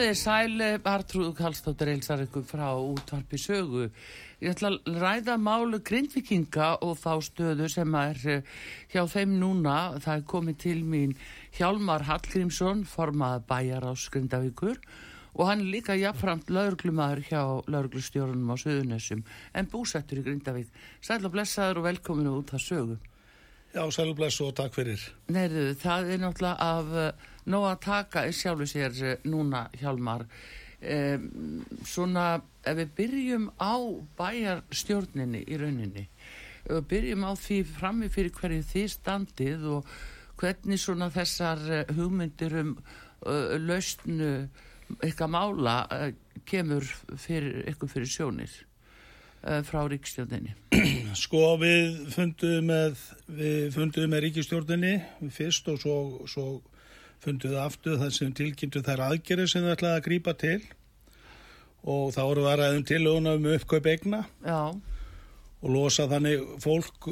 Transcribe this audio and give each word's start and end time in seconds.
Komið 0.00 0.14
þið 0.14 0.20
sæli, 0.24 0.66
Artrúð 0.88 1.32
Kallstóttir 1.36 1.90
eilsar 1.92 2.22
ykkur 2.24 2.44
frá 2.48 2.70
útvarpi 2.72 3.36
sögu. 3.36 3.82
Ég 4.40 4.54
ætla 4.54 4.70
að 4.72 4.94
ræða 4.96 5.34
málu 5.36 5.76
grindvikinga 5.84 6.68
og 6.86 6.94
þá 6.96 7.10
stöðu 7.26 7.66
sem 7.68 7.96
er 8.00 8.20
eh, 8.24 8.46
hjá 8.94 9.02
þeim 9.12 9.34
núna. 9.42 9.74
Það 10.00 10.14
er 10.14 10.22
komið 10.30 10.56
til 10.62 10.78
mín 10.88 11.12
Hjálmar 11.58 12.06
Hallgrímsson, 12.08 12.86
formað 12.88 13.44
bæjar 13.50 13.84
á 13.84 13.92
Skrindavíkur 13.92 14.80
og 15.36 15.50
hann 15.50 15.66
er 15.66 15.74
líka 15.74 15.98
jafnframt 16.00 16.48
laurglumæður 16.48 17.20
hjá 17.28 17.42
lauruglustjórunum 17.68 18.54
á 18.54 18.56
Suðunessum 18.56 19.20
en 19.52 19.68
búsettur 19.68 20.22
í 20.22 20.24
Grindavík. 20.30 20.72
Sæl 21.04 21.20
og 21.28 21.34
blessaður 21.36 21.82
og 21.82 21.90
velkominu 21.90 22.38
út 22.38 22.54
að 22.56 22.64
sögu. 22.70 22.96
Já, 23.76 23.84
sæl 23.92 24.08
og 24.14 24.16
blessu 24.16 24.48
og 24.48 24.56
takk 24.56 24.80
fyrir. 24.80 25.04
Neyðu, 25.28 25.74
það 25.84 26.14
er 26.16 26.24
náttúrulega 26.24 26.70
af 26.72 26.96
uh, 26.96 27.28
nóg 27.48 27.66
að 27.70 27.82
taka 27.86 28.26
í 28.28 28.34
sjálfu 28.36 28.68
sér 28.68 28.96
uh, 29.04 29.14
núna, 29.28 29.66
Hjálmar. 29.80 30.26
Um, 30.80 31.60
svona, 31.84 32.40
ef 32.64 32.78
við 32.78 32.94
byrjum 32.96 33.50
á 33.60 33.76
bæjarstjórninni 34.16 35.42
í 35.44 35.58
rauninni, 35.60 36.06
ef 36.64 36.78
við 36.78 36.86
byrjum 36.94 37.26
á 37.28 37.32
því 37.36 37.58
frammi 37.68 38.08
fyrir 38.12 38.32
hverju 38.38 38.64
þið 38.70 38.88
standið 38.94 39.66
og 39.74 39.92
hvernig 40.40 40.80
svona 40.80 41.10
þessar 41.12 41.60
uh, 41.68 41.84
hugmyndir 41.92 42.56
um 42.62 42.74
uh, 43.26 43.56
lausnu 43.60 44.48
eitthvað 44.98 45.32
mála 45.34 45.76
uh, 45.92 46.08
kemur 46.48 46.86
fyrir, 47.20 47.62
eitthvað 47.68 47.94
fyrir 47.94 48.10
sjónir 48.10 48.56
uh, 49.44 49.60
frá 49.66 49.84
ríkstjórninni. 49.90 50.56
Sko 51.22 51.54
við 51.60 52.00
funduðum 52.14 52.70
með, 52.70 53.04
við 53.28 53.70
funduðum 53.76 54.14
með 54.14 54.24
ríkistjórninni 54.26 54.94
fyrst 55.34 55.70
og 55.72 55.80
svo, 55.82 55.96
svo 56.30 56.46
funduðum 57.24 57.56
við 57.56 57.64
aftur 57.64 57.98
þar 58.00 58.14
sem 58.16 58.36
tilkynntu 58.36 58.84
þær 58.86 59.04
aðgerið 59.08 59.50
sem 59.52 59.66
þau 59.66 59.74
ætlaði 59.74 59.96
að 59.98 60.06
grípa 60.06 60.36
til 60.40 60.60
og 61.80 62.14
þá 62.14 62.22
voru 62.22 62.44
við 62.44 62.52
að 62.52 62.60
ræðum 62.60 62.86
til 62.88 63.02
um 63.10 63.50
uppkaup 63.54 63.86
egna 63.88 64.24
Já, 64.44 64.60
og 65.60 65.68
losa 65.74 66.08
þannig 66.08 66.44
fólk 66.60 67.10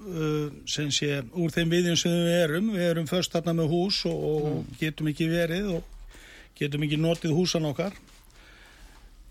uh, 0.00 0.48
sem 0.68 0.90
sé 0.94 1.20
úr 1.36 1.52
þeim 1.52 1.72
viðjum 1.74 1.98
sem 2.00 2.14
við 2.14 2.36
erum. 2.44 2.70
Við 2.76 2.86
erum 2.88 3.08
först 3.10 3.34
þarna 3.34 3.56
með 3.60 3.74
hús 3.74 4.04
og, 4.08 4.22
og 4.30 4.78
getum 4.80 5.10
ekki 5.12 5.28
verið 5.30 5.74
og 5.78 6.16
getum 6.58 6.86
ekki 6.86 7.00
notið 7.00 7.36
húsan 7.36 7.68
okkar. 7.70 7.96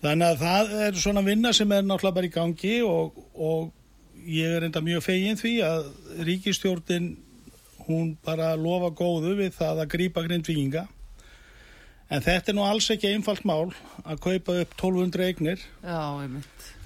Þannig 0.03 0.29
að 0.29 0.43
það 0.43 0.75
er 0.85 1.01
svona 1.01 1.25
vinna 1.25 1.51
sem 1.55 1.71
er 1.75 1.83
náttúrulega 1.83 2.15
bara 2.15 2.29
í 2.29 2.33
gangi 2.33 2.75
og, 2.87 3.17
og 3.35 3.73
ég 4.29 4.55
er 4.57 4.67
enda 4.67 4.81
mjög 4.83 5.03
fegin 5.03 5.39
því 5.39 5.55
að 5.65 5.89
ríkistjórnin 6.27 7.09
hún 7.89 8.13
bara 8.25 8.53
lofa 8.59 8.93
góðu 8.95 9.35
við 9.41 9.57
það 9.57 9.83
að 9.83 9.91
grípa 9.95 10.23
grindvíkinga. 10.27 10.85
En 12.09 12.23
þetta 12.25 12.49
er 12.49 12.57
nú 12.57 12.63
alls 12.65 12.87
ekki 12.89 13.11
einfalt 13.13 13.43
mál 13.45 13.69
að 14.01 14.21
kaupa 14.23 14.55
upp 14.63 14.71
1200 14.77 15.27
eignir. 15.27 15.65
já. 15.83 15.99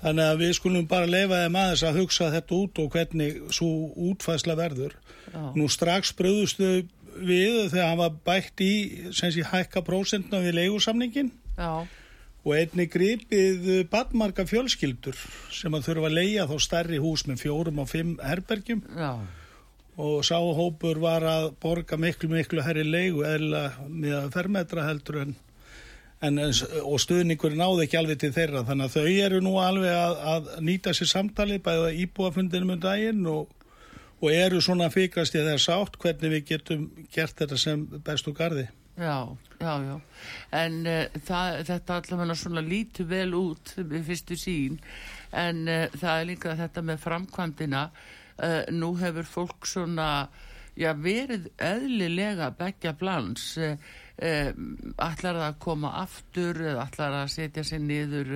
Þannig 0.03 0.25
að 0.33 0.41
við 0.41 0.49
skulum 0.57 0.87
bara 0.91 1.07
lefa 1.07 1.45
þeim 1.45 1.55
aðeins 1.55 1.83
að 1.87 1.99
hugsa 2.01 2.25
þetta 2.33 2.57
út 2.57 2.79
og 2.83 2.89
hvernig 2.91 3.37
svo 3.55 3.69
útfæsla 4.09 4.57
verður. 4.59 4.97
Já. 5.31 5.45
Nú 5.55 5.69
strax 5.71 6.11
bröðustu 6.17 6.73
við 7.21 7.69
þegar 7.71 7.89
hann 7.91 7.99
var 8.01 8.15
bætt 8.25 8.63
í 8.63 8.73
sem 9.15 9.31
sé 9.33 9.43
hækka 9.47 9.83
prósentna 9.85 10.41
við 10.43 10.57
leigusamningin 10.59 11.31
Já, 11.57 11.85
og 12.43 12.55
einni 12.57 12.87
gripið 12.91 13.85
badmarka 13.91 14.45
fjölskyldur 14.49 15.17
sem 15.53 15.73
að 15.77 15.89
þurfa 15.89 16.09
að 16.09 16.17
leia 16.17 16.47
þá 16.49 16.55
stærri 16.65 17.01
hús 17.03 17.25
með 17.29 17.43
fjórum 17.45 17.83
og 17.83 17.91
fimm 17.91 18.15
herbergjum 18.23 18.83
já, 18.97 19.11
og 20.01 20.23
sáhópur 20.25 20.99
var 21.01 21.25
að 21.27 21.49
borga 21.61 21.97
miklu 22.01 22.29
miklu 22.31 22.63
herri 22.65 22.83
leigu 22.85 23.23
eða 23.27 23.63
með 23.87 24.29
fermetra 24.33 24.87
heldur 24.87 25.19
en, 25.21 25.33
en 26.25 26.39
og 26.81 26.97
stuðningur 27.03 27.53
náði 27.57 27.85
ekki 27.85 27.99
alveg 27.99 28.21
til 28.23 28.31
þeirra 28.33 28.63
þannig 28.65 28.89
að 28.89 28.95
þau 28.97 29.25
eru 29.27 29.41
nú 29.45 29.57
alveg 29.61 29.93
að, 29.93 30.15
að 30.33 30.53
nýta 30.65 30.93
sér 30.97 31.11
samtali 31.11 31.59
bæða 31.61 31.91
íbúafundinum 32.05 32.73
um 32.77 32.81
daginn 32.81 33.27
og, 33.29 33.51
og 34.23 34.31
eru 34.33 34.61
svona 34.65 34.89
fikrast 34.93 35.37
í 35.37 35.43
þess 35.45 35.69
átt 35.75 35.99
hvernig 36.01 36.39
við 36.39 36.47
getum 36.53 36.87
gert 37.13 37.37
þetta 37.37 37.59
sem 37.61 37.85
bestu 38.05 38.33
gardi. 38.33 38.65
já, 38.97 39.37
já, 39.59 39.73
já. 39.83 40.01
En 40.53 40.81
uh, 40.85 41.21
það, 41.25 41.61
þetta 41.69 41.95
allavega 41.99 42.35
svona 42.37 42.61
lítur 42.61 43.07
vel 43.09 43.31
út 43.37 43.73
við 43.77 44.03
fyrstu 44.09 44.37
sín, 44.37 44.75
en 45.33 45.63
uh, 45.65 45.87
það 45.97 46.19
er 46.19 46.27
líka 46.29 46.57
þetta 46.59 46.83
með 46.85 47.01
framkvæmdina. 47.01 47.87
Uh, 48.37 48.63
nú 48.73 48.93
hefur 48.97 49.27
fólk 49.29 49.67
svona, 49.69 50.27
já, 50.79 50.89
verið 50.97 51.51
eðlilega 51.61 52.49
begja 52.57 52.95
blans. 52.97 53.51
Uh, 53.57 53.75
uh, 54.17 54.49
ætlar 54.97 55.37
það 55.37 55.45
að 55.47 55.59
koma 55.67 55.93
aftur 56.01 56.63
það 56.97 57.19
að 57.19 57.31
setja 57.35 57.65
sig 57.67 57.83
niður 57.83 58.33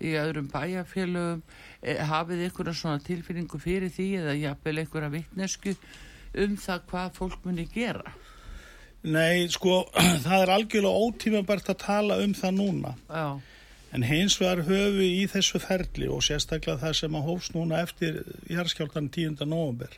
í 0.00 0.16
öðrum 0.20 0.48
bæjarfélögum. 0.52 1.44
Hafið 1.84 2.46
ykkur 2.48 2.72
svona 2.72 3.04
tilfinningu 3.04 3.60
fyrir 3.60 3.92
því 3.92 4.08
eða 4.22 4.40
jafnvel 4.40 4.78
að 5.04 5.16
vittnesku 5.18 5.76
um 6.40 6.56
það 6.58 6.86
hvað 6.90 7.18
fólk 7.18 7.44
muni 7.46 7.66
gera? 7.70 8.14
Nei, 9.04 9.44
sko, 9.52 9.82
það 10.24 10.38
er 10.38 10.52
algjörlega 10.54 11.08
ótímabært 11.08 11.68
að 11.74 11.82
tala 11.82 12.18
um 12.24 12.32
það 12.36 12.56
núna. 12.56 12.94
Já, 13.10 13.26
En 13.94 14.02
hins 14.02 14.34
vegar 14.40 14.64
höfu 14.66 14.96
við 14.96 15.10
í 15.22 15.26
þessu 15.30 15.60
ferli 15.62 16.08
og 16.10 16.24
sérstaklega 16.26 16.80
það 16.82 16.96
sem 16.98 17.18
að 17.18 17.26
hófst 17.28 17.54
núna 17.54 17.82
eftir 17.84 18.22
jarðskjáltan 18.50 19.10
10. 19.14 19.44
november 19.46 19.92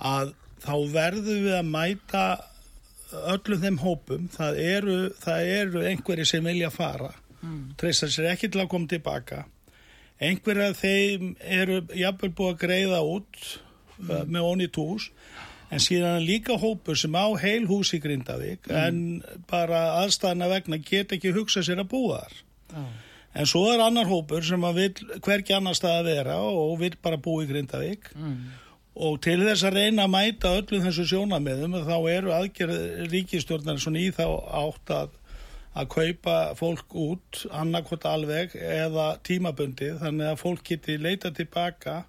að 0.00 0.32
þá 0.64 0.74
verðum 0.90 1.44
við 1.44 1.54
að 1.58 1.68
mæta 1.70 2.24
öllum 3.34 3.62
þeim 3.62 3.78
hópum. 3.84 4.26
Það 4.34 4.60
eru, 4.64 4.98
það 5.22 5.52
eru 5.54 5.84
einhverji 5.86 6.26
sem 6.32 6.50
vilja 6.50 6.70
fara, 6.74 7.12
mm. 7.40 7.62
treysta 7.80 8.10
sér 8.10 8.32
ekki 8.32 8.50
til 8.50 8.64
að 8.64 8.70
koma 8.74 8.90
tilbaka. 8.90 9.44
Einhverja 10.20 10.74
þeim 10.76 11.34
eru 11.40 11.80
jafnvel 11.96 12.32
búið 12.36 12.52
að 12.54 12.60
greiða 12.64 13.00
út 13.06 13.40
uh, 13.46 14.26
með 14.26 14.50
ónýtt 14.50 14.80
hús 14.80 15.08
en 15.70 15.80
síðan 15.80 16.24
líka 16.26 16.58
hópur 16.58 16.98
sem 16.98 17.14
á 17.14 17.30
heil 17.38 17.64
hús 17.70 17.94
í 17.94 18.00
Grindavík 18.02 18.66
en 18.74 19.20
bara 19.48 20.00
aðstæðana 20.02 20.50
vegna 20.50 20.80
get 20.82 21.14
ekki 21.14 21.32
hugsa 21.36 21.62
sér 21.62 21.84
að 21.84 21.92
búa 21.94 22.24
þar. 22.24 22.40
En 23.30 23.46
svo 23.46 23.68
er 23.70 23.82
annar 23.84 24.08
hópur 24.10 24.42
sem 24.42 24.64
að 24.66 24.80
vil 24.80 25.20
hvergi 25.22 25.54
annar 25.54 25.76
stað 25.78 26.00
að 26.00 26.08
vera 26.10 26.40
og 26.42 26.72
vil 26.80 26.96
bara 27.02 27.20
búa 27.22 27.44
í 27.44 27.50
Grindavík 27.50 28.10
mm, 28.16 28.34
og 29.06 29.20
til 29.22 29.38
þess 29.44 29.68
að 29.68 29.78
reyna 29.78 30.08
að 30.08 30.14
mæta 30.16 30.54
öllum 30.58 30.82
þessu 30.88 31.06
sjónamiðum 31.12 31.78
þá 31.86 31.96
eru 32.10 32.34
aðgerð 32.34 32.80
ríkistjórnar 33.12 33.78
svona 33.78 34.02
í 34.02 34.10
þá 34.16 34.24
átt 34.64 34.94
að, 34.96 35.14
að 35.78 35.92
kaupa 35.94 36.36
fólk 36.58 36.98
út 36.98 37.44
annarkot 37.54 38.08
alveg 38.10 38.58
eða 38.58 39.12
tímabundið 39.26 40.02
þannig 40.02 40.32
að 40.32 40.42
fólk 40.42 40.66
geti 40.72 40.98
leita 40.98 41.30
tilbaka 41.30 42.02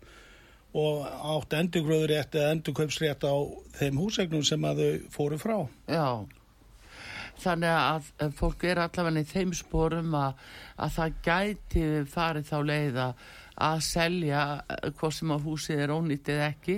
og 0.74 1.06
átt 1.06 1.54
endurgröðurétt 1.60 2.34
eða 2.34 2.56
endurkaupsrétt 2.56 3.30
á 3.30 3.36
þeim 3.78 3.98
húsegnum 4.02 4.44
sem 4.48 4.66
að 4.66 4.82
þau 4.82 5.10
fóru 5.14 5.42
frá. 5.42 5.58
já. 5.86 6.41
Þannig 7.42 7.74
að 7.74 8.34
fólk 8.38 8.66
er 8.70 8.82
allavega 8.84 9.24
í 9.24 9.30
þeim 9.30 9.54
sporum 9.58 10.16
að, 10.18 10.42
að 10.78 10.96
það 10.98 11.20
gæti 11.26 11.86
farið 12.12 12.50
þá 12.52 12.58
leið 12.70 13.00
að, 13.04 13.22
selja 13.86 14.42
eh, 14.62 14.90
hvort 14.98 15.18
sem 15.18 15.34
að 15.34 15.46
húsið 15.48 15.84
er 15.86 15.94
ónýttið 15.96 16.44
ekki. 16.48 16.78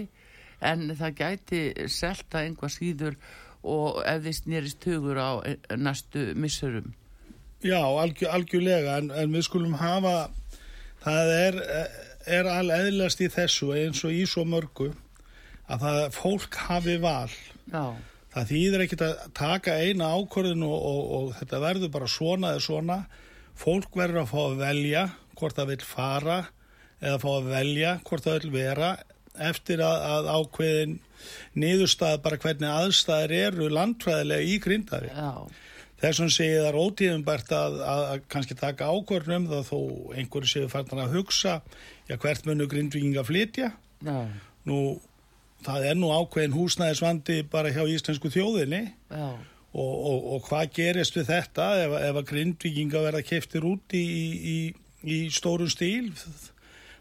En 0.64 0.86
það 0.96 1.18
gæti 1.20 1.64
selta 1.92 2.44
einhvað 2.44 2.76
síður 2.78 3.18
og 3.64 4.00
ef 4.08 4.24
þið 4.24 4.38
snýrist 4.40 4.88
hugur 4.88 5.20
á 5.20 5.32
eh, 5.48 5.60
næstu 5.76 6.32
missurum. 6.40 6.94
Já, 7.64 7.80
algjör, 7.80 8.32
algjörlega, 8.36 8.98
en, 9.00 9.12
en 9.16 9.36
við 9.36 9.46
skulum 9.48 9.78
hafa, 9.80 10.28
það 11.04 11.30
er, 11.38 11.60
er 12.40 12.50
all 12.52 12.74
eðlast 12.76 13.24
í 13.24 13.30
þessu 13.32 13.72
eins 13.78 14.04
og 14.04 14.12
í 14.12 14.26
svo 14.28 14.44
mörgu 14.44 14.90
að 15.72 15.86
það 15.86 16.02
fólk 16.18 16.58
hafi 16.68 16.98
val. 17.00 17.32
Já, 17.72 17.96
Það 18.34 18.50
þýðir 18.50 18.84
ekkit 18.88 19.04
að 19.06 19.24
taka 19.38 19.76
eina 19.78 20.10
ákvörðin 20.18 20.66
og, 20.66 20.78
og, 20.90 21.02
og 21.18 21.32
þetta 21.38 21.60
verður 21.62 21.92
bara 21.94 22.10
svona 22.10 22.54
eða 22.56 22.64
svona. 22.66 23.00
Fólk 23.60 23.94
verður 24.00 24.24
að 24.24 24.32
fá 24.32 24.40
að 24.44 24.56
velja 24.64 25.04
hvort 25.38 25.58
það 25.60 25.72
vil 25.74 25.84
fara 25.86 26.38
eða 27.04 27.20
fá 27.22 27.28
að 27.36 27.50
velja 27.52 27.92
hvort 28.08 28.26
það 28.26 28.40
vil 28.40 28.54
vera 28.56 28.90
eftir 29.44 29.82
að, 29.86 30.08
að 30.16 30.32
ákveðin 30.38 30.96
niðurstað 31.58 32.18
bara 32.26 32.40
hvernig 32.42 32.70
aðstæðir 32.70 33.36
eru 33.50 33.70
landfræðilega 33.74 34.50
í 34.50 34.58
Grindavík. 34.64 35.14
já, 35.14 35.32
Þessum 36.04 36.28
það 36.34 36.66
er 36.68 36.78
ótíðumbært 36.82 37.52
að, 37.56 37.76
að, 37.88 38.02
að 38.12 38.24
kannski 38.34 38.58
taka 38.60 38.90
ákvörðin 38.92 39.38
um 39.38 39.46
það 39.54 39.70
þó 39.70 39.78
einhverju 40.20 40.52
séu 40.52 40.72
farnar 40.72 41.06
að 41.06 41.14
hugsa 41.20 41.54
já, 42.10 42.18
hvert 42.18 42.50
munu 42.50 42.68
Grindvíking 42.68 43.16
að 43.22 43.30
flytja. 43.30 43.70
já, 44.04 44.18
Nú, 44.68 44.80
það 45.66 45.88
er 45.90 45.98
nú 46.00 46.12
ákveðin 46.14 46.56
húsnæðisvandi 46.58 47.40
bara 47.52 47.72
hjá 47.74 47.84
íslensku 47.90 48.32
þjóðinni. 48.34 48.84
Og, 49.74 49.94
og, 50.06 50.26
og 50.36 50.48
hvað 50.50 50.72
gerist 50.76 51.16
við 51.18 51.32
þetta 51.32 51.68
ef, 51.82 51.94
ef 51.98 52.18
að 52.20 52.28
grindvikinga 52.30 53.00
verða 53.08 53.24
keftir 53.26 53.66
út 53.66 53.96
í, 53.98 54.06
í, 54.54 54.58
í 55.02 55.20
stórum 55.34 55.72
stíl? 55.72 56.12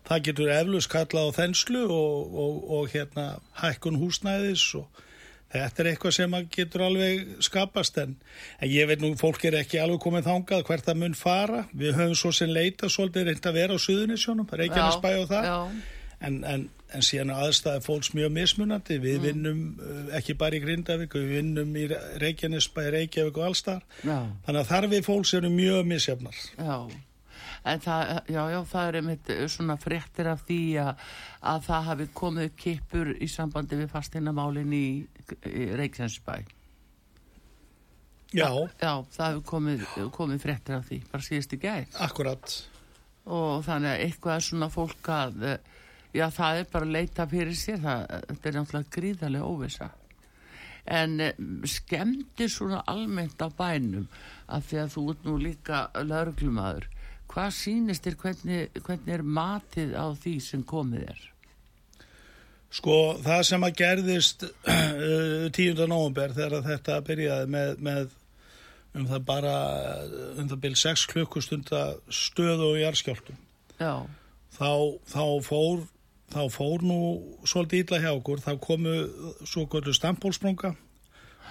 Það 0.08 0.22
getur 0.28 0.52
eflust 0.56 0.90
kallað 0.90 1.28
á 1.30 1.36
þenslu 1.36 1.82
og, 1.92 2.36
og, 2.44 2.60
og 2.78 2.88
hérna 2.94 3.26
hækkun 3.60 4.00
húsnæðis 4.00 4.64
og 4.80 5.02
þetta 5.52 5.82
er 5.84 5.90
eitthvað 5.92 6.14
sem 6.16 6.36
getur 6.56 6.86
alveg 6.88 7.36
skapast. 7.44 8.00
En, 8.00 8.16
en 8.58 8.72
ég 8.72 8.88
veit 8.88 9.04
nú 9.04 9.12
fólk 9.20 9.44
er 9.50 9.60
ekki 9.60 9.80
alveg 9.82 10.00
komið 10.06 10.30
þangað 10.30 10.64
hvert 10.70 10.88
það 10.88 11.02
mun 11.04 11.18
fara. 11.18 11.64
Við 11.76 11.98
höfum 12.00 12.18
svo 12.18 12.32
sem 12.34 12.52
leita 12.56 12.88
svolítið 12.90 13.28
reynd 13.28 13.50
að 13.50 13.58
vera 13.60 13.76
á 13.76 13.84
suðunisjónum, 13.84 14.48
Reykjanesbæ 14.62 15.10
og 15.20 15.28
það. 15.34 15.50
já, 15.52 15.58
En, 16.22 16.44
en, 16.46 16.68
en 16.94 17.02
síðan 17.06 17.30
aðstæði 17.34 17.82
fólks 17.86 18.10
mjög 18.14 18.32
mismunandi. 18.36 18.98
Við 19.02 19.18
Mm. 19.18 19.22
vinnum 19.28 19.62
uh, 19.80 20.16
ekki 20.18 20.34
bara 20.38 20.56
í 20.56 20.60
Grindavík, 20.64 21.14
við 21.14 21.28
vinnum 21.36 21.76
í 21.76 21.86
Reykjanesbæ, 22.22 22.82
Reykjavík 22.96 23.36
og 23.38 23.44
allstar. 23.50 23.82
já, 24.04 24.18
Þannig 24.46 24.60
að 24.60 24.70
þarfið 24.72 25.04
fólks 25.08 25.34
eru 25.34 25.50
mjög 25.50 25.86
misjafnar. 25.86 26.36
já. 26.58 26.76
En 27.64 27.78
það, 27.78 28.08
já, 28.26 28.40
já, 28.50 28.58
það 28.72 28.88
er 28.88 28.96
einmitt 28.98 29.28
svona 29.52 29.76
fréttir 29.78 30.26
af 30.26 30.40
því 30.48 30.60
að, 30.82 30.96
að 31.46 31.60
það 31.68 31.84
hafi 31.86 32.06
komið 32.18 32.48
upp 32.48 32.56
kippur 32.58 33.10
í 33.22 33.28
sambandi 33.30 33.76
við 33.78 33.88
fastegnamálin 33.92 34.72
í, 34.74 34.86
í 35.46 35.68
Reykjanesbæ. 35.78 36.40
Já, 38.32 38.48
Já, 38.80 38.92
það 39.12 39.26
hefur 39.28 39.42
komið, 39.50 39.82
komið 40.16 40.38
fréttir 40.42 40.78
af 40.78 40.86
því, 40.88 40.98
bara 41.12 41.22
síðast 41.26 41.52
í 41.52 41.58
gæð. 41.60 41.96
akkurat. 42.00 42.54
Og 43.28 43.60
þannig 43.66 43.90
að 43.92 44.04
eitthvað 44.06 44.34
er 44.38 44.44
svona 44.48 44.68
fólk 44.72 45.10
að, 45.12 45.42
eh, 45.52 45.58
já, 46.14 46.28
það 46.32 46.60
er 46.60 46.70
bara 46.72 46.88
að 46.88 46.94
leita 46.96 47.26
fyrir 47.30 47.58
sér, 47.58 47.82
það, 47.82 48.06
þetta 48.28 48.48
er 48.48 48.56
náttúrulega 48.58 48.96
gríðarlega 48.96 49.50
óvisa. 49.50 49.90
En 50.92 51.18
eh, 51.22 51.42
skemmtir 51.70 52.50
svona 52.50 52.82
almennt 52.90 53.42
á 53.42 53.48
bænum, 53.54 54.08
af 54.50 54.66
því 54.68 54.80
að 54.82 54.94
þú 54.96 55.04
ert 55.12 55.28
nú 55.28 55.36
líka 55.40 55.82
lauruglumadur, 56.02 56.88
hvað 57.32 57.52
sýnist 57.56 58.06
þér, 58.06 58.16
hvernig, 58.24 58.80
hvernig 58.82 59.14
er 59.14 59.28
matið 59.40 59.94
á 59.96 60.06
því 60.12 60.38
sem 60.44 60.64
komið 60.68 61.06
er? 61.14 61.28
Sko, 62.72 62.96
það 63.20 63.42
sem 63.44 63.64
að 63.66 63.76
gerðist 63.82 64.46
uh, 64.48 65.48
10. 65.52 65.84
november 65.84 66.32
þegar 66.32 66.58
að 66.58 66.68
þetta 66.70 66.98
byrjaði 67.04 67.52
með, 67.52 67.72
með 67.84 68.14
um 68.96 69.04
það 69.10 69.26
bara 69.28 69.56
uh, 70.00 70.30
um 70.40 70.48
það 70.48 70.62
byrj 70.64 70.78
6 70.86 71.04
klukkustunda 71.12 71.82
stöðu 72.08 72.70
og 72.72 72.80
jarðskjáltum. 72.80 73.40
Já, 73.76 73.92
Þá, 74.52 74.72
þá 75.08 75.24
fór 75.46 75.84
þá 76.32 76.42
fór 76.52 76.84
nú 76.86 76.98
svolítið 77.44 77.84
illa 77.84 78.02
hjá 78.02 78.12
okkur, 78.16 78.42
þá 78.44 78.52
komu 78.62 78.94
svo 79.44 79.66
kvöldu 79.70 79.94
stampólsprunga, 79.96 80.74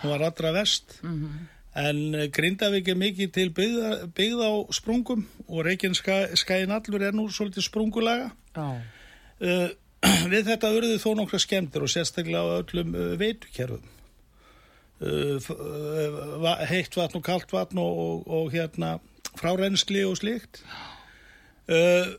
hún 0.01 0.13
var 0.15 0.25
allra 0.29 0.53
vest, 0.57 0.99
en 1.71 1.99
eh, 2.17 2.29
Grindavík 2.33 2.89
er 2.91 2.97
mikið 2.99 3.35
til 3.37 3.51
byggða, 3.55 3.91
byggða 4.17 4.49
á 4.51 4.55
sprungum 4.75 5.27
og 5.47 5.61
Reykjaneskaðin 5.67 6.73
allur 6.75 7.05
er 7.05 7.15
nú 7.15 7.29
svolítið 7.31 7.69
sprungulaga. 7.69 8.33
já, 8.57 8.81
Uh, 9.41 9.71
við 10.33 10.51
þetta 10.51 10.69
urðu 10.75 10.97
þó 11.01 11.15
nokkra 11.17 11.39
skemmtir 11.41 11.81
og 11.81 11.89
sérstaklega 11.89 12.41
á 12.45 12.61
öllum 12.61 12.93
uh, 12.93 13.13
veitukerfum. 13.17 13.87
Uh, 15.01 15.41
heitt 16.69 16.93
vatn 16.93 17.17
og 17.17 17.23
kalt 17.25 17.49
vatn 17.49 17.81
og, 17.81 18.01
og, 18.03 18.27
og 18.29 18.51
hérna 18.53 18.99
frárensli 19.39 20.03
og 20.05 20.19
slíkt. 20.19 20.61
Uh, 21.65 22.13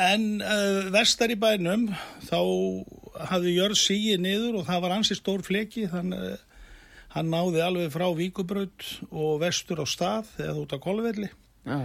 en 0.00 0.40
uh, 0.40 0.88
vestar 0.94 1.32
í 1.32 1.38
bænum 1.40 1.90
þá 2.28 2.38
hafði 3.28 3.56
jörð 3.58 3.78
síið 3.80 4.22
niður 4.24 4.60
og 4.60 4.66
það 4.68 4.82
var 4.86 4.96
ansi 4.96 5.18
stór 5.18 5.44
fleki 5.44 5.88
þannig 5.92 6.32
uh, 6.32 6.40
hann 7.12 7.28
náði 7.32 7.60
alveg 7.60 7.92
frá 7.92 8.06
Víkubraut 8.16 8.86
og 9.10 9.42
vestur 9.42 9.82
á 9.84 9.86
stað 9.88 10.32
eða 10.40 10.56
út 10.62 10.72
á 10.72 10.78
Kolvelli. 10.80 11.28
já, 11.68 11.78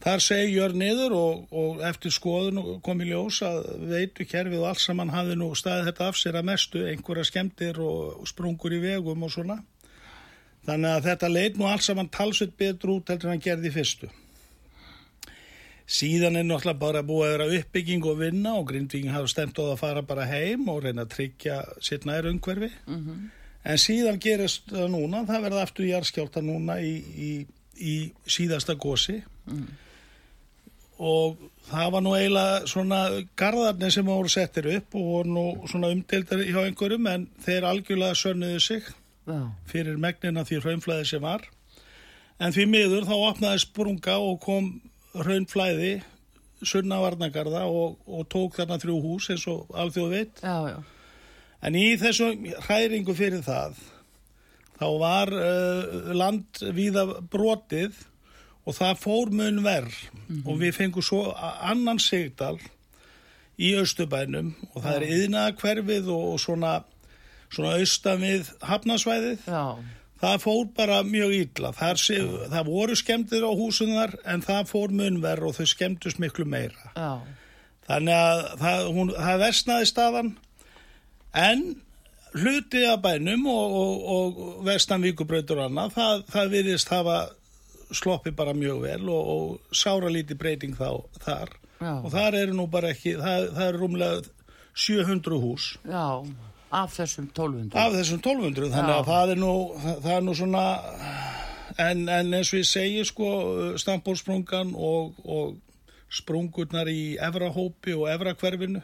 Þar 0.00 0.22
segi 0.24 0.54
jörð 0.54 0.76
niður 0.80 1.12
og, 1.12 1.40
og 1.52 1.82
eftir 1.84 2.12
skoðun 2.14 2.78
kom 2.80 3.02
í 3.04 3.10
ljós 3.10 3.42
að 3.44 3.66
veitu 3.90 4.24
kerfið 4.24 4.62
og 4.62 4.70
allt 4.70 4.80
saman 4.80 5.12
hafði 5.12 5.36
nú 5.36 5.50
staðið 5.58 5.90
þetta 5.90 6.06
af 6.08 6.16
sér 6.16 6.38
að 6.40 6.46
mestu, 6.48 6.84
einhverja 6.88 7.26
skemmtir 7.28 7.80
og 7.84 8.22
sprungur 8.30 8.72
í 8.72 8.80
vegum 8.80 9.26
og 9.26 9.34
svona. 9.34 9.58
Þannig 10.64 10.94
að 10.94 11.10
þetta 11.10 11.30
leit 11.34 11.60
nú 11.60 11.68
allt 11.68 11.84
saman 11.84 12.08
talsveit 12.08 12.56
betur 12.56 12.94
út 12.94 13.12
heldur 13.12 13.28
en 13.28 13.36
hann 13.36 13.44
gerði 13.44 13.74
fyrstu. 13.74 14.08
Síðan 15.90 16.38
er 16.38 16.44
náttúrulega 16.46 16.78
bara 16.78 17.02
búið 17.02 17.26
að 17.26 17.32
vera 17.34 17.58
uppbygging 17.58 18.04
og 18.06 18.18
vinna 18.20 18.54
og 18.60 18.68
Grindvíking 18.68 19.10
hafa 19.10 19.26
stemt 19.32 19.58
á 19.58 19.62
það 19.64 19.72
að 19.72 19.80
fara 19.80 20.02
bara 20.06 20.26
heim 20.30 20.68
og 20.70 20.84
reyna 20.84 21.02
að 21.02 21.14
tryggja 21.16 21.56
sitt 21.82 22.06
nær 22.06 22.28
umhverfi. 22.30 22.70
En 23.64 23.80
síðan 23.80 24.20
gerist 24.22 24.70
það 24.70 24.86
núna, 24.94 25.24
það 25.26 25.42
verða 25.48 25.62
aftur 25.66 25.88
jarðskjálta 25.88 26.42
núna 26.46 26.78
í, 26.80 26.94
í, 27.28 27.30
í 27.76 27.94
síðasta 28.24 28.78
gósi 28.78 29.18
og 31.00 31.36
það 31.70 31.92
var 31.92 32.02
nú 32.04 32.12
eiginlega 32.14 32.66
svona 32.68 33.00
garðarnir 33.40 33.92
sem 33.94 34.06
voru 34.06 34.28
settir 34.28 34.68
upp 34.76 34.94
og 34.94 35.06
voru 35.10 35.32
nú 35.32 35.44
svona 35.66 35.90
umdeildar 35.94 36.42
hjá 36.44 36.60
einhverjum 36.66 37.06
en 37.08 37.26
þeir 37.40 37.66
algjörlega 37.68 38.18
sönnuðu 38.20 38.60
sig 38.60 38.90
fyrir 39.70 39.96
megnina 39.96 40.44
því 40.44 40.60
raunflæði 40.64 41.08
sem 41.08 41.22
var. 41.22 41.42
En 42.40 42.52
því 42.52 42.66
miður 42.66 43.08
þá 43.08 43.16
opnaði 43.16 43.62
sprunga 43.64 44.16
og 44.18 44.38
kom 44.44 44.70
raunflæði 45.14 45.94
sunna 46.66 47.00
varnagarða 47.00 47.64
og, 47.68 48.00
og 48.06 48.26
tók 48.32 48.58
þarna 48.58 48.78
þrjú 48.80 48.98
hús 49.04 49.30
eins 49.32 49.46
og 49.50 49.70
alþjóð 49.72 50.12
veit. 50.12 50.42
Já, 50.44 50.74
já, 50.74 50.80
En 51.60 51.76
í 51.76 51.86
þessu 52.00 52.30
hræringu 52.64 53.12
fyrir 53.16 53.42
það, 53.44 53.74
þá 54.80 54.86
var 55.00 55.32
uh, 55.36 56.12
land 56.16 56.60
víða 56.76 57.04
brotið 57.32 57.98
og 58.64 58.76
það 58.76 59.00
fór 59.02 59.32
mun 59.36 59.60
verð 59.64 59.96
og 60.46 60.60
við 60.60 60.76
fengum 60.76 61.04
svo 61.04 61.34
annan 61.36 62.00
sigdal 62.00 62.56
í 63.60 63.74
Östubænum 63.76 64.54
og 64.72 64.82
það 64.84 64.94
er 64.96 65.06
yðnaða 65.18 65.56
hverfið 65.60 66.10
og, 66.14 66.26
og 66.32 66.40
svona, 66.40 66.74
svona 67.52 67.76
austan 67.76 68.24
við 68.24 68.52
hafnasvæðið. 68.64 69.48
Það 70.20 70.38
fór 70.44 70.64
bara 70.76 71.00
mjög 71.06 71.34
illa. 71.38 71.70
Það, 71.72 72.62
voru 72.68 72.96
skemmtir 72.98 73.44
á 73.46 73.52
húsum 73.56 73.94
þar 73.96 74.16
en 74.28 74.42
það 74.44 74.66
fór 74.68 74.92
mun 74.92 75.20
verð 75.22 75.48
og 75.48 75.54
þau 75.56 75.68
skemmtust 75.72 76.20
miklu 76.20 76.44
meira. 76.44 76.92
já, 76.96 77.12
Þannig 77.90 78.14
að 78.14 78.40
það, 78.60 78.88
hún, 78.94 79.08
það 79.16 79.40
versnaði 79.42 79.86
staðan 79.88 80.28
en 81.34 81.62
hluti 82.36 82.84
af 82.86 83.00
bænum 83.02 83.46
og, 83.50 83.72
og, 83.80 84.10
og 84.14 84.42
vestan 84.68 85.02
víkubrautur 85.02 85.58
og 85.58 85.70
annað, 85.70 85.96
það, 85.96 86.20
það 86.30 86.52
virðist 86.54 86.92
hafa 86.92 87.16
sloppi 87.90 88.30
bara 88.36 88.54
mjög 88.54 88.84
vel 88.84 89.08
og, 89.10 89.32
og 89.34 89.74
sára 89.74 90.12
lítið 90.12 90.38
breyting 90.38 90.76
þá, 90.78 91.00
þar 91.24 91.56
Já. 91.80 91.94
og 91.96 92.10
þar 92.12 92.36
eru 92.44 92.54
nú 92.60 92.68
bara 92.70 92.92
ekki, 92.94 93.16
það, 93.18 93.48
það 93.56 93.66
eru 93.72 93.80
rúmlega 93.82 94.20
700 94.86 95.40
hús 95.42 95.66
já, 95.82 96.04
af 96.70 96.94
þessum 96.94 97.26
1200. 97.32 97.74
af 97.80 97.96
þessum 97.98 98.20
1200 98.22 98.70
þannig 98.74 98.94
að 98.94 99.10
það 99.10 99.34
er 99.34 99.42
nú, 99.42 99.54
það 100.04 100.12
er 100.16 100.24
nú 100.26 100.36
svona 100.38 100.64
en, 101.80 102.06
en 102.08 102.38
eins 102.38 102.52
og 102.52 102.60
ég 102.60 102.68
segi 102.70 103.04
sko 103.08 103.32
stampólsprungan 103.80 104.72
og, 104.76 105.18
og 105.24 105.58
sprungurnar 106.10 106.90
í 106.90 107.16
efrahópi 107.22 107.94
og 107.98 108.08
efrakverfinu 108.12 108.82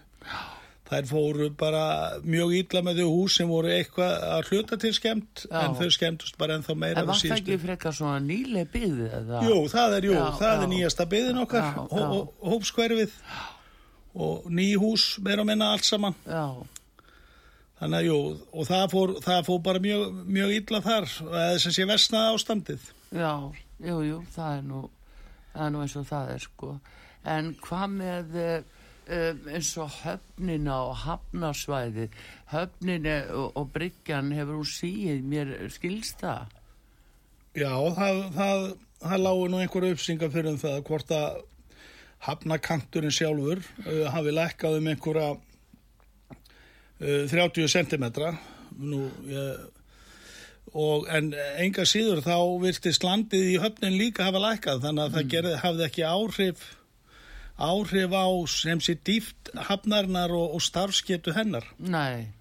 þær 0.86 1.08
fóru 1.10 1.48
bara 1.58 1.82
mjög 2.22 2.52
illa 2.60 2.82
með 2.86 3.00
þau 3.02 3.08
hús 3.10 3.38
sem 3.40 3.50
voru 3.50 3.72
eitthvað 3.74 4.26
að 4.36 4.50
hluta 4.52 4.78
til 4.82 4.92
skemmt 4.94 5.42
Já. 5.48 5.58
en 5.64 5.74
þau 5.78 5.88
skemmtust 5.96 6.38
bara 6.38 6.58
ennþá 6.58 6.76
meira 6.78 7.02
En 7.02 7.08
var 7.10 7.18
það 7.18 7.40
ekki 7.40 7.58
frekar 7.64 7.96
svona 7.96 8.20
nýlega 8.22 8.82
eða? 9.18 9.42
Jú, 9.48 9.58
það 9.72 9.98
er, 9.98 10.08
jú, 10.10 10.14
Já, 10.14 10.24
það 10.38 10.52
já. 10.52 10.62
er 10.62 10.72
nýjasta 10.74 11.08
byðin 11.10 11.42
okkar 11.42 11.68
hópskverfið 12.52 13.18
og 14.16 14.46
ný 14.48 14.68
hús 14.80 15.08
meira 15.26 15.42
og 15.42 15.50
minna 15.50 15.72
allt 15.74 15.88
saman 15.88 16.14
Já, 16.22 16.46
Þannig 17.76 17.98
að 17.98 18.06
jú, 18.08 18.18
og 18.56 18.68
það 18.70 18.84
fór, 18.92 19.14
það 19.26 19.42
fór 19.50 19.58
bara 19.66 19.82
mjög, 19.84 20.20
mjög 20.38 20.54
illa 20.56 20.80
þar, 20.84 21.10
eða 21.28 21.58
sem 21.60 21.74
sé 21.76 21.84
vestnaði 21.88 22.36
ástandið. 22.38 22.86
já, 23.12 23.32
jú, 23.84 23.98
jú, 24.06 24.22
það 24.32 24.54
er 24.58 24.62
nú, 24.70 24.80
það 25.52 25.66
er 25.66 25.74
nú 25.74 25.82
eins 25.84 25.96
og 26.00 26.08
það 26.08 26.32
er 26.34 26.46
sko. 26.46 26.70
En 27.26 27.52
hvað 27.60 27.92
með, 27.98 28.38
um, 29.06 29.48
eins 29.52 29.72
og 29.82 29.90
höfnina 30.02 30.76
og 30.88 30.94
hafnarsvæði 31.04 32.08
höfnina 32.52 33.16
og, 33.34 33.50
og 33.58 33.68
bryggjan 33.74 34.32
hefur 34.34 34.60
hún 34.60 34.70
síð 34.70 35.26
mér 35.26 35.52
skilst 35.72 36.22
það 36.24 36.54
Já, 37.56 37.72
það, 37.96 38.22
það, 38.36 38.64
það 39.00 39.22
lágur 39.22 39.52
nú 39.52 39.60
einhverju 39.62 39.96
uppsingar 39.96 40.32
fyrir 40.34 40.52
um 40.52 40.58
það 40.60 40.80
hvort 40.88 41.12
að 41.16 41.38
hafnakanturinn 42.26 43.14
sjálfur 43.14 43.62
uh, 43.86 44.06
hafi 44.12 44.34
lækkað 44.34 44.80
um 44.80 44.90
einhverja 44.92 45.30
30 47.00 47.68
cm 47.68 48.06
nú, 48.76 49.02
ég, 49.30 49.58
og 50.76 51.06
en 51.12 51.30
enga 51.60 51.84
síður 51.88 52.22
þá 52.24 52.36
virtist 52.62 53.04
landið 53.04 53.52
í 53.54 53.60
höfnin 53.62 53.98
líka 54.00 54.26
hafa 54.28 54.42
lækkað 54.42 54.82
þannig 54.84 55.04
að 55.04 55.18
það 55.18 55.30
gerði, 55.34 55.54
hafði 55.64 55.86
ekki 55.86 56.06
áhrif 56.08 56.64
áhrif 57.56 58.12
á 58.12 58.26
sem 58.52 58.80
sé 58.84 58.96
dýft 59.00 59.52
hafnarinnar 59.68 60.34
og, 60.36 60.58
og 60.58 60.64
starfsketu 60.64 61.32
hennar. 61.36 61.64
Nei 61.80 62.35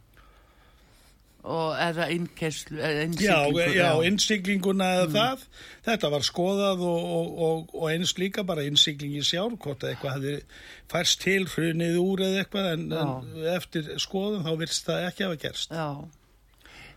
og 1.46 1.76
eða 1.78 2.08
innkesslu 2.14 2.80
Já, 3.22 3.38
já, 3.70 3.90
innsiklinguna 4.08 4.88
eða 4.98 5.08
það. 5.14 5.46
Þetta 5.86 6.12
var 6.16 6.26
skoðað 6.26 6.84
og, 6.88 7.08
og, 7.18 7.32
og, 7.48 7.74
og 7.78 7.88
eins 7.92 8.16
líka 8.18 8.46
bara 8.48 8.66
innsiklingi 8.66 9.22
sjálf 9.26 9.60
hvort 9.62 9.86
að 9.86 9.94
eitthvað 9.94 10.16
hefði 10.18 10.36
færst 10.92 11.22
til 11.22 11.48
hrunið 11.52 11.98
úr 12.02 12.24
eða 12.26 12.44
eitthvað 12.44 12.70
en, 12.74 12.86
en 13.02 13.50
eftir 13.54 13.92
skoðum 14.02 14.46
þá 14.46 14.54
virst 14.62 14.88
það 14.90 15.10
ekki 15.10 15.28
hafa 15.28 15.42
gerst. 15.46 15.76
Já. 15.76 15.90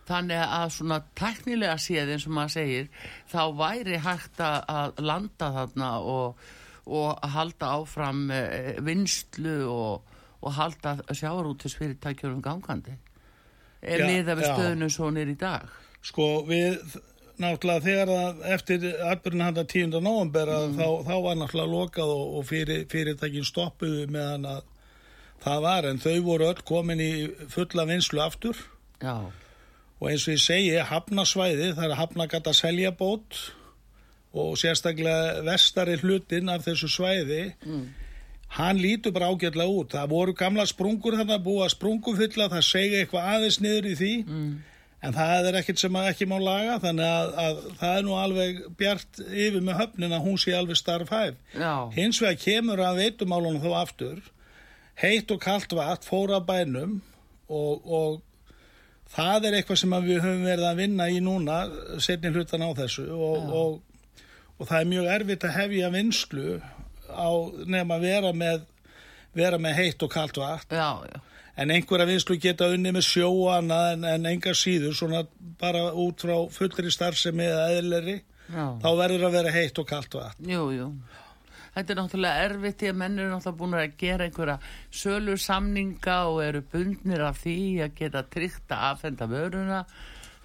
Þannig 0.09 0.41
að 0.41 0.71
svona 0.73 1.01
teknilega 1.19 1.75
séð 1.77 2.15
eins 2.15 2.25
og 2.25 2.33
maður 2.33 2.55
segir 2.55 2.87
þá 3.29 3.41
væri 3.59 3.99
hægt 4.01 4.41
að 4.41 5.03
landa 5.05 5.51
þarna 5.59 5.91
og, 6.15 6.47
og 6.89 7.27
halda 7.35 7.75
áfram 7.77 8.23
eh, 8.33 8.79
vinslu 8.81 9.59
og, 9.69 10.17
og 10.41 10.57
halda 10.57 10.95
sjáarútisfyrirtækjurum 11.13 12.41
gangandi 12.41 12.97
er 13.81 14.05
miða 14.07 14.35
við 14.39 14.49
stöðunum 14.49 14.91
svo 14.93 15.11
nýr 15.15 15.33
í 15.33 15.37
dag 15.39 15.69
Sko 16.05 16.27
við 16.47 16.79
náttúrulega 17.39 17.83
þegar 17.83 18.13
að 18.15 18.41
eftir 18.55 18.87
atbyrjun 19.09 19.45
handa 19.45 19.65
10. 19.67 19.99
november 19.99 20.51
mm. 20.53 20.79
þá, 20.79 20.87
þá 21.07 21.15
var 21.25 21.39
náttúrulega 21.39 21.73
lokað 21.73 22.15
og, 22.15 22.25
og 22.39 22.47
fyrir, 22.49 22.85
fyrirtækin 22.91 23.47
stoppuðu 23.47 24.07
meðan 24.11 24.47
að 24.57 24.63
það 25.43 25.61
var 25.67 25.87
en 25.87 26.01
þau 26.03 26.15
voru 26.25 26.49
öll 26.49 26.65
komin 26.67 27.03
í 27.03 27.13
fulla 27.51 27.87
vinslu 27.87 28.23
aftur 28.23 28.59
Já 28.99 29.31
og 29.99 30.07
eins 30.07 30.25
og 30.27 30.35
ég 30.35 30.43
segi 30.43 30.83
hafnasvæði 30.89 31.73
það 31.77 31.87
er 31.87 31.99
hafnagata 31.99 32.53
selja 32.55 32.91
bót 32.95 33.39
og 34.29 34.53
sérstaklega 34.61 35.43
vestari 35.47 35.97
hlutin 35.99 36.51
af 36.53 36.63
þessu 36.67 36.89
svæði 36.91 37.41
mm. 37.65 37.87
Hann 38.57 38.81
lítur 38.81 39.13
bara 39.13 39.29
ágjörlega 39.29 39.69
út. 39.69 39.93
Það 39.93 40.11
voru 40.13 40.33
gamla 40.37 40.65
sprungur 40.69 41.17
þarna 41.19 41.37
búa 41.43 41.69
sprungufylla 41.69 42.49
það 42.49 42.65
segja 42.65 43.03
eitthvað 43.03 43.31
aðeins 43.35 43.59
niður 43.63 43.89
í 43.91 43.95
því. 43.99 44.13
Mm. 44.25 44.51
en 44.99 45.13
það 45.15 45.45
er 45.47 45.57
ekkert 45.61 45.79
sem 45.79 45.95
ekki 45.95 46.25
má 46.27 46.33
laga 46.43 46.73
þannig 46.83 47.05
að, 47.07 47.29
að 47.39 47.59
það 47.79 47.97
er 47.97 48.01
nú 48.03 48.15
alveg 48.19 48.57
bjart 48.81 49.21
yfir 49.29 49.61
með 49.63 49.77
höfnin 49.79 50.15
að 50.15 50.25
hún 50.25 50.41
sé 50.43 50.55
alveg 50.57 50.75
starf 50.75 51.13
hæf 51.15 51.37
hins 51.95 52.19
vegar 52.19 52.41
kemur 52.41 52.81
að 52.83 52.99
veitumálunum 53.05 53.63
þó 53.63 53.77
aftur. 53.79 54.17
Heitt 54.99 55.31
og 55.31 55.39
kallt 55.39 55.71
vatn 55.71 56.03
fóra 56.03 56.41
bænum 56.43 56.97
og, 57.47 57.87
og 57.87 58.19
það 59.13 59.47
er 59.47 59.59
eitthvað 59.59 59.79
sem 59.85 59.95
við 60.03 60.19
höfum 60.25 60.43
verið 60.49 60.67
að 60.67 60.81
vinna 60.83 61.07
í 61.07 61.21
núna 61.23 61.61
setni 62.03 62.33
hlutan 62.35 62.67
á 62.67 62.69
þessu. 62.81 63.07
Og, 63.15 63.55
og, 63.61 64.03
og 64.59 64.67
það 64.67 64.81
er 64.81 64.91
mjög 64.91 65.09
erfitt 65.15 65.47
að 65.47 65.57
hefja 65.61 65.93
vinslu 65.95 66.59
á 67.09 67.29
nefn 67.65 67.95
að 67.95 68.05
vera 68.05 68.31
með, 68.35 68.63
vera 69.35 69.59
með 69.61 69.77
heitt 69.81 70.05
og 70.05 70.13
kallt 70.13 70.39
vatn. 70.41 70.75
Já, 70.75 70.89
já. 71.09 71.21
en 71.59 71.71
einhverja 71.75 72.07
vinslu 72.07 72.37
geta 72.39 72.69
unni 72.71 72.93
með 72.95 73.07
sjóana 73.09 73.79
en, 73.93 74.05
en 74.07 74.27
enga 74.29 74.53
síður 74.55 74.95
svona 74.95 75.25
bara 75.59 75.89
út 75.91 76.23
frá 76.23 76.35
fullri 76.55 76.91
starfsemi 76.93 77.47
eða 77.49 77.71
eðleri 77.79 78.19
þá 78.49 78.89
verður 78.97 79.25
að 79.27 79.35
vera 79.37 79.51
heitt 79.53 79.81
og 79.81 79.89
kallt 79.89 80.15
vatn. 80.17 80.47
Jú, 80.49 80.69
jú. 80.73 80.91
Þetta 81.75 81.93
er 81.93 81.99
náttúrulega 81.99 82.45
erfitt 82.47 82.79
því 82.81 82.87
að 82.89 82.95
menn 82.99 83.19
eru 83.19 83.31
náttúrulega 83.33 83.59
búin 83.59 83.75
að 83.77 83.97
gera 83.99 84.25
einhverja 84.25 84.55
sölu 85.01 85.35
samninga 85.39 86.15
og 86.31 86.39
eru 86.43 86.63
bundnir 86.71 87.21
af 87.27 87.43
því 87.43 87.59
að 87.85 87.93
geta 87.99 88.23
tryggt 88.33 88.73
að 88.73 88.85
aðfenda 88.87 89.27
vöruna 89.29 89.83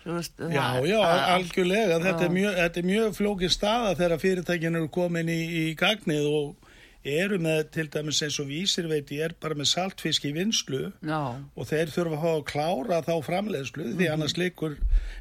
veist, 0.04 0.36
Já, 0.38 0.66
já, 0.84 1.00
algjörlega 1.34 2.00
þetta 2.04 2.26
er 2.26 2.34
mjög, 2.34 2.82
mjög 2.84 3.16
flókið 3.16 3.54
staða 3.54 3.94
þegar 3.98 4.22
fyrirtækin 4.22 4.78
eru 4.80 4.90
komin 4.92 5.32
í, 5.32 5.40
í 5.64 5.64
gagnið 5.78 6.28
og 6.28 6.64
eru 7.04 7.36
með 7.42 7.66
til 7.74 7.84
dæmis 7.92 8.22
eins 8.24 8.38
og 8.40 8.48
vísir 8.48 8.88
veit 8.88 9.10
ég 9.12 9.26
er 9.26 9.34
bara 9.40 9.56
með 9.58 9.68
saltfisk 9.74 10.24
í 10.24 10.32
vinslu 10.32 10.86
Já. 11.04 11.36
og 11.36 11.68
þeir 11.68 11.92
þurfa 11.92 12.16
að 12.16 12.22
hafa 12.22 12.38
að 12.38 12.44
klára 12.48 13.00
þá 13.04 13.14
framleiðslu 13.26 13.84
mm 13.84 13.90
-hmm. 13.90 13.98
því 13.98 14.04
mhm. 14.04 14.12
annars 14.14 14.36
likur, 14.40 14.76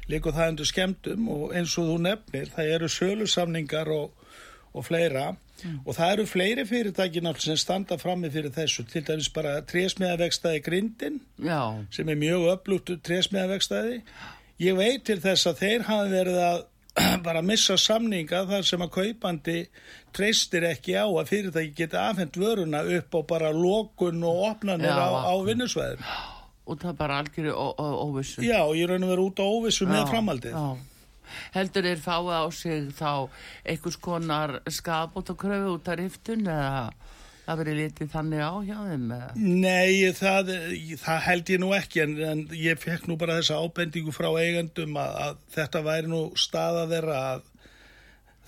likur 0.08 0.32
það 0.32 0.48
endur 0.48 0.70
skemmtum 0.70 1.28
og 1.28 1.54
eins 1.54 1.78
og 1.78 1.88
þú 1.90 1.96
nefnir 2.08 2.52
það 2.56 2.74
eru 2.76 2.88
sölusamningar 2.88 3.88
og, 3.92 4.12
og 4.72 4.84
fleira 4.84 5.36
mm. 5.64 5.80
og 5.84 5.94
það 5.94 6.12
eru 6.12 6.26
fleiri 6.26 6.64
fyrirtæki 6.66 7.20
náttúrulega 7.20 7.52
sem 7.52 7.56
standa 7.56 7.98
frammi 7.98 8.30
fyrir 8.30 8.50
þessu 8.50 8.86
til 8.88 9.04
dæmis 9.04 9.28
bara 9.28 9.60
trésmiðavegstæði 9.60 10.62
Grindin 10.64 11.20
Já. 11.36 11.84
sem 11.90 12.08
er 12.08 12.16
mjög 12.16 12.48
öflugt 12.56 12.96
trésmiðavegstæði 13.04 14.00
ég 14.62 14.76
veit 14.78 15.04
til 15.06 15.18
þess 15.22 15.48
að 15.50 15.60
þeir 15.64 15.84
hafi 15.88 16.12
verið 16.14 16.38
að 16.44 16.62
bara 17.26 17.42
missa 17.42 17.74
samninga 17.80 18.44
þar 18.46 18.66
sem 18.68 18.82
að 18.84 18.92
kaupandi 18.94 19.56
treystir 20.14 20.66
ekki 20.68 20.94
á 20.94 21.06
að 21.10 21.30
fyrirtæki 21.32 21.74
geta 21.80 22.04
afhengt 22.12 22.38
vöruna 22.38 22.84
upp 22.98 23.16
á 23.18 23.20
bara 23.34 23.50
lókun 23.50 24.22
og 24.22 24.44
opnanir 24.52 24.92
Já, 24.94 25.02
á, 25.02 25.26
á 25.26 25.34
vinnusveðum 25.42 26.06
og 26.64 26.78
það 26.80 26.94
bara 26.96 27.16
algjörðu 27.20 27.54
óvissu. 27.76 28.40
Já, 28.40 28.60
ég 28.72 28.88
raun 28.88 29.02
að 29.04 29.10
vera 29.12 29.24
út 29.26 29.42
á 29.42 29.44
óvissu 29.44 29.88
með 29.90 30.06
framaldið 30.12 30.54
Já. 30.54 30.68
Heldur 31.56 31.86
þeir 31.88 32.00
fáið 32.04 32.30
á 32.30 32.44
sig 32.54 32.86
þá 32.94 33.10
einhvers 33.66 33.98
konar 34.00 34.54
skapbótakröfu 34.70 35.74
út 35.74 35.90
af 35.90 35.98
riftun 35.98 36.46
eða 36.46 36.86
það 37.44 37.60
verið 37.60 37.80
litið 37.80 38.12
þannig 38.14 38.44
á 38.44 38.52
hjá 38.64 38.76
þeim? 38.88 39.08
Nei, 39.36 40.12
það, 40.16 40.52
það 41.02 41.24
held 41.28 41.52
ég 41.54 41.62
nú 41.62 41.72
ekki 41.76 42.04
en, 42.04 42.14
en 42.32 42.44
ég 42.58 42.80
fekk 42.80 43.08
nú 43.10 43.18
bara 43.20 43.38
þessa 43.40 43.60
ábendingu 43.60 44.14
frá 44.16 44.30
eigandum 44.32 44.96
að, 45.00 45.18
að 45.26 45.42
þetta 45.58 45.84
væri 45.88 46.12
nú 46.12 46.22
staða 46.40 46.86
þeirra 46.92 47.18
að 47.32 47.50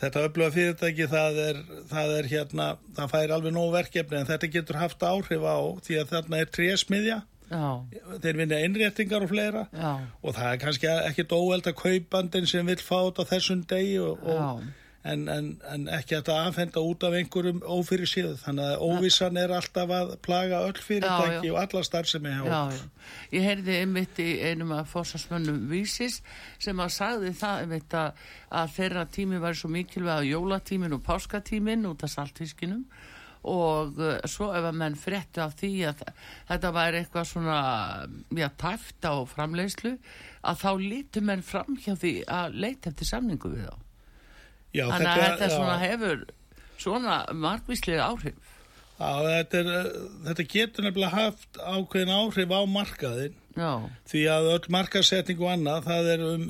þetta 0.00 0.24
öfluga 0.28 0.52
fyrirtæki 0.52 1.06
það 1.12 1.38
er, 1.44 1.62
það 1.92 2.18
er 2.18 2.28
hérna, 2.32 2.66
það 2.98 3.14
fær 3.14 3.32
alveg 3.36 3.56
nóg 3.56 3.70
verkefni 3.76 4.20
en 4.20 4.28
þetta 4.28 4.52
getur 4.52 4.80
haft 4.80 5.06
áhrif 5.08 5.46
á 5.48 5.58
því 5.86 6.00
að 6.02 6.12
þarna 6.12 6.42
er 6.42 6.52
trésmiðja 6.52 7.18
Já. 7.46 7.66
þeir 8.24 8.40
vinna 8.40 8.58
innréttingar 8.66 9.22
og 9.22 9.30
fleira 9.30 9.66
Já. 9.70 9.92
og 10.20 10.34
það 10.34 10.48
er 10.50 10.60
kannski 10.64 10.90
ekkit 10.92 11.36
óheld 11.36 11.70
að 11.70 11.78
kaupandin 11.78 12.48
sem 12.50 12.66
vil 12.66 12.80
fá 12.82 12.98
þetta 13.06 13.28
þessum 13.30 13.62
degi 13.70 14.00
og, 14.02 14.26
og, 14.26 14.64
en, 15.06 15.26
en, 15.30 15.48
en 15.72 15.86
ekki 15.96 16.18
að 16.18 16.28
það 16.30 16.48
afhenda 16.50 16.82
út 16.82 17.06
af 17.06 17.16
einhverjum 17.18 17.62
ófyrir 17.62 18.10
síðu 18.10 18.34
þannig 18.42 18.70
að 18.72 18.84
óvissan 18.86 19.40
er 19.40 19.54
alltaf 19.54 19.92
að 19.98 20.12
plaga 20.24 20.62
öll 20.66 20.80
fyrirtæki 20.82 21.52
og 21.52 21.60
alla 21.62 21.82
starf 21.86 22.10
sem 22.10 22.26
ég 23.34 23.46
heyrði 23.46 23.80
einmitt 23.82 24.20
í 24.22 24.28
einum 24.42 24.74
af 24.76 24.90
fórsvarsmönnum 24.94 25.66
Vísis 25.70 26.20
sem 26.62 26.80
að 26.82 26.94
sagði 26.96 27.34
það 27.38 27.64
einmitt 27.64 27.98
að, 27.98 28.24
að 28.62 28.72
þeirra 28.78 29.06
tími 29.18 29.42
var 29.42 29.58
svo 29.58 29.70
mikilvæg 29.72 30.16
að 30.16 30.30
jólatímin 30.32 30.96
og 30.96 31.04
páskatímin 31.06 31.86
út 31.90 32.06
af 32.06 32.14
saltfiskinum. 32.14 32.82
Og 33.46 34.00
uh, 34.02 34.16
svo 34.26 34.48
ef 34.58 34.64
að 34.66 34.78
menn 34.80 34.96
frétti 34.98 35.38
af 35.38 35.52
því 35.60 35.72
að 35.92 36.00
þetta 36.48 36.72
væri 36.74 36.98
eitthvað 36.98 37.28
svona 37.30 37.58
já, 38.34 38.48
tæft 38.58 39.06
á 39.06 39.14
framleiðslu 39.30 39.94
að 40.42 40.62
þá 40.64 40.70
lítur 40.82 41.26
menn 41.30 41.46
fram 41.46 41.78
hjá 41.78 41.92
því 41.94 42.16
að 42.26 42.62
leita 42.64 42.90
eftir 42.90 43.14
samningu 43.14 43.52
við 43.54 43.68
þá 43.68 43.85
já, 44.76 44.84
þannig 44.92 45.10
að 45.12 45.24
þetta 45.24 45.50
svona 45.54 45.78
hefur 45.82 46.26
svona 46.76 47.20
margvíslega 47.46 48.10
áhrif 48.10 48.52
Já, 48.96 49.10
þetta, 49.20 49.58
er, 49.60 49.88
þetta 50.24 50.44
getur 50.48 50.86
nefnilega 50.86 51.12
haft 51.12 51.58
ákveðin 51.60 52.14
áhrif 52.16 52.52
á 52.56 52.60
markaðin 52.64 53.34
já. 53.52 53.72
því 54.08 54.22
að 54.32 54.48
öll 54.54 54.72
markasetning 54.72 55.42
og 55.42 55.52
annað 55.52 55.90
það 55.90 56.10
er 56.14 56.24
um, 56.30 56.46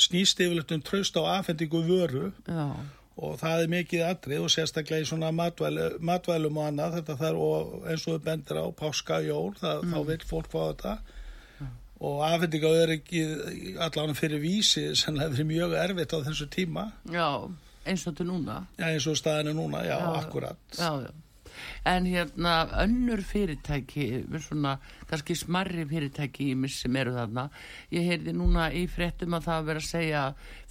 snýst 0.00 0.40
yfirleitt 0.40 0.72
um 0.72 0.84
tröst 0.86 1.18
á 1.20 1.22
afhendingu 1.36 1.82
vöru 1.84 2.30
já 2.48 2.64
og 3.20 3.38
það 3.40 3.64
er 3.64 3.72
mikið 3.72 4.04
atrið 4.06 4.44
og 4.46 4.52
sérstaklega 4.52 5.04
í 5.04 5.08
svona 5.08 5.30
matvælu, 5.36 5.88
matvælum 6.04 6.60
og 6.60 6.68
annað 6.70 6.96
þetta 6.98 7.16
þarf 7.20 7.42
og 7.46 7.88
eins 7.90 8.06
og 8.06 8.16
þau 8.16 8.24
bendir 8.28 8.60
á 8.64 8.66
páska, 8.78 9.18
jól, 9.26 9.52
það, 9.60 9.82
mm. 9.82 9.92
þá 9.92 10.08
vil 10.08 10.18
fólk 10.30 10.48
fá 10.52 10.60
þetta. 10.62 10.94
Og 12.02 12.22
afhendinga 12.26 12.70
er 12.82 12.94
ekki 12.96 13.24
allan 13.86 14.16
fyrir 14.18 14.42
vísi 14.42 14.88
sem 14.98 15.18
hefur 15.22 15.46
mjög 15.46 15.76
erfitt 15.78 16.14
á 16.14 16.18
þessu 16.26 16.48
tíma. 16.50 16.88
Já, 17.06 17.26
eins 17.86 18.06
og 18.06 18.12
þetta 18.12 18.26
núna. 18.30 18.62
Já, 18.78 18.86
eins 18.88 19.06
og 19.06 19.18
staðinu 19.20 19.54
núna, 19.60 19.84
já, 19.86 19.98
já 20.00 20.16
akkurat. 20.18 20.58
Já, 20.78 20.90
já. 21.06 21.12
En 21.84 22.06
hérna 22.08 22.52
önnur 22.80 23.20
fyrirtæki 23.22 24.24
svona 24.40 24.78
kannski 25.10 25.34
smarri 25.36 25.84
fyrirtæki 25.86 26.48
sem 26.68 26.96
eru 26.96 27.12
þarna. 27.14 27.48
Ég 27.92 28.08
heyrði 28.08 28.34
núna 28.34 28.70
í 28.72 28.86
frettum 28.90 29.36
að 29.36 29.46
það 29.48 29.66
verið 29.68 29.82
að 29.82 29.90
segja 29.90 30.22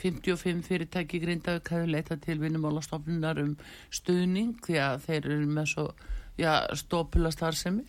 55 0.02 0.64
fyrirtæki 0.68 1.22
grindauk 1.22 1.70
hefur 1.70 1.88
leitað 1.96 2.24
til 2.26 2.40
vinnumálastofnunar 2.42 3.44
um 3.44 3.56
stuðning 3.92 4.58
því 4.66 4.82
að 4.88 5.06
þeir 5.06 5.30
eru 5.30 5.52
með 5.60 5.72
svo 5.76 5.88
já, 6.42 6.54
stópula 6.76 7.32
starfsemi 7.32 7.86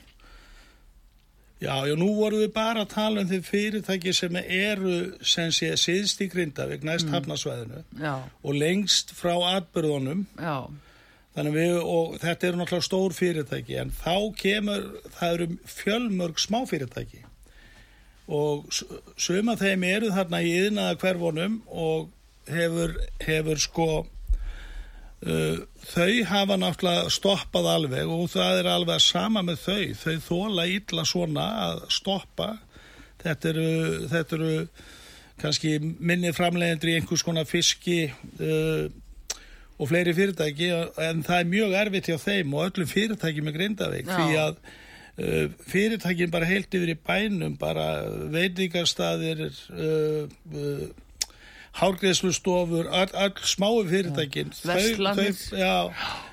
Já, 1.63 1.75
já, 1.87 1.95
nú 1.95 2.09
vorum 2.17 2.41
við 2.43 2.53
bara 2.57 2.83
að 2.83 2.95
tala 2.97 3.23
um 3.23 3.29
því 3.31 3.39
fyrirtæki 3.47 4.13
sem 4.17 4.39
eru 4.43 4.95
sem 5.23 5.53
sé 5.55 5.69
síðst 5.79 6.23
í 6.25 6.27
Grindavík, 6.33 6.83
næst 6.87 7.07
mm. 7.07 7.13
hafnasvæðinu 7.15 7.83
já, 8.03 8.15
og 8.19 8.57
lengst 8.59 9.13
frá 9.15 9.37
atbyrðunum 9.53 10.25
já, 10.43 10.57
þannig 11.37 11.55
við, 11.55 11.77
og 11.79 12.17
þetta 12.23 12.49
eru 12.49 12.61
náttúrulega 12.61 12.89
stór 12.89 13.15
fyrirtæki 13.15 13.79
en 13.79 13.93
þá 13.95 14.17
kemur, 14.41 14.89
það 15.21 15.37
eru 15.37 15.49
fjölmörg 15.77 16.43
smá 16.43 16.59
fyrirtæki 16.71 17.23
og 18.33 18.67
suma 19.21 19.55
þeim 19.61 19.87
eru 19.87 20.11
þarna 20.17 20.43
í 20.43 20.53
yðnaða 20.65 20.99
hverfunum 21.05 21.61
og 21.71 22.11
hefur, 22.51 22.97
hefur 23.23 23.63
sko 23.63 23.89
þau 25.23 26.15
hafa 26.27 26.57
náttúrulega 26.59 27.11
stoppað 27.15 27.69
alveg 27.71 28.11
og 28.11 28.25
það 28.33 28.57
er 28.59 28.69
alveg 28.73 29.05
sama 29.05 29.45
með 29.47 29.61
þau 29.63 29.85
þau 30.01 30.17
þóla 30.27 30.65
illa 30.67 31.05
svona 31.07 31.45
að 31.69 31.85
stoppa 31.95 32.49
þetta 33.23 33.53
eru, 33.53 33.69
þetta 34.11 34.37
eru 34.39 34.57
kannski 35.43 35.77
minni 35.81 36.33
framleiðendur 36.35 36.93
í 36.93 36.97
einhvers 36.99 37.25
konar 37.27 37.49
fiski 37.49 38.05
uh, 38.11 38.87
og 39.79 39.91
fleiri 39.91 40.15
fyrirtæki 40.15 40.71
en 41.03 41.23
það 41.27 41.39
er 41.39 41.51
mjög 41.51 41.77
erfitt 41.81 42.11
hjá 42.11 42.19
þeim 42.23 42.55
og 42.57 42.69
öllum 42.69 42.91
fyrirtæki 42.91 43.45
með 43.45 43.59
Grindavík 43.59 44.11
Já. 44.11 44.17
því 44.19 44.41
að 44.43 44.59
uh, 44.59 45.47
fyrirtækin 45.73 46.35
bara 46.35 46.51
heilt 46.51 46.77
yfir 46.79 46.95
í 46.95 46.99
bænum 46.99 47.57
bara 47.61 47.89
veitingarstaðir 48.35 49.47
uh, 49.47 50.85
hárgreðslustofur 51.81 52.91
öll, 52.91 53.15
öll 53.25 53.47
smáu 53.49 53.85
fyrirtækin 53.89 54.53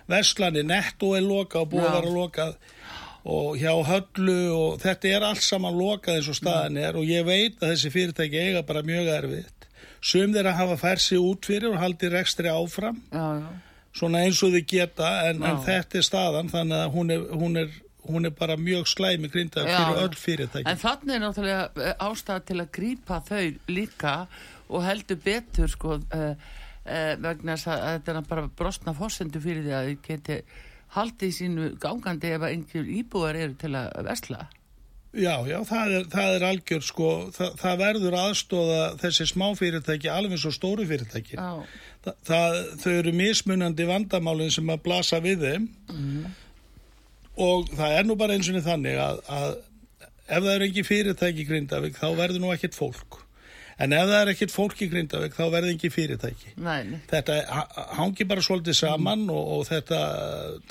verslanir, 0.10 0.66
netto 0.68 1.14
er 1.16 1.24
lokað 1.24 1.64
og 1.64 1.72
búið 1.74 1.88
að 1.88 1.96
vera 2.00 2.14
lokað 2.16 2.58
og 3.30 3.58
hjá 3.60 3.74
höllu 3.86 4.40
og 4.56 4.80
þetta 4.82 5.12
er 5.12 5.26
allt 5.28 5.44
saman 5.46 5.78
lokað 5.78 6.20
eins 6.20 6.30
og 6.32 6.38
staðan 6.40 6.80
er 6.82 6.98
og 6.98 7.08
ég 7.08 7.26
veit 7.28 7.60
að 7.60 7.74
þessi 7.74 7.94
fyrirtæki 7.94 8.44
eiga 8.48 8.64
bara 8.68 8.84
mjög 8.86 9.12
erfitt. 9.18 9.68
Sum 10.00 10.34
þeirra 10.34 10.56
hafa 10.56 10.78
fært 10.80 11.04
sig 11.04 11.20
út 11.20 11.48
fyrir 11.48 11.74
og 11.74 11.82
haldið 11.82 12.16
rekstri 12.16 12.52
áfram 12.52 13.02
já, 13.12 13.26
já. 13.42 13.50
svona 14.00 14.24
eins 14.24 14.40
og 14.44 14.56
þið 14.56 14.66
geta 14.72 15.12
en, 15.28 15.44
en 15.44 15.60
þetta 15.66 16.00
er 16.00 16.08
staðan 16.08 16.52
þannig 16.52 16.86
að 16.86 16.94
hún 16.96 17.16
er, 17.16 17.26
hún 17.42 17.60
er, 17.60 17.74
hún 18.10 18.30
er 18.30 18.36
bara 18.40 18.56
mjög 18.58 18.88
slæmi 18.88 19.32
grinda 19.32 19.66
fyrir 19.68 20.00
öll 20.06 20.16
fyrirtæki. 20.18 20.70
En 20.72 20.80
þannig 20.80 21.18
er 21.18 21.26
náttúrulega 21.26 21.68
eh, 21.84 22.08
ástæða 22.08 22.46
til 22.48 22.62
að 22.64 22.72
grípa 22.80 23.20
þau 23.28 23.44
líka 23.68 24.16
og 24.70 24.86
heldur 24.86 25.20
betur 25.24 25.72
sko 25.72 25.98
uh, 25.98 26.34
uh, 26.86 27.14
vegna 27.22 27.58
þess 27.58 27.72
að 27.74 27.84
þetta 27.88 28.16
er 28.16 28.30
bara 28.30 28.48
brostna 28.62 28.96
fórsendu 28.98 29.42
fyrir 29.44 29.66
því 29.66 29.76
að 29.76 29.90
þau 29.90 30.08
geti 30.08 30.40
haldið 30.96 31.36
sínu 31.36 31.68
gangandi 31.82 32.32
ef 32.34 32.46
að 32.46 32.56
einhver 32.56 32.96
íbúar 33.00 33.38
eru 33.38 33.58
til 33.60 33.76
að 33.78 33.92
vesla. 34.08 34.48
Já, 35.10 35.42
já, 35.50 35.58
það 35.66 35.94
er, 35.96 36.04
það 36.14 36.36
er 36.36 36.44
algjör 36.46 36.84
sko, 36.86 37.08
það, 37.34 37.54
það 37.58 37.80
verður 37.82 38.18
aðstóða 38.20 38.82
þessi 39.02 39.26
smá 39.32 39.48
fyrirtæki 39.58 40.12
alveg 40.14 40.36
eins 40.38 40.46
og 40.46 40.54
stóru 40.54 40.86
fyrirtæki. 40.90 41.40
Þa, 42.06 42.14
það, 42.30 42.58
þau 42.84 42.92
eru 42.92 43.14
mismunandi 43.18 43.88
vandamálin 43.90 44.54
sem 44.54 44.70
að 44.70 44.84
blasa 44.86 45.18
við 45.24 45.48
þeim. 45.48 45.66
Og 47.42 47.74
það 47.74 47.96
er 47.98 48.06
nú 48.06 48.20
bara 48.20 48.38
eins 48.38 48.52
og 48.54 48.62
þannig 48.66 49.02
að, 49.02 49.24
að 49.34 49.58
ef 50.30 50.44
það 50.46 50.54
eru 50.54 50.70
ekki 50.70 50.86
fyrirtæki 50.86 51.44
í 51.44 51.50
Grindavík 51.50 51.98
þá 51.98 52.08
verður 52.20 52.44
nú 52.44 52.54
ekkert 52.54 52.78
fólk 52.78 53.24
en 53.80 53.94
ef 53.96 54.06
það 54.10 54.16
er 54.22 54.32
ekkert 54.34 54.54
fólk 54.56 54.82
í 54.84 54.90
Grindavík 54.92 55.36
þá 55.38 55.44
verður 55.54 55.74
ekki 55.76 55.92
fyrirtæki. 55.96 56.54
Næni. 56.60 57.00
þetta 57.12 57.38
ha- 57.48 57.86
hangi 58.00 58.28
bara 58.28 58.44
svolítið 58.46 58.76
saman 58.82 59.28
og, 59.32 59.44
og 59.58 59.68
þetta 59.70 60.00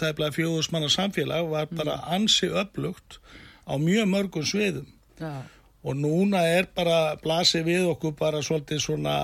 tæplega 0.00 0.36
fjóðusmanna 0.36 0.90
samfélag 0.92 1.48
var 1.50 1.70
bara 1.72 2.00
ansi 2.16 2.50
upplugt 2.52 3.18
á 3.68 3.74
mjög 3.80 4.10
mörgum 4.12 4.44
sviðum. 4.48 4.86
Já, 5.20 5.32
og 5.88 5.94
núna 5.96 6.40
er 6.50 6.66
bara 6.74 7.16
blasið 7.22 7.64
við 7.70 7.84
okkur 7.94 8.12
bara 8.18 8.40
svolítið 8.44 8.80
svona 8.82 9.16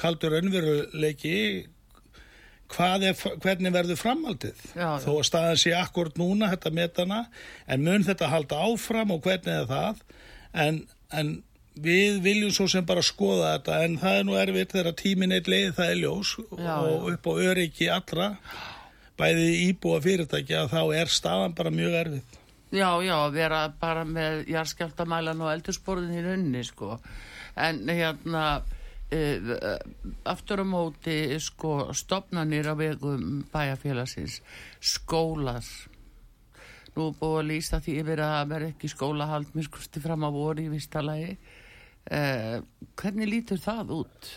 kaldur 0.00 0.34
önveruleiki 0.40 1.66
er, 2.66 3.14
hvernig 3.42 3.72
verður 3.74 3.98
framhaldið? 4.00 4.62
Já. 4.74 4.96
þó 5.04 5.10
að 5.20 5.26
staðan 5.28 5.60
sé 5.60 5.74
akkord 5.78 6.16
núna 6.18 6.48
þetta 6.50 6.72
metana. 6.74 7.20
En 7.68 7.84
mun 7.86 8.02
þetta 8.06 8.30
halda 8.32 8.58
áfram 8.66 9.12
og 9.14 9.22
hvernig 9.26 9.52
er 9.52 9.68
það? 9.70 10.00
En, 10.66 10.80
en 11.12 11.30
við 11.76 12.22
viljum 12.24 12.54
svo 12.54 12.68
sem 12.72 12.86
bara 12.86 13.04
skoða 13.04 13.56
þetta 13.56 13.82
en 13.84 13.98
það 14.00 14.18
er 14.20 14.24
nú 14.24 14.38
erfitt 14.40 14.72
þegar 14.72 14.96
tímin 14.96 15.34
eitt 15.36 15.50
leið 15.50 15.74
það 15.76 15.90
er 15.92 16.00
ljós 16.00 16.32
Já, 16.56 16.74
og 16.80 17.10
upp 17.12 17.28
á 17.28 17.32
öryggi 17.50 17.90
allra 17.92 18.30
bæði 19.16 19.48
íbúa 19.70 20.00
fyrirtækja 20.04 20.66
þá 20.72 20.80
er 20.96 21.10
staðan 21.12 21.56
bara 21.56 21.72
mjög 21.72 21.98
erfið. 22.02 22.38
Já, 22.74 22.88
já, 23.00 23.14
að 23.16 23.36
vera 23.38 23.60
bara 23.80 24.04
með 24.08 24.48
jarðskjáltamælan 24.50 25.42
og 25.44 25.52
eldursporðin 25.52 26.16
í 26.18 26.24
rauninni 26.24 26.64
sko. 26.66 26.98
En 27.56 27.84
hérna 27.88 28.44
uh, 28.60 29.52
aftur 30.28 30.60
á 30.60 30.66
móti 30.68 31.18
sko 31.40 31.92
stopnanir 31.96 32.68
á 32.68 32.74
vegum 32.76 33.44
bæjarfélagsins, 33.52 34.40
skólar. 34.80 35.64
Nú 36.96 37.10
er 37.10 37.16
búið 37.20 37.38
að 37.38 37.48
lýsa 37.52 37.80
því 37.84 38.00
yfir 38.02 38.24
að 38.24 38.50
vera 38.52 38.72
ekki 38.72 38.90
skólahald 38.90 39.56
miskusti 39.56 40.02
fram 40.02 40.26
á 40.26 40.30
voru 40.32 40.64
í 40.64 40.72
vistalagi 40.72 41.36
uh, 42.10 42.58
hvernig 43.00 43.30
lítur 43.30 43.62
það 43.62 43.94
út? 44.00 44.32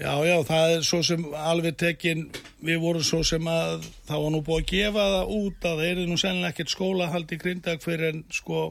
Já, 0.00 0.14
já, 0.24 0.36
það 0.48 0.74
er 0.74 0.84
svo 0.86 1.00
sem 1.04 1.24
alveg 1.36 1.74
tekin, 1.80 2.28
við 2.64 2.78
vorum 2.80 3.04
svo 3.04 3.20
sem 3.26 3.48
að 3.50 3.88
það 4.08 4.22
var 4.22 4.30
nú 4.32 4.38
búið 4.46 4.62
að 4.62 4.70
gefa 4.70 5.08
það 5.14 5.32
út 5.36 5.66
að 5.68 5.82
það 5.82 5.88
er 5.88 6.00
nú 6.08 6.20
sennilega 6.20 6.54
ekkert 6.54 6.72
skólahald 6.72 7.34
í 7.34 7.40
Grindag 7.42 7.82
fyrir 7.84 8.14
en 8.14 8.22
sko 8.32 8.62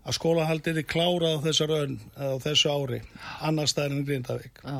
að 0.00 0.16
skólahaldið 0.16 0.82
er 0.82 0.88
klárað 0.88 1.38
á 1.40 1.44
þessar 1.46 1.72
eða 1.76 2.28
á 2.34 2.36
þessu 2.44 2.74
ári, 2.74 3.00
annars 3.46 3.74
staðar 3.74 3.96
en 3.96 4.04
Grindavík. 4.08 4.60
Já, 4.64 4.78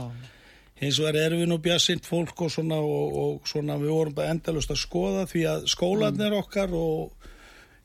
Hins 0.80 0.96
vegar 0.96 1.18
erum 1.20 1.42
við 1.42 1.50
nú 1.50 1.58
bjassint 1.60 2.06
fólk 2.08 2.38
og 2.46 2.52
svona 2.52 2.78
og, 2.80 3.16
og 3.22 3.48
svona 3.48 3.76
við 3.80 3.92
vorum 3.92 4.14
bara 4.16 4.32
endalust 4.32 4.70
að 4.72 4.80
skoða 4.80 5.26
því 5.28 5.42
að 5.50 5.66
skólanir 5.68 6.36
okkar 6.38 6.72
og 6.76 7.28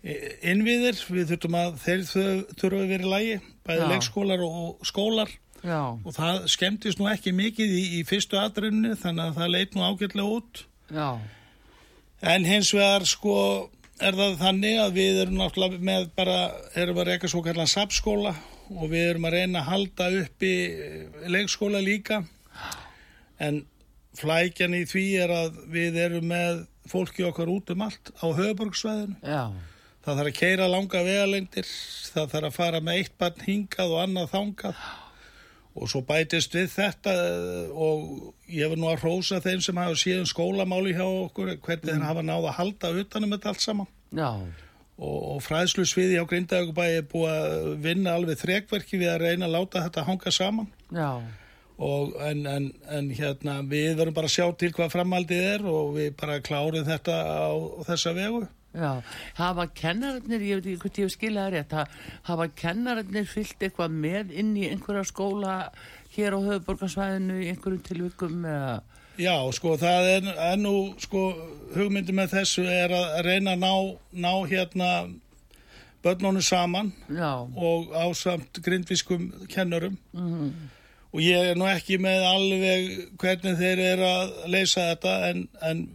innviðir, 0.06 1.00
við 1.10 1.32
þurfum 1.34 1.58
að 1.60 1.78
þeir 1.82 2.04
þurfa 2.06 2.82
að 2.82 2.92
vera 2.94 3.08
í 3.08 3.12
lægi, 3.14 3.38
bæði 3.66 3.90
leikskólar 3.94 4.46
og 4.46 4.86
skólar. 4.86 5.32
Já, 5.66 5.82
og 5.98 6.12
það 6.14 6.44
skemmtist 6.54 7.00
nú 7.02 7.08
ekki 7.10 7.34
mikið 7.34 7.72
í, 7.74 7.86
í 7.98 8.02
fyrstu 8.06 8.38
aðrunni 8.38 8.94
þannig 9.02 9.32
að 9.32 9.40
það 9.40 9.54
leit 9.56 9.74
nú 9.74 9.86
ágætlega 9.88 10.36
út. 10.38 10.62
Já, 10.94 11.08
en 12.36 12.46
hins 12.46 12.70
vegar 12.76 13.08
sko 13.10 13.38
er 14.04 14.18
það 14.18 14.38
þannig 14.44 14.82
að 14.84 14.98
við 15.00 15.22
erum 15.24 15.40
náttúrulega 15.40 15.82
með 15.90 16.10
bara, 16.18 16.40
erum 16.78 17.02
að 17.02 17.10
reyka 17.10 17.32
svo 17.32 17.42
kallan 17.46 17.72
sapskóla 17.72 18.36
og 18.76 18.90
við 18.92 19.10
erum 19.10 19.26
að 19.30 19.38
reyna 19.40 19.62
að 19.62 19.70
halda 19.72 20.10
uppi 20.22 20.54
eh, 20.70 21.26
leikskóla 21.32 21.82
líka. 21.82 22.22
En 23.42 23.64
flækjan 24.16 24.76
í 24.78 24.86
því 24.88 25.06
er 25.24 25.34
að 25.34 25.62
við 25.74 26.00
erum 26.06 26.30
með 26.30 26.66
fólki 26.90 27.26
okkar 27.28 27.50
út 27.52 27.72
um 27.74 27.86
allt 27.86 28.12
á 28.22 28.26
höfuborgsvæðinu 28.30 29.18
já, 29.26 29.44
það 30.06 30.20
þarf 30.20 30.30
að 30.30 30.38
keira 30.40 30.70
langa 30.70 31.02
vegalengdir 31.06 31.72
það 32.16 32.30
þarf 32.34 32.50
að 32.50 32.60
fara 32.60 32.82
með 32.84 33.02
eitt 33.02 33.18
barn 33.22 33.44
hingað 33.46 33.96
og 33.96 34.04
annað 34.04 34.32
þangað. 34.34 34.84
Og 35.76 35.90
svo 35.92 36.00
bætist 36.08 36.54
við 36.56 36.70
þetta 36.72 37.14
eh, 37.20 37.72
og 37.76 38.30
ég 38.48 38.70
vil 38.72 38.80
nú 38.80 38.88
að 38.94 39.02
hrósa 39.04 39.42
þeim 39.44 39.64
sem 39.64 39.82
hafa 39.82 39.98
síðan 40.00 40.30
skólamáli 40.30 40.94
hjá 40.96 41.04
okkur 41.04 41.58
hvernig 41.58 41.90
þeir 41.90 42.06
hafa 42.06 42.24
náða 42.24 42.54
að 42.54 42.60
halda 42.62 42.94
utanum 43.02 43.36
þetta 43.36 43.52
allt 43.52 43.66
saman. 43.66 43.90
Já, 44.16 44.30
og, 44.96 45.18
og 45.34 45.42
fræðslu 45.44 45.84
sviði 45.90 46.16
hjá 46.16 46.30
Grindavíkubæi 46.32 46.92
er 47.02 47.10
búið 47.12 47.34
að 47.34 47.74
vinna 47.84 48.14
alveg 48.16 48.40
þrekverki 48.40 49.02
við 49.02 49.12
að 49.12 49.26
reyna 49.26 49.50
að 49.50 49.58
láta 49.58 49.84
þetta 49.90 50.06
hanga 50.08 50.36
saman. 50.38 50.72
Já, 50.96 51.10
og 51.76 52.14
en, 52.24 52.46
en, 52.48 52.70
en 52.88 53.10
hérna 53.12 53.58
við 53.68 53.98
verðum 53.98 54.16
bara 54.16 54.30
að 54.30 54.38
sjá 54.38 54.46
til 54.56 54.72
hvað 54.78 54.94
framhaldið 54.94 55.48
er 55.50 55.66
og 55.68 55.98
við 55.98 56.14
bara 56.22 56.40
klárum 56.40 56.88
þetta 56.88 57.18
á 57.20 57.52
þessa 57.90 58.16
vegu 58.16 58.46
já. 58.76 58.92
Hafa 59.40 59.68
kennararnir, 59.82 60.42
ég 60.46 60.60
veit 60.60 60.66
ekki 60.74 60.82
hvort 60.84 61.00
ég 61.02 61.08
hef 61.10 61.16
skilað 61.18 61.50
rétt, 61.56 61.72
ha- 61.78 61.88
hafa 62.30 62.48
kennararnir 62.62 63.26
fyllt 63.32 63.64
eitthvað 63.66 63.96
með 64.06 64.34
inn 64.42 64.54
í 64.60 64.68
einhverja 64.70 65.06
skóla 65.10 65.56
hér 66.16 66.36
á 66.36 66.40
höfuborgarsvæðinu 66.50 67.40
í 67.44 67.50
einhverjum 67.54 67.84
tilvikum 67.88 68.46
eða, 68.46 68.76
Já, 69.16 69.32
sko, 69.56 69.78
það 69.80 70.06
er, 70.12 70.26
er 70.52 70.58
nú, 70.60 70.74
sko, 71.00 71.20
hugmyndi 71.72 72.12
með 72.18 72.34
þessu 72.36 72.66
er 72.68 72.92
að 72.92 73.14
reyna 73.24 73.54
að 73.56 73.62
ná, 73.64 73.72
ná 74.26 74.32
hérna 74.52 74.90
börnunum 76.04 76.44
saman 76.44 76.92
já, 77.10 77.30
og 77.56 77.94
ásamt 77.96 78.60
grindviskum 78.62 79.30
kennurum. 79.50 79.96
Og 81.16 81.22
ég 81.24 81.54
er 81.54 81.56
nú 81.56 81.64
ekki 81.72 81.96
með 82.04 82.26
alveg 82.28 82.92
hvernig 83.22 83.56
þeir 83.62 83.82
eru 83.94 84.10
að 84.10 84.34
leysa 84.52 84.90
þetta 84.92 85.14
en, 85.30 85.46
en 85.64 85.86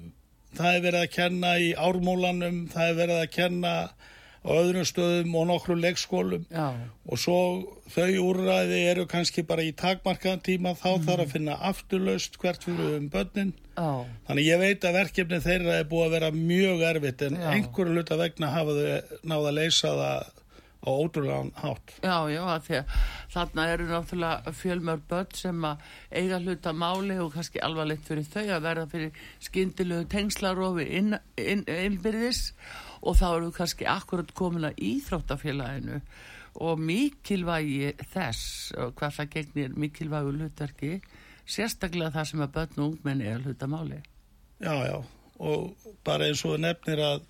það 0.58 0.76
er 0.76 0.84
verið 0.86 1.04
að 1.04 1.12
kenna 1.16 1.56
í 1.60 1.72
ármúlanum, 1.88 2.62
það 2.72 2.92
er 2.92 3.00
verið 3.00 3.20
að 3.22 3.32
kenna 3.36 3.74
á 4.40 4.50
öðrum 4.56 4.86
stöðum 4.88 5.34
og 5.36 5.48
nokkru 5.50 5.76
leikskólum. 5.76 6.46
Já, 6.48 6.72
og 7.04 7.20
svo 7.20 7.38
þau 7.92 8.06
úrræði 8.24 8.78
eru 8.88 9.04
kannski 9.10 9.44
bara 9.44 9.66
í 9.66 9.74
takmarkaðan 9.76 10.40
tíma 10.46 10.72
þá 10.78 10.88
þarf 11.04 11.24
að 11.26 11.34
finna 11.34 11.58
afturlaust 11.68 12.38
hvert 12.40 12.64
fyrir 12.64 12.96
um 12.96 13.08
börnin. 13.12 13.52
Já, 13.76 13.90
þannig 14.28 14.48
ég 14.48 14.62
veit 14.62 14.86
að 14.88 14.96
verkefni 14.96 15.42
þeirra 15.44 15.78
er 15.80 15.88
búið 15.90 16.06
að 16.06 16.14
vera 16.16 16.30
mjög 16.36 16.84
erfitt 16.88 17.24
en 17.28 17.36
Já. 17.36 17.48
einhverju 17.52 17.96
hluta 17.98 18.20
vegna 18.20 18.52
hafa 18.54 18.76
þau 18.78 19.18
náða 19.28 19.52
að 19.52 19.58
leysa 19.60 19.92
það 20.00 20.30
á 20.80 20.88
ótrúlegan 20.88 21.52
hátt. 21.54 21.92
Já, 22.02 22.28
já, 22.32 22.84
þarna 23.28 23.66
eru 23.68 23.86
náttúrulega 23.90 24.52
fjölmör 24.56 25.00
börn 25.08 25.34
sem 25.36 25.64
að 25.64 25.84
eiga 26.10 26.40
hluta 26.40 26.72
máli 26.72 27.18
og 27.20 27.34
kannski 27.34 27.60
alvarlegt 27.60 28.08
fyrir 28.08 28.24
þau 28.24 28.46
að 28.46 28.64
verða 28.64 28.86
fyrir 28.88 29.22
skyndilegu 29.44 30.08
tengslarofi 30.08 30.88
inn, 30.98 31.18
inn, 31.36 31.64
innbyrðis. 31.68 32.52
Og 33.04 33.16
þá 33.20 33.26
eru 33.30 33.52
kannski 33.56 33.88
akkurat 33.88 34.32
komin 34.36 34.68
að 34.70 34.80
íþróttafélaginu. 34.90 36.00
Og 36.60 36.80
mikilvægi 36.82 37.94
þess 38.10 38.72
og 38.80 38.96
hvað 38.98 39.18
það 39.18 39.34
gegnir 39.36 39.76
mikilvægu 39.78 40.32
hlutverki 40.34 40.96
sérstaklega 41.50 42.14
það 42.14 42.28
sem 42.30 42.44
að 42.44 42.54
börn 42.56 42.80
og 42.80 42.86
ungmenni 42.94 43.28
að 43.30 43.48
hluta 43.48 43.68
máli. 43.70 44.00
Já, 44.60 44.74
já, 44.84 44.96
og 45.40 45.88
bara 46.04 46.28
eins 46.28 46.42
og 46.44 46.58
nefnir 46.60 47.00
að 47.04 47.29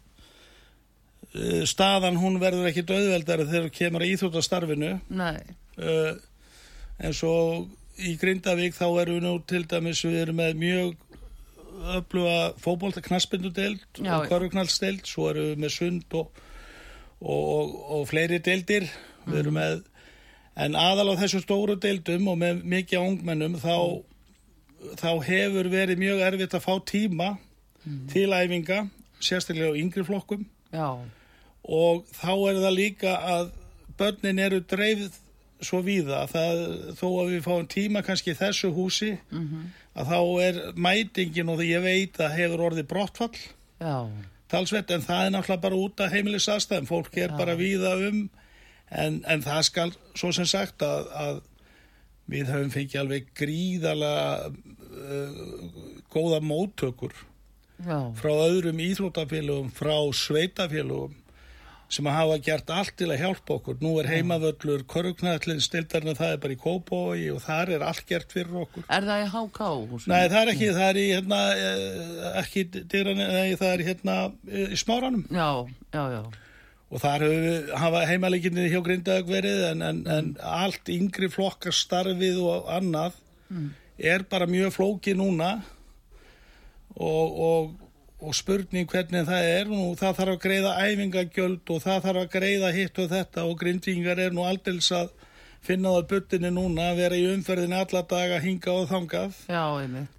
staðan 1.69 2.19
hún 2.19 2.40
verður 2.43 2.71
ekki 2.71 2.87
döðveldari 2.88 3.47
þegar 3.47 3.69
þú 3.69 3.75
kemur 3.77 4.05
að 4.05 4.14
íþróttastarfinu. 4.14 4.95
Nei, 5.14 5.37
uh, 5.79 6.16
eins 6.99 7.23
og 7.27 7.69
í 8.01 8.16
Grindavík 8.21 8.75
þá 8.75 8.87
erum 9.03 9.19
við 9.19 9.27
nú 9.27 9.35
til 9.49 9.62
dæmis 9.69 10.03
við 10.07 10.19
erum 10.25 10.40
með 10.40 10.59
mjög 10.61 11.07
öfluga 11.97 12.38
fótbolta 12.61 13.01
knaspindudeld 13.05 14.01
og 14.03 14.07
já. 14.07 14.16
korfknallsdeld 14.29 15.07
svo 15.09 15.31
erum 15.31 15.53
við 15.53 15.62
með 15.62 15.75
sund 15.77 16.16
og, 16.19 16.43
og, 17.21 17.40
og, 17.40 17.77
og 17.97 18.03
fleiri 18.11 18.40
deldir 18.45 18.88
við 19.25 19.38
erum 19.45 19.57
með 19.57 19.79
en 20.61 20.77
aðal 20.77 21.14
á 21.16 21.21
þessu 21.23 21.40
stóru 21.45 21.77
deildum 21.81 22.29
og 22.33 22.40
með 22.40 22.64
mikið 22.69 23.05
ungmennum 23.05 23.57
þá, 23.61 24.03
þá 25.01 25.11
hefur 25.29 25.71
verið 25.73 26.03
mjög 26.03 26.25
erfitt 26.27 26.57
að 26.59 26.66
fá 26.66 26.75
tíma 26.90 27.31
til 28.11 28.29
æfinga 28.29 28.83
sérstaklega 29.21 29.73
á 29.73 29.81
yngri 29.81 30.05
flokkum. 30.05 30.45
Já, 30.73 31.01
og 31.64 32.07
þá 32.16 32.33
er 32.51 32.62
það 32.64 32.77
líka 32.77 33.16
að 33.35 33.51
börnin 34.01 34.40
eru 34.40 34.62
dreifð 34.64 35.18
svo 35.61 35.83
víða 35.85 36.23
að 36.23 36.35
það, 36.35 36.61
þó 36.96 37.07
að 37.11 37.31
við 37.35 37.42
fáum 37.44 37.66
tíma 37.68 38.03
kannski 38.05 38.35
þessu 38.38 38.70
húsi 38.73 39.11
að 39.92 40.12
þá 40.12 40.20
er 40.46 40.61
mætingin 40.75 41.53
og 41.53 41.61
því 41.61 41.66
ég 41.68 41.85
veit 41.85 42.20
að 42.20 42.37
hefur 42.38 42.62
orðið 42.70 42.87
brottfall. 42.88 43.42
Já, 43.81 44.09
talsvett 44.51 44.90
en 44.94 45.05
það 45.05 45.27
er 45.27 45.35
náttúrulega 45.35 45.64
bara 45.66 45.81
út 45.85 46.01
af 46.01 46.14
heimilis 46.14 46.49
aðstæðum 46.51 46.88
fólk 46.88 47.16
er 47.20 47.37
bara 47.37 47.59
víða 47.59 47.94
um 48.09 48.23
en, 48.90 49.20
en 49.29 49.44
það 49.44 49.62
skal 49.68 49.92
svo 50.18 50.33
sem 50.35 50.49
sagt 50.49 50.83
að, 50.83 51.07
að 51.14 51.40
við 52.31 52.53
höfum 52.53 52.73
fengið 52.75 53.01
alveg 53.03 53.31
gríðalega 53.38 54.51
uh, 54.51 55.42
góða 56.11 56.40
móttökur 56.42 57.14
já, 57.87 57.99
frá 58.18 58.33
öðrum 58.33 58.83
íþrótafélögum, 58.83 59.70
frá 59.75 59.96
sveitafélögum 60.14 61.14
sem 61.90 62.07
að 62.07 62.16
hafa 62.16 62.37
gert 62.46 62.70
allt 62.74 62.94
til 62.98 63.09
að 63.11 63.22
hjálpa 63.24 63.57
okkur. 63.57 63.79
Nú 63.83 63.96
er 64.00 64.09
heimavöllur 64.12 64.85
korruknæðlinn 64.90 65.62
stildarinn 65.64 66.18
það 66.18 66.35
er 66.37 66.42
bara 66.44 66.55
í 66.55 66.61
Kópói 66.61 67.24
og 67.35 67.40
þar 67.44 67.74
er 67.76 67.87
allt 67.87 68.05
gert 68.09 68.35
fyrir 68.35 68.61
okkur. 68.64 68.87
Er 68.87 69.09
það 69.09 69.24
í 69.24 69.31
HK? 69.35 69.70
Nei, 70.12 70.20
það 70.20 70.38
er 70.40 70.53
ekki, 70.55 70.68
það 70.76 70.87
er 70.90 71.00
í 71.00 71.09
hérna, 71.11 71.40
eh, 71.57 72.29
ekki 72.44 72.64
nei, 72.70 73.57
það 73.59 73.72
er 73.72 73.85
hérna 73.88 74.20
eh, 74.46 74.70
í 74.70 74.79
smáranum. 74.79 75.26
Já, 75.35 75.50
já, 75.96 76.05
já, 76.14 76.22
og 76.90 77.03
þar 77.03 77.26
hafa 77.79 78.07
heimaleginni 78.11 78.70
hjá 78.70 78.81
Grindavík 78.83 79.29
verið 79.31 79.61
en, 79.68 79.83
en, 79.87 80.00
en 80.11 80.31
allt 80.42 80.90
yngri 80.90 81.29
flokkar 81.31 81.74
starfið 81.74 82.40
og 82.42 82.70
annað 82.74 83.18
er 84.00 84.24
bara 84.31 84.48
mjög 84.50 84.74
flóki 84.74 85.14
núna. 85.14 85.61
Og, 86.98 87.38
og, 87.46 87.70
og 88.20 88.37
spurning 88.37 88.88
hvernig 88.90 89.24
það 89.28 89.48
er 89.54 89.72
og 89.72 89.96
það 90.00 90.20
þarf 90.20 90.35
að 90.35 90.42
greiða 90.44 90.76
æfingagjöld 90.85 91.72
og 91.74 91.83
það 91.85 92.04
þarf 92.06 92.22
að 92.22 92.30
greiða 92.37 92.70
hitt 92.76 93.00
og 93.00 93.11
þetta 93.14 93.48
og 93.48 93.59
grindingar 93.61 94.20
er 94.20 94.35
nú 94.37 94.44
aldils 94.44 94.90
að 94.96 95.12
finna 95.64 95.92
það 95.92 96.06
buttinni 96.11 96.50
núna 96.54 96.88
að 96.90 97.00
vera 97.02 97.16
í 97.20 97.24
umferðinni 97.35 97.76
alla 97.76 98.02
daga 98.09 98.38
hinga 98.40 98.74
og 98.74 98.87
þangað 98.88 99.40
já, 99.52 99.64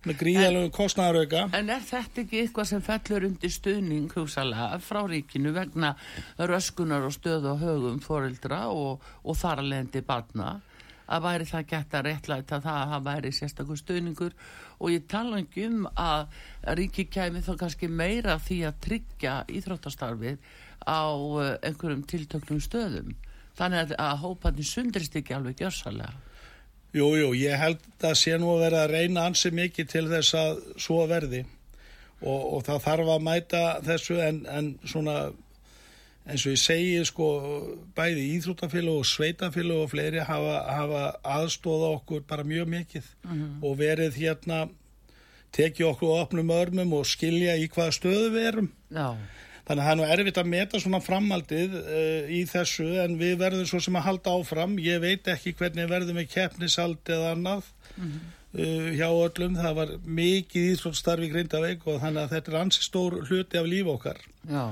með 0.06 0.18
gríðalegu 0.20 0.72
kostnæðarauka 0.76 1.46
En 1.58 1.72
er 1.74 1.86
þetta 1.86 2.24
ekki 2.24 2.42
eitthvað 2.44 2.70
sem 2.72 2.84
fellur 2.86 3.28
undir 3.30 3.54
stuðning 3.54 4.10
hugsalega 4.14 4.82
frá 4.86 5.02
ríkinu 5.10 5.54
vegna 5.56 5.96
röskunar 6.38 7.08
og 7.08 7.16
stöðu 7.18 7.56
og 7.56 7.64
högum 7.64 8.02
foreldra 8.06 8.68
og, 8.70 9.02
og 9.26 9.40
þar 9.42 9.64
að 9.64 9.72
lendi 9.74 10.04
barna? 10.06 10.60
Að 11.12 11.26
væri 11.26 11.48
það 11.50 11.66
gett 11.74 11.96
að 11.98 12.06
réttlæta 12.08 12.62
það 12.64 12.78
að 12.84 12.92
það 12.94 13.08
væri 13.10 13.32
sérstakur 13.36 13.80
stuðningur 13.82 14.38
og 14.82 14.90
ég 14.92 15.06
tala 15.12 15.40
ekki 15.44 15.68
um 15.70 15.86
að 15.94 16.42
ríki 16.80 17.06
kæmi 17.14 17.44
þá 17.46 17.54
kannski 17.60 17.88
meira 17.88 18.40
því 18.42 18.58
að 18.70 18.82
tryggja 18.88 19.36
íþróttastarfið 19.54 20.42
á 20.90 21.06
eh, 21.46 21.54
einhverjum 21.70 22.04
tiltöknum 22.10 22.60
stöðum. 22.64 23.14
Þannig 23.56 23.86
að, 23.86 23.96
að 24.02 24.20
hópandi 24.26 24.66
sundrist 24.66 25.16
ekki 25.20 25.36
alveg 25.38 25.60
gjörsalega 25.62 26.14
Jú, 26.92 27.06
jú, 27.16 27.30
ég 27.40 27.56
held 27.56 27.80
að 28.04 28.18
sé 28.20 28.36
nú 28.36 28.50
að 28.52 28.66
vera 28.66 28.80
að 28.84 28.94
reyna 28.98 29.24
ansi 29.30 29.48
mikið 29.56 29.92
til 29.94 30.08
þess 30.12 30.36
að 30.36 30.58
svo 30.76 31.06
verði. 31.08 31.46
Og, 32.20 32.42
og 32.58 32.66
það 32.68 32.82
þarf 32.84 33.12
að 33.14 33.24
mæta 33.24 33.62
þessu 33.86 34.18
en, 34.20 34.42
en 34.52 34.68
svona 34.84 35.16
eins 36.28 36.46
og 36.46 36.54
ég 36.54 36.62
segi 36.62 37.06
sko 37.08 37.28
bæði 37.98 38.28
íþróttafélag 38.38 39.00
og 39.02 39.08
sveitafélag 39.10 39.86
og 39.86 39.92
fleiri 39.94 40.26
hafa, 40.28 40.58
hafa 40.70 41.04
aðstóða 41.40 41.94
okkur 41.98 42.26
bara 42.30 42.46
mjög 42.48 42.70
mikið 42.76 43.08
og 43.62 43.78
verið 43.80 44.20
hérna 44.22 44.68
tekið 45.56 45.88
okkur 45.92 46.14
á 46.14 46.22
opnum 46.22 46.52
örmum 46.56 46.94
og 47.00 47.08
skilja 47.10 47.58
í 47.60 47.68
hvaða 47.72 47.96
stöðu 47.98 48.28
við 48.36 48.50
erum 48.52 48.70
Já, 48.94 49.18
Þannig 49.68 49.84
að 49.84 49.88
það 49.88 49.94
er 49.94 50.00
nú 50.00 50.06
erfitt 50.12 50.38
að 50.42 50.52
meta 50.52 50.80
svona 50.82 51.00
framhaldið 51.06 51.76
uh, 51.80 52.32
í 52.34 52.42
þessu 52.50 52.88
en 53.04 53.18
við 53.20 53.38
verðum 53.40 53.68
svo 53.70 53.80
sem 53.84 53.98
að 54.00 54.08
halda 54.08 54.34
áfram. 54.36 54.78
Ég 54.82 55.02
veit 55.04 55.28
ekki 55.32 55.54
hvernig 55.56 55.90
verðum 55.92 56.18
við 56.20 56.32
keppnisald 56.34 57.12
eða 57.14 57.30
annað 57.36 57.68
uh, 58.02 58.90
hjá 58.98 59.08
öllum. 59.08 59.60
Það 59.62 59.78
var 59.78 59.94
mikið 60.20 60.72
íþróttstarfi 60.74 61.30
Grindaveik 61.32 61.86
og 61.86 62.02
þannig 62.02 62.24
að 62.26 62.34
þetta 62.36 62.52
er 62.52 62.60
ansi 62.64 62.84
stór 62.88 63.20
hluti 63.30 63.62
af 63.62 63.70
líf 63.70 63.94
okkar. 63.94 64.20
já, 64.50 64.66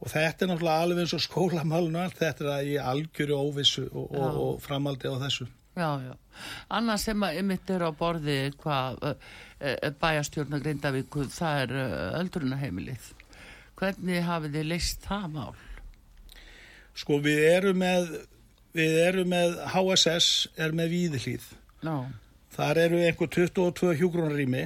Og 0.00 0.08
þetta 0.08 0.44
er 0.44 0.50
náttúrulega 0.50 0.84
alveg 0.86 1.02
eins 1.04 1.14
og 1.16 1.22
skólamálun 1.24 1.96
og 1.98 2.06
allt 2.06 2.20
þetta 2.20 2.44
er 2.46 2.52
að 2.54 2.68
í 2.72 2.76
algjöru 2.92 3.38
óvissu 3.40 3.86
og, 3.90 4.06
og, 4.16 4.38
og 4.44 4.60
framhaldi 4.64 5.12
á 5.12 5.16
þessu. 5.26 5.46
Já, 5.76 5.90
já. 6.02 6.14
Annað 6.72 7.02
sem 7.04 7.24
að 7.26 7.40
ymitt 7.42 7.70
er 7.70 7.84
á 7.84 7.90
borði 7.94 8.38
hvað 8.62 8.96
bæjastjórna 10.00 10.60
Grindavíku, 10.64 11.26
það 11.30 11.60
er 11.64 11.74
öldrunaheimilið. 12.22 13.10
Hvernig 13.80 14.24
hafið 14.24 14.56
þið 14.56 14.66
leist 14.72 15.04
það 15.04 15.28
mál? 15.36 15.60
Sko 16.96 17.20
við 17.22 17.44
erum 17.52 17.78
með, 17.80 18.10
við 18.76 18.98
erum 19.04 19.30
með 19.30 19.60
HSS, 19.74 20.32
er 20.60 20.74
með 20.76 20.96
víðlýð. 20.96 21.46
Já, 21.84 21.94
Þar 22.50 22.80
eru 22.82 22.98
einhver 23.06 23.30
22 23.30 23.94
hjúgrunarými 24.00 24.64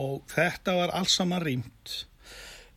og 0.00 0.24
þetta 0.30 0.74
var 0.76 0.92
alls 0.98 1.14
saman 1.16 1.42
rýmt. 1.44 1.92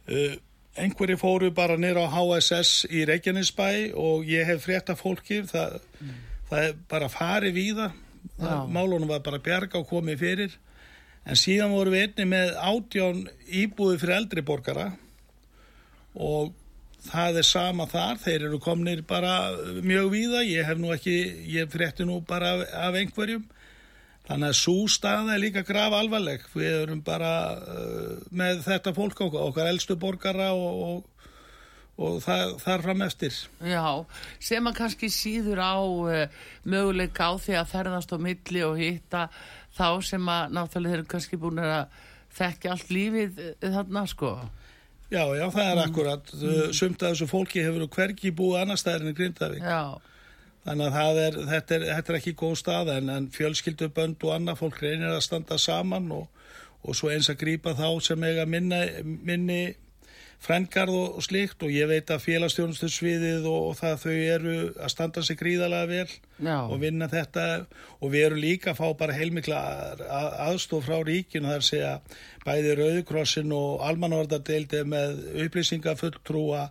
Uh, 0.08 0.38
einhverju 0.80 1.18
fóru 1.22 1.52
bara 1.54 1.78
nýra 1.78 2.08
á 2.10 2.14
HSS 2.14 2.88
í 2.90 3.04
Reykjanesbæ 3.10 3.94
og 4.00 4.26
ég 4.30 4.48
hef 4.48 4.66
frétta 4.66 4.96
fólki, 4.98 5.44
það, 5.50 5.80
það 6.50 6.68
er 6.70 6.76
bara 6.90 7.10
farið 7.14 7.58
víða, 7.60 7.92
Já. 8.40 8.56
málunum 8.66 9.12
var 9.12 9.22
bara 9.26 9.42
bjarga 9.44 9.82
og 9.82 9.90
komið 9.92 10.20
fyrir. 10.24 10.58
En 11.24 11.40
síðan 11.40 11.72
voru 11.72 11.94
við 11.94 12.08
einni 12.08 12.26
með 12.34 12.58
átján 12.60 13.22
íbúði 13.48 14.02
fyrir 14.02 14.18
eldri 14.18 14.44
borgara 14.44 14.90
og 16.14 16.52
það 17.08 17.40
er 17.40 17.48
sama 17.48 17.86
þar, 17.90 18.20
þeir 18.24 18.48
eru 18.50 18.60
komnir 18.64 19.04
bara 19.08 19.54
mjög 19.84 20.10
víða, 20.14 20.44
ég 20.48 20.68
hef 20.68 20.80
nú 20.80 20.92
ekki, 20.96 21.16
ég 21.54 21.72
frétti 21.72 22.08
nú 22.08 22.20
bara 22.28 22.58
af, 22.58 22.66
af 22.90 22.98
einhverjum. 23.00 23.46
Þannig 24.24 24.54
að 24.54 24.60
svo 24.60 24.76
staða 24.88 25.34
er 25.34 25.42
líka 25.44 25.66
graf 25.68 25.94
alvarleg. 25.98 26.46
Við 26.56 26.76
erum 26.86 27.02
bara 27.04 27.32
uh, 27.60 28.22
með 28.32 28.62
þetta 28.70 28.94
fólk 28.96 29.26
okkar, 29.26 29.50
okkar 29.50 29.72
elstu 29.74 29.98
borgara 30.00 30.54
og, 30.56 30.80
og, 30.88 31.28
og 32.00 32.16
það, 32.24 32.56
þar 32.64 32.86
fram 32.86 33.04
eftir. 33.04 33.42
já, 33.60 33.84
sem 34.40 34.72
að 34.72 34.80
kannski 34.80 35.12
síður 35.12 35.60
á 35.60 35.76
uh, 35.76 36.48
möguleika 36.64 37.28
á 37.28 37.34
því 37.36 37.60
að 37.60 37.76
ferðast 37.76 38.16
á 38.16 38.18
milli 38.24 38.64
og 38.64 38.80
hitta 38.80 39.28
þá 39.76 39.88
sem 40.08 40.32
að 40.32 40.56
náttúrulega 40.56 40.94
þeir 40.94 41.02
eru 41.02 41.12
kannski 41.18 41.42
búin 41.42 41.60
að 41.66 42.02
þekka 42.34 42.74
allt 42.78 42.96
lífið 42.96 43.44
uh, 43.44 43.54
þarna, 43.76 44.08
sko. 44.08 44.34
Já, 45.12 45.28
já, 45.36 45.46
það 45.52 45.68
er 45.68 45.84
akkurat. 45.84 46.34
Mm. 46.40 46.74
Sumt 46.74 47.04
af 47.04 47.12
þessu 47.12 47.28
fólki 47.30 47.62
hefur 47.62 47.92
hvergi 47.92 48.32
búið 48.34 48.64
annar 48.64 48.80
staðar 48.80 49.12
en 49.12 49.18
Grindavík. 49.18 49.62
Já, 49.62 50.13
Þannig 50.64 50.98
að 51.00 51.18
er, 51.20 51.38
þetta, 51.50 51.76
er, 51.76 51.86
þetta 51.90 52.14
er 52.14 52.18
ekki 52.22 52.36
góð 52.40 52.54
stað 52.62 52.92
en, 52.94 53.10
en 53.12 53.30
fjölskyldubönd 53.36 54.24
og 54.24 54.36
annað 54.38 54.62
fólk 54.62 54.80
reynir 54.84 55.12
að 55.12 55.26
standa 55.26 55.58
saman 55.60 56.12
og, 56.16 56.28
og 56.84 56.96
svo 56.96 57.12
eins 57.12 57.28
að 57.32 57.42
grípa 57.44 57.76
þá 57.76 57.88
sem 58.06 58.24
eiga 58.24 58.46
minni, 58.48 58.84
minni 59.04 59.62
frengarð 60.44 60.96
og, 60.96 61.18
og 61.20 61.26
slikt 61.26 61.64
og 61.64 61.72
ég 61.72 61.88
veit 61.90 62.12
að 62.12 62.24
félagstjónustu 62.26 62.90
sviðið 62.92 63.48
og, 63.50 63.70
og 63.70 63.78
það 63.80 64.00
þau 64.04 64.16
eru 64.16 64.56
að 64.72 64.92
standa 64.92 65.24
sig 65.24 65.40
gríðalega 65.40 65.90
vel 65.92 66.16
Já. 66.48 66.58
og 66.64 66.76
vinna 66.82 67.08
þetta 67.12 67.46
og 68.00 68.14
við 68.14 68.26
erum 68.28 68.44
líka 68.44 68.74
að 68.74 68.82
fá 68.82 68.98
bara 69.00 69.18
heilmikla 69.18 69.60
að, 69.84 70.32
aðstof 70.48 70.88
frá 70.88 71.00
ríkinu 71.08 71.52
þar 71.52 71.68
segja 71.68 71.94
bæði 72.44 72.76
Rauðkrossin 72.80 73.56
og 73.56 73.86
Almanvardadeildi 73.88 74.84
með 74.96 75.22
upplýsingafulltrúa 75.46 76.66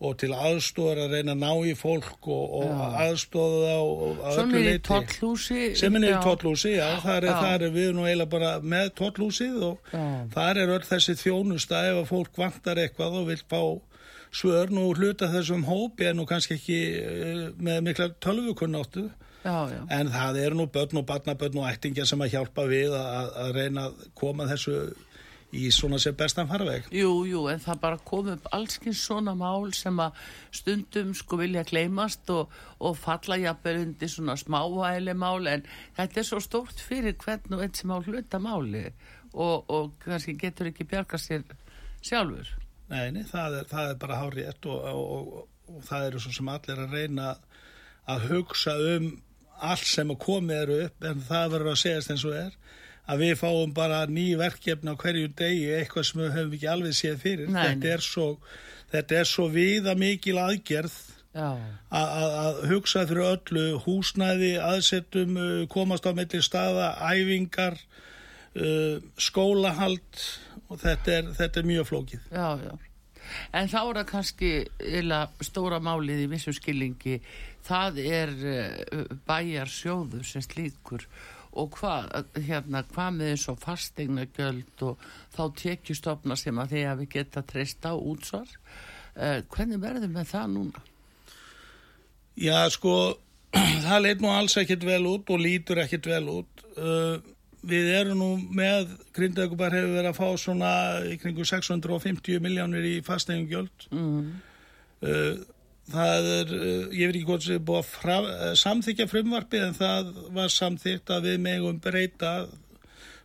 og 0.00 0.16
til 0.20 0.30
aðstóðar 0.32 1.02
að 1.04 1.14
reyna 1.16 1.34
að 1.34 1.42
ná 1.42 1.50
í 1.68 1.74
fólk 1.76 2.28
og, 2.32 2.54
og 2.62 2.96
aðstóða 3.04 3.74
og 3.84 4.22
að 4.24 4.38
öllu 4.46 4.74
tóllhúsi. 4.86 5.60
sem 5.76 5.98
er 5.98 6.06
í 6.08 6.14
tóllhúsi, 6.24 6.72
þar 7.04 7.28
er, 7.28 7.44
er 7.50 7.66
við 7.74 7.92
nú 7.98 8.06
eiginlega 8.06 8.32
bara 8.32 8.54
með 8.64 8.94
tóllhúsið 9.02 9.60
og 9.68 9.92
þar 10.32 10.62
er 10.62 10.74
öll 10.78 10.86
þessi 10.88 11.18
þjónusta 11.20 11.84
ef 11.90 12.00
að 12.00 12.10
fólk 12.14 12.40
vantar 12.40 12.80
eitthvað 12.80 13.20
og 13.20 13.28
vil 13.28 13.40
fá 13.44 13.62
svör 14.30 14.70
nú 14.72 14.88
hluta 14.94 15.28
þessum 15.30 15.66
hópi 15.68 16.06
en 16.08 16.20
nú 16.20 16.26
kannski 16.28 16.56
ekki 16.56 16.78
eh, 17.00 17.42
með 17.58 17.82
mikla 17.88 18.08
tölvukunnáttu. 18.22 19.08
En 19.90 20.10
það 20.12 20.38
eru 20.42 20.58
nú 20.58 20.66
börn 20.70 21.00
og 21.00 21.06
barnabörn 21.08 21.62
og 21.62 21.68
ættingja 21.70 22.04
sem 22.08 22.20
að 22.20 22.34
hjálpa 22.36 22.66
við 22.68 22.92
að, 22.96 23.30
að 23.44 23.54
reyna 23.56 23.86
að 23.88 24.02
koma 24.20 24.46
þessu 24.50 24.74
í 25.56 25.70
svona 25.74 25.98
sem 26.02 26.14
bestan 26.16 26.48
farveg 26.50 26.88
Jú, 26.94 27.24
jú, 27.26 27.44
en 27.50 27.62
það 27.62 27.80
bara 27.82 28.00
kom 28.10 28.28
upp 28.32 28.48
allskins 28.54 29.02
svona 29.02 29.34
mál 29.38 29.72
sem 29.76 29.98
að 30.02 30.18
stundum 30.54 31.14
sko 31.18 31.40
vilja 31.40 31.64
gleymast 31.66 32.30
og, 32.34 32.52
og 32.78 32.98
falla 32.98 33.38
jafnvel 33.40 33.82
undir 33.84 34.12
svona 34.12 34.36
smávæli 34.38 35.16
mál 35.18 35.48
en 35.50 35.66
þetta 35.98 36.22
er 36.22 36.28
svo 36.28 36.42
stórt 36.44 36.82
fyrir 36.82 37.18
hvern 37.22 37.58
og 37.58 37.64
einn 37.64 37.74
sem 37.74 37.90
á 37.90 37.98
hluta 37.98 38.42
máli 38.42 38.86
og, 39.32 39.70
og 39.70 39.92
kannski 40.04 40.36
getur 40.38 40.70
ekki 40.70 40.86
bjarga 40.90 41.18
sér 41.20 41.44
sjálfur. 42.02 42.48
Nei, 42.90 43.10
nei, 43.14 43.22
það 43.28 43.60
það 43.70 43.92
er 43.92 43.98
bara 44.02 44.18
hár 44.18 44.34
rétt 44.34 44.66
og, 44.66 44.86
og, 44.90 45.10
og, 45.16 45.48
og 45.70 45.82
það 45.86 46.06
eru 46.08 46.22
svo 46.22 46.32
sem 46.34 46.50
allir 46.50 46.82
að 46.82 46.96
reyna 46.96 47.34
að 48.10 48.30
hugsa 48.32 48.74
um 48.96 49.12
allt 49.60 49.86
sem 49.86 50.10
að 50.10 50.22
komið 50.24 50.62
eru 50.64 50.78
upp 50.86 51.06
en 51.06 51.22
það 51.26 51.52
verður 51.54 51.72
að 51.74 51.82
segjast 51.82 52.12
eins 52.14 52.26
og 52.26 52.36
er 52.38 52.56
að 53.10 53.22
við 53.24 53.32
fáum 53.40 53.72
bara 53.74 54.02
ný 54.06 54.26
verkefni 54.38 54.92
á 54.92 54.96
hverju 55.00 55.30
degi 55.38 55.70
eitthvað 55.80 56.06
sem 56.08 56.20
við 56.22 56.34
höfum 56.36 56.56
ekki 56.58 56.68
alveg 56.72 56.96
séð 56.98 57.16
fyrir. 57.24 57.48
Nei, 57.50 57.62
þetta, 57.72 57.94
er 57.96 58.04
svo, 58.06 58.26
þetta 58.92 59.18
er 59.22 59.30
svo 59.30 59.48
viða 59.54 59.94
mikil 59.98 60.36
aðgerð 60.42 60.98
að- 61.94 62.60
hugsa 62.72 63.04
fyrir 63.06 63.26
öllu. 63.32 63.64
Húsnæði, 63.84 64.52
aðsettum 64.62 65.36
uh, 65.38 65.66
komast 65.70 66.06
á 66.06 66.12
milli 66.14 66.40
staða, 66.42 66.92
æfingar 67.10 67.78
uh, 67.78 69.00
skólahald 69.18 70.24
og 70.70 70.78
þetta 70.82 71.16
er, 71.18 71.32
þetta 71.38 71.60
er 71.62 71.68
mjög 71.70 71.90
flókið. 71.90 72.30
Já, 72.34 72.48
já. 72.66 72.72
En 73.54 73.68
þá 73.70 73.78
er 73.84 73.98
það 74.00 74.06
kannski 74.10 74.48
eila 74.82 75.20
stóra 75.44 75.78
málið 75.82 76.24
í 76.24 76.30
vissum 76.32 76.54
skilningi, 76.56 77.20
það 77.66 78.00
er 78.02 78.32
uh, 78.42 79.04
bæjar 79.28 79.70
sjóður 79.70 80.24
sem 80.26 80.42
slíkur 80.42 81.04
og 81.58 81.72
hvað, 81.74 82.10
hérna, 82.46 82.84
hvað 82.92 83.16
með 83.16 83.32
eins 83.32 83.48
og 83.50 83.58
fastegna 83.62 84.26
göld 84.36 84.84
og 84.86 85.02
þá 85.34 85.42
tekjustofna 85.58 86.36
sem 86.38 86.60
að 86.62 86.76
þegar 86.76 87.00
við 87.00 87.10
geta 87.16 87.42
treyst 87.46 87.86
á 87.86 87.94
útsvar. 87.94 88.52
Uh, 89.16 89.40
hvernig 89.50 89.82
verður 89.82 90.12
með 90.14 90.30
það 90.30 90.54
núna? 90.54 90.84
Já, 92.40 92.62
sko, 92.72 92.94
það 93.86 94.02
leit 94.04 94.22
nú 94.22 94.30
alls 94.32 94.56
ekkit 94.60 94.86
vel 94.86 95.02
út 95.10 95.34
og 95.34 95.42
lítur 95.42 95.82
ekkit 95.82 96.10
vel 96.12 96.24
út. 96.38 96.64
Uh, 96.78 97.18
við 97.66 97.90
erum 97.98 98.22
nú 98.22 98.30
með, 98.56 98.94
Grindavíkubar 99.16 99.74
hefur 99.74 99.96
verið 99.98 100.12
að 100.12 100.20
fá 100.20 100.28
svona 100.40 100.74
í 101.10 101.16
kringu 101.20 101.44
650 101.44 102.40
miljónir 102.44 102.86
í 102.88 102.94
fasteigungjöld. 103.04 103.88
Mm. 103.90 104.30
Uh, 105.02 105.42
það 105.92 106.30
er, 106.36 106.56
uh, 106.56 106.96
ég 106.96 107.10
veit 107.10 107.18
ekki 107.18 107.28
hvort 107.28 107.46
sem 107.46 107.58
er 107.58 107.66
búið 107.68 107.82
að 107.82 107.92
fra, 107.92 108.16
uh, 108.24 108.48
samþykja 108.62 109.06
frumvarpið 109.10 109.66
en 109.68 109.78
það 109.78 110.10
var 110.36 110.52
samþykt 110.56 111.14
að 111.16 111.30
við 111.30 111.40
megum 111.46 111.80
breyta 111.82 112.34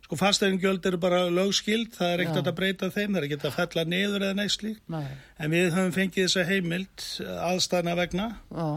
Sko 0.06 0.14
fasteigungjöld 0.14 0.84
eru 0.86 1.00
bara 1.02 1.24
lögskild, 1.34 1.88
það 1.96 2.12
er 2.12 2.20
ekkert 2.22 2.46
að 2.46 2.54
breyta 2.60 2.88
þeim, 2.94 3.08
það 3.08 3.16
er 3.18 3.24
ekkert 3.26 3.46
að 3.48 3.56
fella 3.56 3.82
niður 3.90 4.24
eða 4.28 4.36
neitt 4.38 4.52
slíkt. 4.54 4.84
Nei, 4.94 5.08
En 5.42 5.50
við 5.50 5.72
höfum 5.74 5.94
fengið 5.96 6.28
þessa 6.28 6.44
heimild 6.46 7.06
aðstæðna 7.48 7.96
vegna. 7.98 8.26
Já, 8.54 8.68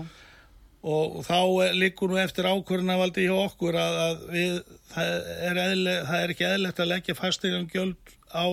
og 0.80 1.20
þá 1.28 1.40
liggur 1.76 2.10
nú 2.10 2.18
eftir 2.22 2.48
ákvörðunavaldi 2.48 3.28
hjá 3.28 3.36
okkur 3.36 3.76
að, 3.78 4.00
að 4.06 4.26
við, 4.34 4.58
það, 4.94 5.14
er 5.50 5.62
eðle, 5.66 5.96
það 6.08 6.24
er 6.24 6.34
ekki 6.34 6.48
eðlegt 6.50 6.80
að 6.80 6.92
leggja 6.94 7.18
fasteigum 7.20 7.70
gjöld 7.74 8.14
á 8.32 8.46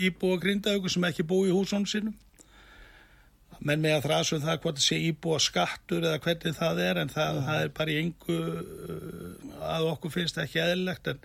íbúa 0.00 0.40
grindaauku 0.40 0.90
sem 0.90 1.06
ekki 1.10 1.26
búi 1.28 1.50
í 1.50 1.54
húsum 1.54 1.84
sínum 1.88 2.16
menn 3.60 3.82
með 3.82 3.98
að 3.98 4.06
þrasum 4.06 4.42
það 4.44 4.60
hvort 4.62 4.78
það 4.78 4.86
sé 4.86 4.98
íbúa 5.10 5.38
skattur 5.42 6.06
eða 6.06 6.20
hvernig 6.24 6.56
það 6.56 6.82
er 6.86 7.00
en 7.02 7.12
það, 7.12 7.40
það 7.48 7.64
er 7.64 7.72
bara 7.76 7.92
í 7.92 7.98
engu 8.00 8.38
að 9.70 9.88
okkur 9.90 10.14
finnst 10.14 10.38
það 10.38 10.46
ekki 10.46 10.62
eðlilegt 10.64 11.10
en, 11.12 11.20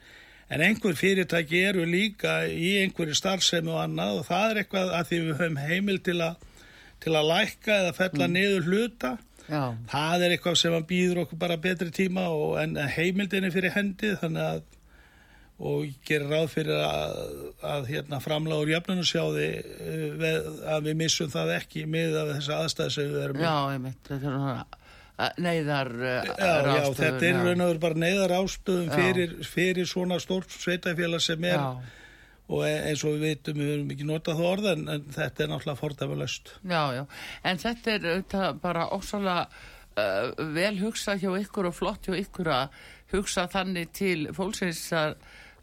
en 0.55 0.65
einhver 0.67 0.99
fyrirtæki 0.99 1.61
eru 1.69 1.85
líka 1.89 2.35
í 2.51 2.73
einhverju 2.81 3.15
starfsemi 3.17 3.71
og 3.71 3.79
annað 3.85 4.19
og 4.19 4.27
það 4.27 4.49
er 4.49 4.61
eitthvað 4.63 4.91
að 4.99 5.07
því 5.11 5.21
við 5.21 5.39
höfum 5.39 5.61
heimil 5.63 6.01
til 6.09 6.17
að, 6.27 6.43
til 7.05 7.15
að 7.15 7.31
lækka 7.31 7.79
eða 7.83 7.95
fella 8.01 8.29
niður 8.31 8.69
hluta. 8.69 9.15
Já, 9.45 9.61
það 9.91 10.23
er 10.25 10.33
eitthvað 10.33 10.55
sem 10.57 10.75
býður 10.89 11.21
okkur 11.21 11.39
bara 11.43 11.59
betri 11.61 11.91
tíma 11.93 12.23
og, 12.33 12.55
en 12.63 12.79
heimildin 12.95 13.45
er 13.45 13.53
fyrir 13.53 13.75
hendi 13.75 14.15
þannig 14.17 14.47
að 14.49 14.63
og 15.55 15.85
ég 15.87 15.99
gerir 16.03 16.31
ráð 16.33 16.47
fyrir 16.51 16.79
að, 16.83 17.19
að 17.63 17.85
hérna, 17.93 18.19
framláður 18.23 18.73
jöfnunarsjáði 18.73 19.45
að 20.67 20.87
við 20.89 20.97
missum 20.99 21.29
það 21.31 21.53
ekki 21.61 21.85
með 21.87 22.17
að 22.21 22.31
þessa 22.35 22.57
aðstæði 22.63 22.95
sem 22.97 23.13
við 23.13 23.21
erum 23.23 23.43
já, 23.45 23.53
einmitt, 23.71 24.01
þetta 24.09 24.17
er 24.17 24.33
svona 24.35 24.55
uh, 24.59 25.29
neyðar 25.45 25.91
uh, 25.95 26.17
Já, 26.27 26.49
já, 26.67 26.87
þetta 26.99 27.29
er 27.29 27.39
raun 27.39 27.63
og 27.63 27.69
veru 27.71 27.83
bara 27.85 28.01
neyðar 28.03 28.33
ástöðum 28.41 28.89
Já. 28.89 28.97
fyrir, 28.99 29.37
fyrir 29.47 29.87
svona 29.87 30.17
stórt 30.23 30.51
sveitafélag 30.51 31.23
sem 31.23 31.47
er 31.47 31.55
Já, 31.55 31.69
og 32.45 32.65
e- 32.67 32.81
eins 32.89 33.05
og 33.07 33.15
við 33.15 33.23
veitum, 33.29 33.61
við 33.61 33.71
höfum 33.71 33.93
ekki 33.95 34.09
notað 34.11 34.41
það 34.41 34.49
orða 34.51 34.73
en, 34.75 34.83
en 34.91 35.07
þetta 35.15 35.45
er 35.45 35.53
náttúrulega 35.53 35.79
fordæmulöst. 35.79 36.51
já, 36.67 36.83
já, 36.99 37.05
en 37.47 37.63
þetta 37.63 37.95
er 37.95 38.09
auðvitað 38.11 38.59
bara 38.67 38.89
ósala 38.93 39.37
uh, 39.47 40.51
vel 40.59 40.75
hugsa 40.83 41.15
hjá 41.21 41.31
ykkur 41.39 41.71
og 41.71 41.79
flott 41.79 42.05
hjá 42.11 42.19
ykkur 42.19 42.51
að 42.59 42.83
hugsa 43.15 43.47
þannig 43.49 43.95
til 43.95 44.27
fólksins 44.35 44.83
að, 44.93 45.15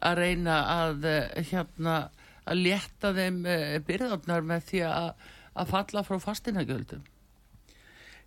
að 0.03 0.19
reyna 0.19 0.59
að 0.73 1.07
uh, 1.09 1.23
hérna 1.51 1.97
að 2.43 2.61
létta 2.65 3.13
þeim 3.15 3.41
uh, 3.47 3.79
byrðarnar 3.87 4.45
með 4.47 4.69
því 4.69 4.85
að, 4.89 5.09
að 5.53 5.73
falla 5.73 6.05
frá 6.07 6.19
fastinagjöldum. 6.27 7.03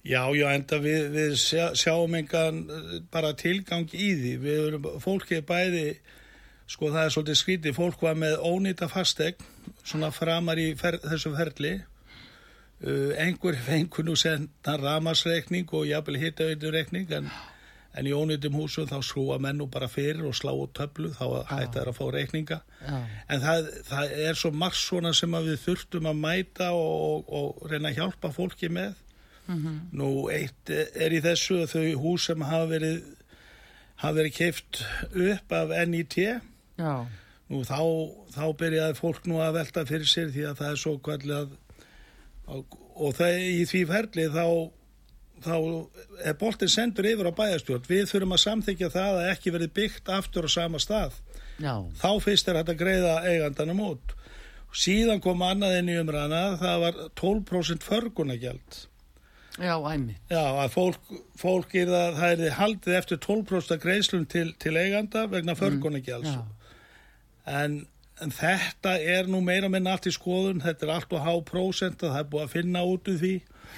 Já, 0.06 0.22
já, 0.38 0.46
enda 0.54 0.78
við, 0.78 1.08
við 1.10 1.32
sjá, 1.42 1.64
sjáum 1.74 2.14
engan 2.14 2.60
eh, 2.70 2.92
bara 3.10 3.32
tilgang 3.38 3.88
í 3.90 4.12
því. 4.14 4.34
Við 4.44 4.60
erum, 4.68 4.86
fólki 5.02 5.40
er 5.40 5.46
bæði, 5.46 5.86
sko 6.70 6.92
það 6.94 7.02
er 7.02 7.14
svolítið 7.14 7.38
skrítið, 7.40 7.74
fólk 7.74 8.04
var 8.06 8.20
með 8.20 8.36
ónýta 8.46 8.86
fastegn, 8.92 9.42
svona 9.82 10.12
framar 10.14 10.60
í 10.62 10.68
fer, 10.78 11.00
þessu 11.02 11.34
ferli. 11.34 11.74
Uh, 12.76 13.16
einhver 13.16 13.56
fengur 13.66 14.04
nú 14.04 14.14
senda 14.20 14.76
ramasreikning 14.76 15.70
og 15.74 15.86
jafnvel 15.88 16.20
hittauðurreikning, 16.20 17.08
en, 17.16 17.30
en 17.96 18.08
í 18.08 18.12
ónýtum 18.12 18.56
húsum 18.58 18.88
þá 18.90 18.98
skrúa 19.04 19.38
menn 19.42 19.58
nú 19.60 19.66
bara 19.72 19.88
fyrir 19.90 20.26
og 20.28 20.36
slá 20.36 20.52
út 20.52 20.74
töflu, 20.76 21.10
þá 21.16 21.48
hætti 21.48 21.78
það 21.78 21.90
að 21.90 21.98
fá 21.98 22.04
reikninga. 22.14 22.60
Já, 22.82 22.96
En 23.32 23.42
það, 23.44 23.70
það 23.88 24.14
er 24.28 24.38
svo 24.40 24.52
margt 24.52 24.80
svona 24.80 25.12
sem 25.16 25.36
að 25.38 25.50
við 25.52 25.60
þurftum 25.64 26.08
að 26.12 26.22
mæta 26.22 26.70
og, 26.76 26.94
og, 27.08 27.34
og 27.40 27.68
reyna 27.70 27.92
að 27.92 28.00
hjálpa 28.00 28.32
fólki 28.36 28.72
með. 28.72 29.02
Nú, 29.94 30.08
eitt 30.34 30.72
er 30.74 31.14
í 31.14 31.20
þessu 31.22 31.60
að 31.62 31.76
þau 31.76 32.00
hús 32.02 32.24
sem 32.26 32.42
hafa 32.42 32.66
verið, 32.72 32.96
hafa 34.02 34.16
verið 34.18 34.34
keift 34.40 34.82
upp 35.12 35.54
af 35.54 35.76
NIT. 35.86 36.18
já, 36.18 36.94
Nú, 37.46 37.60
þá, 37.62 37.78
þá 38.34 38.44
byrjaði 38.58 38.96
fólk 38.98 39.28
nú 39.30 39.38
að 39.38 39.60
velta 39.60 39.84
fyrir 39.86 40.10
sér 40.10 40.32
því 40.34 40.48
að 40.50 40.56
það 40.64 40.72
er 40.72 40.80
svo 40.82 40.96
og, 42.46 42.78
og 42.96 43.14
það 43.18 43.38
í 43.46 43.62
því 43.70 43.82
ferli 43.90 44.26
þá, 44.34 44.46
þá 45.44 45.56
er 46.24 46.36
boltin 46.40 46.70
sendur 46.72 47.08
yfir 47.08 47.28
á 47.28 47.38
bæjarstjórn. 47.38 47.86
Við 47.88 48.04
þurfum 48.10 48.34
að 48.36 48.42
samþykja 48.44 48.90
það 48.94 49.20
að 49.20 49.30
ekki 49.34 49.54
verið 49.54 49.72
byggt 49.76 50.12
aftur 50.16 50.48
á 50.48 50.50
sama 50.56 50.80
stað 50.82 51.18
já, 51.60 51.74
þá 52.00 52.10
fyrst 52.24 52.48
er 52.52 52.60
að 52.62 52.74
greiða 52.80 53.16
eigandanum 53.26 53.82
út. 53.90 54.16
Síðan 54.76 55.22
kom 55.24 55.40
annað 55.46 55.78
inn 55.78 55.88
í 55.88 55.96
umræðana, 56.00 56.58
það 56.60 56.82
var 56.82 56.98
12% 57.16 57.86
förgunagjald. 57.86 58.80
já, 59.56 59.72
æmi. 59.80 60.16
Já, 60.28 60.42
að 60.64 60.74
fólk, 60.74 61.12
fólk 61.40 61.74
er 61.74 61.88
það, 61.88 62.18
það 62.18 62.42
er 62.48 62.56
haldið 62.58 62.98
eftir 62.98 63.20
12% 63.24 63.80
greiðslun 63.80 64.26
til, 64.28 64.50
til 64.60 64.76
eiganda 64.76 65.26
vegna 65.32 65.54
förgunagjalds. 65.56 66.28
Já, 66.28 66.44
En, 67.46 67.86
en 68.20 68.32
þetta 68.34 68.96
er 68.98 69.28
nú 69.30 69.38
meira 69.44 69.68
minna 69.70 69.92
allt 69.94 70.08
í 70.10 70.12
skoðun, 70.14 70.60
þetta 70.64 70.86
er 70.86 70.92
allt 70.96 71.12
og 71.14 71.22
há 71.22 71.34
prósent 71.46 72.02
og 72.02 72.10
það 72.10 72.18
er 72.24 72.30
búið 72.32 72.44
að 72.46 72.54
finna 72.56 72.82
út 72.82 73.10
úr 73.12 73.20
því. 73.20 73.34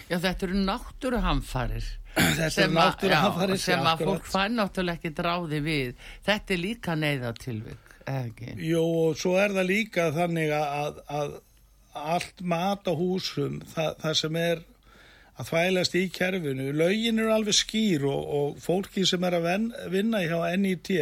Já, 0.09 0.17
þetta 0.17 0.49
eru 0.49 0.63
náttúruhamfarir. 0.69 1.91
Sem, 2.55 2.73
náttúruhamfarir, 2.75 3.59
já, 3.59 3.65
sem 3.67 3.85
að 3.87 4.07
fólk 4.09 4.31
fær 4.31 4.49
náttúrulega 4.55 4.99
ekki 4.99 5.15
dráði 5.15 5.61
við. 5.65 6.09
Þetta 6.27 6.57
er 6.57 6.65
líka 6.65 6.97
ekki? 8.09 8.55
Jú, 8.69 8.83
og 9.09 9.21
svo 9.21 9.37
er 9.41 9.55
það 9.57 9.71
líka 9.71 10.09
þannig 10.17 10.53
að, 10.57 11.01
að, 11.13 11.39
allt 12.17 12.43
mat 12.43 12.89
á 12.89 12.93
húsum, 12.97 13.61
það, 13.75 13.95
það 14.03 14.19
sem 14.23 14.39
er 14.43 14.63
að 15.39 15.51
þvælast 15.53 15.99
í 15.99 16.05
kerfinu. 16.15 16.69
Laugin 16.77 17.23
eru 17.23 17.35
alveg 17.35 17.59
skýr 17.59 18.07
og, 18.09 18.23
og 18.39 18.63
fólki 18.63 19.07
sem 19.07 19.25
er 19.29 19.39
að 19.39 19.49
ven, 19.49 19.69
vinna 19.93 20.23
hjá 20.25 20.39
NIT, 20.59 20.93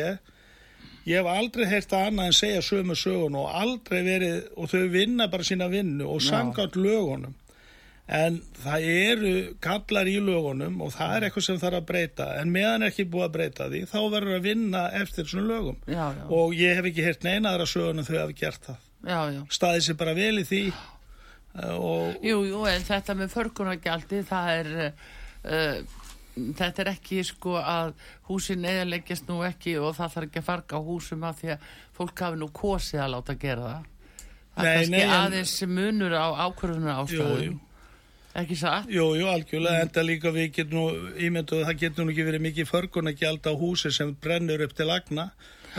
ég 1.06 1.20
hef 1.20 1.30
aldrei 1.30 1.66
heyrt 1.70 1.94
að 1.94 2.10
annað 2.10 2.30
en 2.30 2.38
segja 2.40 2.62
sömu 2.66 2.98
sögun 2.98 3.40
og 3.40 3.50
aldrei 3.54 4.00
verið, 4.06 4.38
og 4.56 4.70
þau 4.72 4.86
vinna 4.92 5.30
bara 5.32 5.46
sína 5.46 5.70
vinnu 5.72 6.08
og 6.10 6.22
sangátt 6.24 6.78
lögunum. 6.78 7.36
En 8.06 8.36
það 8.62 8.84
eru 8.86 9.30
kallar 9.58 10.06
í 10.06 10.18
lögunum 10.22 10.78
og 10.84 10.92
það 10.94 11.14
er 11.16 11.24
eitthvað 11.26 11.46
sem 11.48 11.56
þarf 11.58 11.80
að 11.80 11.86
breyta. 11.88 12.26
En 12.38 12.52
meðan 12.54 12.86
er 12.86 12.92
ekki 12.92 13.08
búið 13.10 13.24
að 13.26 13.32
breyta 13.34 13.66
því, 13.72 13.80
þá 13.90 13.98
verður 14.12 14.36
að 14.36 14.46
vinna 14.46 14.82
eftir 14.94 15.26
svona 15.26 15.48
lögum. 15.50 15.80
Já, 15.90 16.04
já. 16.14 16.22
Og 16.38 16.54
ég 16.54 16.78
hef 16.78 16.90
ekki 16.92 17.06
heyrt 17.06 17.26
neinaðra 17.26 17.66
sögunum 17.66 18.06
þau 18.06 18.18
hafi 18.20 18.38
gert 18.38 18.68
það. 18.68 18.84
Já, 19.06 19.18
já. 19.34 19.40
Staðið 19.58 19.84
sér 19.88 19.98
bara 19.98 20.14
vel 20.16 20.32
í 20.38 20.46
því 20.46 20.62
eh, 20.70 21.74
og 21.74 22.24
Jú, 22.26 22.38
jú, 22.46 22.62
en 22.70 22.86
þetta 22.86 23.18
með 23.18 23.34
förkunargjaldi, 23.34 24.22
það 24.30 24.52
er, 24.54 24.72
uh, 25.42 26.00
þetta 26.46 26.84
er 26.84 26.92
ekki 26.94 27.20
sko 27.26 27.58
að 27.58 27.92
húsin 28.30 28.70
eðaleggjast 28.70 29.26
nú 29.30 29.42
ekki 29.50 29.76
og 29.82 29.98
það 29.98 30.14
þarf 30.14 30.30
ekki 30.30 30.42
að 30.44 30.48
farga 30.52 30.78
á 30.78 30.86
húsum 30.86 31.26
af 31.26 31.42
því 31.42 31.54
að 31.56 31.68
fólk 31.98 32.26
hafi 32.26 32.42
nú 32.42 32.52
kosið 32.54 33.02
að 33.02 33.14
láta 33.16 33.38
gera 33.42 33.68
það. 33.68 33.92
Það 34.56 34.66
er 34.70 34.76
kannski 34.80 35.06
aðeins 35.18 35.60
munur 35.68 36.14
á 36.16 36.26
ákvörðunar 36.46 37.00
ástæðum. 37.02 37.62
Ekki 38.36 38.56
satt? 38.60 38.88
Jú, 38.92 39.10
jú, 39.16 39.28
algjörlega, 39.32 39.84
enda 39.86 40.02
líka 40.04 40.32
við 40.34 40.50
getum 40.58 40.76
nú, 40.76 41.12
ímynduð, 41.24 41.62
það 41.64 41.78
getur 41.84 42.04
nú 42.04 42.12
ekki 42.12 42.26
verið 42.26 42.42
mikið 42.44 42.68
förgun 42.68 43.08
að 43.08 43.22
gjalda 43.22 43.52
á 43.52 43.60
húsi 43.60 43.92
sem 43.94 44.12
brennur 44.20 44.64
upp 44.66 44.74
til 44.76 44.90
agna 44.92 45.30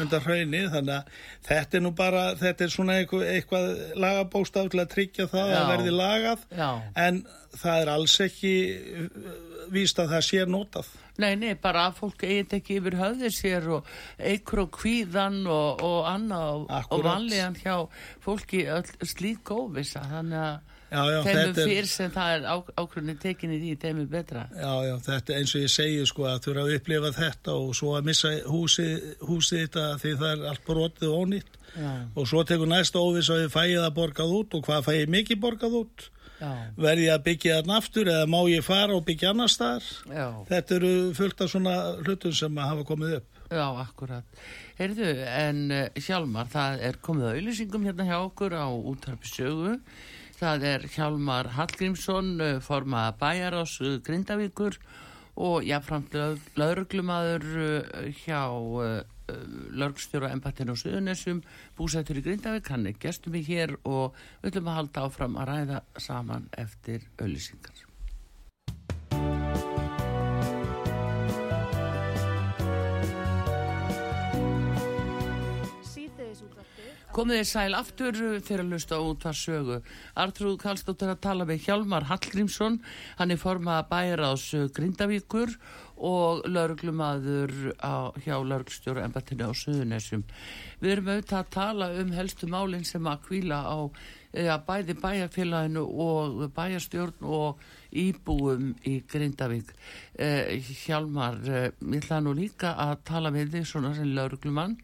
undan 0.01 0.23
hraunni, 0.23 0.61
þannig 0.71 0.93
að 0.93 1.17
þetta 1.47 1.77
er 1.77 1.83
nú 1.83 1.91
bara, 1.97 2.23
þetta 2.37 2.65
er 2.65 2.73
svona 2.73 2.99
eitthvað, 3.01 3.25
eitthvað 3.33 3.67
lagabóstaf 4.03 4.69
til 4.71 4.81
að 4.83 4.93
tryggja 4.93 5.27
það 5.31 5.51
Já. 5.51 5.57
að 5.57 5.71
verði 5.73 5.93
lagað, 5.95 6.45
Já. 6.59 6.69
en 7.07 7.19
það 7.57 7.81
er 7.81 7.91
alls 7.95 8.17
ekki 8.27 8.53
uh, 8.77 9.27
víst 9.73 9.99
að 10.01 10.15
það 10.15 10.25
sé 10.29 10.47
notað. 10.47 10.93
Nei, 11.17 11.31
nei, 11.41 11.51
bara 11.57 11.87
að 11.89 11.97
fólk 12.03 12.25
eigin 12.27 12.57
ekki 12.59 12.77
yfir 12.77 12.99
höfðir 12.99 13.33
sér 13.33 13.69
og 13.79 13.91
eikur 14.21 14.67
og 14.67 14.73
kvíðan 14.77 15.39
og, 15.49 15.81
og 15.85 16.09
annað 16.11 16.67
og, 16.69 16.97
vanlegan 17.01 17.57
hjá 17.57 17.75
fólki 18.21 18.67
öll 18.69 18.85
slík 19.01 19.49
óvisa, 19.49 20.05
þannig 20.11 20.43
að 20.45 20.75
þeimur 20.91 21.59
fyrr 21.59 21.89
sem 21.91 22.11
það 22.15 22.33
er 22.35 22.47
á, 22.47 22.55
ákvörðinu 22.79 23.15
tekinni 23.21 23.59
því, 23.61 23.71
þeimur 23.81 24.09
betra. 24.11 24.47
já, 24.55 24.73
já, 24.87 24.93
þetta 25.07 25.37
eins 25.37 25.55
og 25.55 25.63
ég 25.65 25.73
segi 25.73 26.03
sko 26.07 26.27
að 26.29 26.41
þú 26.45 26.53
eru 26.53 26.63
að 26.63 26.75
upplifa 26.77 27.13
þetta 27.17 27.55
og 27.59 27.71
svo 27.75 27.95
að 27.97 28.09
missa 28.11 28.33
húsið, 28.47 29.07
húsið 29.27 29.63
þetta 29.65 29.87
því 30.03 30.13
það 30.21 30.29
er 30.33 30.45
allt 30.51 30.67
brotið 30.67 31.07
og 31.09 31.23
ónýtt. 31.23 31.57
Já, 31.77 31.89
og 32.15 32.29
svo 32.29 32.43
tekur 32.47 32.69
næsta 32.71 33.01
óvis 33.03 33.31
að 33.33 33.43
þið 33.43 33.55
fæið 33.57 33.79
það 33.83 33.97
borgað 33.99 34.37
út 34.41 34.55
og 34.57 34.69
hvað 34.69 34.85
fæið 34.87 35.11
mikið 35.17 35.43
borgað 35.43 35.81
út? 35.83 36.07
Verði 36.77 37.07
að 37.09 37.23
byggja 37.25 37.55
þarna 37.57 37.77
aftur 37.81 38.09
eða 38.13 38.27
má 38.29 38.37
ég 38.45 38.65
fara 38.65 38.93
og 38.93 39.05
byggja 39.07 39.31
annar 39.33 39.49
staðar? 39.49 39.87
Þetta 40.49 40.75
eru 40.77 40.91
fullt 41.17 41.41
af 41.41 41.49
svona 41.49 41.75
hlutum 42.03 42.35
sem 42.37 42.59
hafa 42.61 42.85
komið 42.85 43.15
upp. 43.17 43.39
Já, 43.47 43.63
akkurat. 43.81 44.41
Heyrðu, 44.77 45.07
en 45.31 45.61
uh, 45.71 46.01
Hjálmar, 46.03 46.49
það 46.51 46.83
er 46.89 46.99
komið 47.01 47.29
að 47.29 47.37
auðlýsingum 47.39 47.87
hérna 47.87 48.05
hjá 48.09 48.17
okkur 48.19 48.53
á 48.59 48.67
útarpi 48.69 49.31
sögu. 49.31 49.77
Það 50.37 50.63
er 50.69 50.83
Hjálmar 50.93 51.47
Hallgrímsson, 51.55 52.27
uh, 52.37 52.57
formaða 52.61 53.15
bæjar 53.17 53.55
ás 53.57 53.71
uh, 53.81 53.95
Grindavíkur 54.05 54.77
og 55.33 55.65
jáfnframt 55.65 56.13
lauruglumadur 56.57 57.45
uh, 57.57 58.11
hjá 58.21 58.43
laurugstjóra 59.27 60.29
embættinu 60.31 60.77
á 60.77 60.79
Suðunessum, 60.79 61.41
búsættur 61.75 62.21
í 62.21 62.23
Grindavík, 62.29 62.69
hann 62.71 62.85
er 62.87 63.01
gestum 63.01 63.35
í 63.35 63.43
hér 63.49 63.75
og 63.81 64.15
við 64.43 64.53
ætlum 64.53 64.71
að 64.71 64.79
halda 64.79 65.09
áfram 65.09 65.41
að 65.41 65.51
ræða 65.51 65.83
saman 66.05 66.47
eftir 66.55 67.09
auðlýsingar. 67.17 67.76
Komið 77.17 77.39
þið 77.39 77.47
sæl 77.49 77.73
aftur 77.73 78.17
fyrir 78.45 78.61
að 78.61 78.73
lusta 78.75 78.97
út 79.01 79.23
að 79.25 79.37
sögu. 79.39 79.77
Artrúð 80.21 80.59
Kallstóttir 80.61 81.09
að 81.09 81.23
tala 81.23 81.47
með 81.49 81.63
Hjálmar 81.63 82.05
Hallgrímsson, 82.11 82.77
hann 83.17 83.33
er 83.33 83.39
formað 83.41 83.87
bæraðs 83.89 84.43
Grindavíkur 84.77 85.55
og 85.97 86.45
lauruglumadur 86.45 87.55
hjá 88.21 88.35
lauruglstjóru 88.37 89.01
embattinu 89.01 89.49
á 89.49 89.51
Suðunessum. 89.57 90.27
Við 90.77 90.93
erum 90.93 91.11
auðvitað 91.15 91.41
að 91.41 91.51
tala 91.57 91.89
um 92.03 92.15
helstu 92.19 92.53
málinn 92.53 92.85
sem 92.85 93.09
að 93.09 93.25
kvíla 93.25 93.63
á 93.65 93.77
ja, 94.37 94.61
bæði 94.69 94.99
bæjarfélaginu 95.01 95.89
og 95.89 96.47
bæjarstjórn 96.53 97.25
og 97.25 97.69
íbúum 97.97 98.75
í 98.85 98.99
Grindavík. 99.09 99.73
Eh, 100.13 100.59
Hjálmar, 100.85 101.41
eh, 101.49 101.71
ég 101.81 102.03
ætla 102.03 102.21
nú 102.21 102.37
líka 102.37 102.77
að 102.77 102.99
tala 103.09 103.33
með 103.33 103.57
þig 103.57 103.71
svona 103.73 103.97
sem 103.97 104.13
lauruglumann 104.13 104.77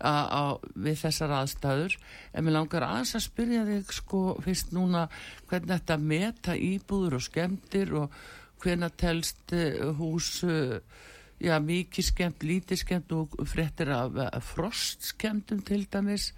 á, 0.00 0.56
við 0.74 0.98
þessar 1.04 1.34
aðstæður. 1.40 1.96
En 2.32 2.46
mér 2.46 2.56
langar 2.58 2.86
aðeins 2.86 3.14
að 3.18 3.26
spyrja 3.26 3.64
þig 3.68 3.94
sko 3.96 4.22
fyrst 4.44 4.74
núna 4.76 5.06
hvernig 5.50 5.74
þetta 5.76 5.98
meta 6.00 6.56
íbúður 6.56 7.18
og 7.18 7.26
skemmtir 7.26 7.94
og 8.02 8.20
hvernig 8.60 8.96
telst 9.00 9.54
uh, 9.56 9.90
hús 9.96 10.42
uh, 10.44 10.78
já 11.40 11.56
mikið 11.64 12.04
skemmt, 12.10 12.44
lítið 12.44 12.82
skemmt 12.82 13.12
og 13.16 13.36
fréttir 13.48 13.92
af 13.96 14.16
uh, 14.16 14.28
frostskemmtum 14.44 15.62
til 15.64 15.86
dæmis 15.92 16.30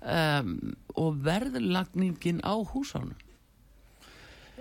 um, 0.00 0.76
og 0.96 1.18
verðlagningin 1.24 2.40
á 2.40 2.56
húsánum 2.56 3.16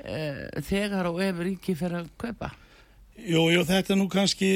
uh, 0.03 0.62
þegar 0.67 1.12
og 1.12 1.21
ef 1.23 1.43
ríki 1.43 1.77
fyrir 1.79 2.03
að 2.03 2.12
kaupa? 2.19 2.51
Jú, 3.17 3.47
jú, 3.49 3.63
þetta 3.65 3.95
er 3.95 4.01
nú 4.01 4.10
kannski 4.12 4.51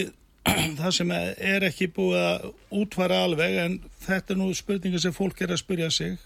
það 0.80 0.92
sem 0.96 1.14
er 1.14 1.68
ekki 1.68 1.90
búið 1.94 2.26
að 2.26 2.50
útfara 2.82 3.22
alveg 3.26 3.58
en 3.66 3.78
þetta 4.06 4.34
er 4.34 4.42
nú 4.42 4.50
spurningar 4.58 5.04
sem 5.04 5.16
fólk 5.16 5.42
er 5.44 5.54
að 5.54 5.62
spyrja 5.64 5.92
sig. 5.94 6.18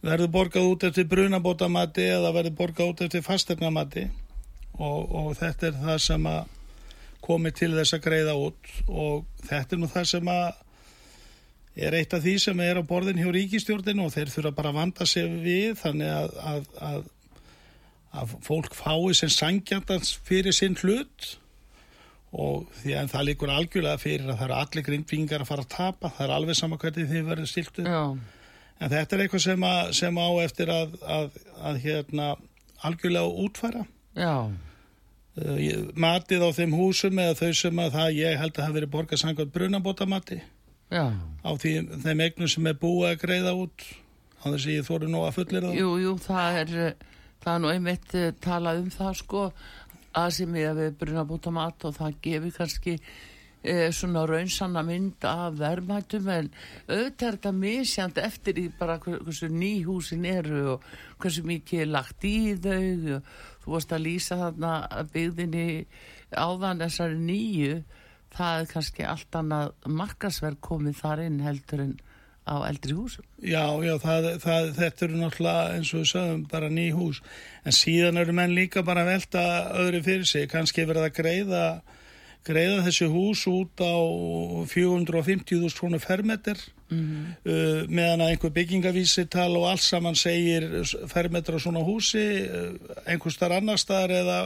Verður 0.00 0.32
borgað 0.32 0.70
út 0.70 0.86
eftir 0.88 1.08
brunabótamati 1.10 2.06
eða 2.14 2.32
verður 2.36 2.56
borgað 2.62 2.94
út 2.94 3.04
eftir 3.04 3.24
fastegnamati 3.26 4.06
og, 4.78 5.10
og 5.10 5.30
þetta 5.36 5.68
er 5.68 5.78
það 5.82 6.02
sem 6.06 6.28
að 6.30 6.56
komi 7.20 7.52
til 7.52 7.74
þess 7.74 7.98
að 7.98 8.04
greiða 8.06 8.36
út. 8.40 8.74
Og 8.88 9.26
þetta 9.44 9.76
er 9.76 9.82
nú 9.82 9.90
það 9.92 10.10
sem 10.14 10.30
að 10.32 10.66
er 11.80 11.96
eitt 11.96 12.14
af 12.16 12.24
því 12.24 12.34
sem 12.42 12.60
er 12.64 12.80
á 12.80 12.82
borðin 12.86 13.20
hjá 13.20 13.30
ríkistjórninu 13.34 14.06
og 14.06 14.14
þeir 14.14 14.32
þurfa 14.32 14.54
bara 14.56 14.72
að 14.72 14.78
vanda 14.80 15.06
sig 15.06 15.28
við 15.44 15.76
þannig 15.80 16.10
að, 16.12 16.32
að, 16.52 16.64
að, 16.88 17.04
að 18.20 18.34
fólk 18.46 18.74
fái 18.76 19.14
sem 19.16 19.32
sangjandans 19.32 20.16
fyrir 20.26 20.56
sinn 20.56 20.76
hlut 20.80 21.36
og 22.32 22.66
því 22.82 22.92
að 23.00 23.08
það 23.10 23.24
líkur 23.28 23.50
algjörlega 23.50 23.98
fyrir 23.98 24.28
að 24.30 24.36
það 24.38 24.44
eru 24.48 24.58
allir 24.60 24.84
grindvingar 24.86 25.42
að 25.44 25.48
fara 25.50 25.64
að 25.66 25.72
tapa, 25.74 26.10
það 26.16 26.26
er 26.28 26.34
alveg 26.36 26.56
sama 26.60 26.76
hvernig 26.78 27.08
þið 27.10 27.24
verður 27.32 27.50
stiltu. 27.50 27.82
Já, 27.86 28.02
En 28.80 28.88
þetta 28.88 29.16
er 29.16 29.22
eitthvað 29.26 29.42
sem, 29.44 29.64
að, 29.68 29.90
sem 29.92 30.16
á 30.16 30.28
eftir 30.40 30.70
að, 30.72 30.92
að, 31.04 31.34
að 31.68 31.80
hérna 31.84 32.28
algjörlega 32.82 33.46
útfæra. 33.46 33.86
já, 34.16 34.34
Uh, 35.40 35.54
ég- 35.62 35.92
matið 35.94 36.42
á 36.42 36.50
þeim 36.52 36.72
húsum 36.74 37.14
eða 37.22 37.36
þau 37.38 37.52
sem 37.54 37.76
að 37.78 37.92
það 37.94 38.16
ég 38.18 38.38
held 38.40 38.56
að 38.58 38.64
hafa 38.64 38.74
verið 38.74 38.90
borgað 38.90 39.20
sangað 39.22 39.52
brunabótamati 39.54 40.40
já 40.90 41.04
á 41.46 41.50
því, 41.54 41.70
þeim 42.02 42.22
eignum 42.24 42.48
sem 42.50 42.66
er 42.66 42.74
búið 42.74 43.06
að 43.12 43.20
greiða 43.22 43.52
út 43.54 43.84
á 44.42 44.44
þess 44.50 44.66
að 44.66 44.74
ég 44.74 44.88
þóru 44.88 45.08
nú 45.08 45.20
að 45.22 45.36
fullir 45.38 45.62
það. 45.68 45.76
Jú, 45.78 45.92
jú, 46.02 46.16
það 46.26 46.58
er, 46.64 46.74
eh, 46.88 46.94
það 47.44 47.54
er 47.54 47.62
nú 47.62 47.70
einmitt 47.70 48.14
eh, 48.18 48.32
talað 48.42 48.82
um 48.82 48.90
það 48.90 49.14
sko 49.22 49.44
að 50.16 50.30
sem 50.38 50.56
ég 50.58 50.78
við 50.78 50.96
bruna 50.98 51.26
búta 51.28 51.52
mat 51.54 51.84
og 51.86 51.94
það 51.96 52.16
gefi 52.24 52.50
kannski 52.56 52.94
e, 53.62 53.90
svona 53.94 54.24
raunsanna 54.26 54.82
mynd 54.86 55.24
af 55.28 55.58
verðmættum 55.60 56.28
en 56.34 56.50
auðvitað 56.88 57.28
er 57.28 57.38
þetta 57.38 57.52
misjand 57.60 58.18
eftir 58.18 58.58
í 58.58 58.66
bara 58.78 58.98
hver- 58.98 59.22
hversu 59.22 59.50
ný 59.52 59.72
húsin 59.86 60.26
eru 60.26 60.62
og 60.74 60.84
hversu 61.22 61.44
mikið 61.46 61.84
er 61.84 61.92
lagt 61.94 62.24
í 62.26 62.54
þau 62.56 63.16
og 63.20 63.32
þú 63.62 63.74
varst 63.76 63.92
að 63.94 64.04
lýsa 64.08 64.40
þarna 64.40 64.74
byggðinni 65.12 65.66
áðan 66.34 66.80
þessari 66.84 67.18
nýju. 67.18 67.82
Það 68.30 68.60
er 68.60 68.68
kannski 68.70 69.02
allt 69.10 69.34
annað 69.34 69.72
markasverð 69.90 70.60
komið 70.62 71.00
þar 71.00 71.22
inn 71.24 71.40
heldur 71.42 71.80
en 71.82 71.96
á 72.50 72.56
eldri 72.66 72.96
húsum. 72.98 73.24
Já, 73.38 73.64
já, 73.86 73.94
það, 74.02 74.28
það, 74.42 74.68
þetta 74.80 75.06
eru 75.06 75.20
náttúrulega 75.20 75.76
eins 75.76 75.94
og 75.94 76.02
við 76.02 76.10
sögum 76.10 76.42
bara 76.50 76.72
ný 76.72 76.88
hús. 76.96 77.22
En 77.64 77.76
síðan 77.76 78.18
eru 78.20 78.34
menn 78.34 78.56
líka 78.56 78.82
bara 78.86 79.06
að 79.06 79.12
velta 79.14 79.46
öðru 79.78 80.02
fyrir 80.08 80.28
sig, 80.28 80.50
kannski 80.50 80.88
verið 80.88 81.08
að 81.08 81.16
greiða 81.22 81.64
greiða 82.46 82.84
þessi 82.86 83.06
hús 83.12 83.42
út 83.50 83.82
á 83.84 83.96
450.000 84.72 85.76
krónu 85.76 86.00
fermeter 86.02 86.60
Mm 86.90 87.36
uh, 87.46 87.86
meðan 87.86 88.24
að 88.24 88.32
einhver 88.32 88.50
byggingavísital 88.54 89.52
og 89.60 89.68
allt 89.70 89.84
saman 89.84 90.16
segir 90.18 90.66
fermeter 91.10 91.54
á 91.54 91.58
svona 91.62 91.84
húsi 91.86 92.24
uh, 92.42 92.72
einhver 93.06 93.30
starf 93.30 93.60
annar 93.60 93.78
staðar 93.78 94.14
eða 94.16 94.38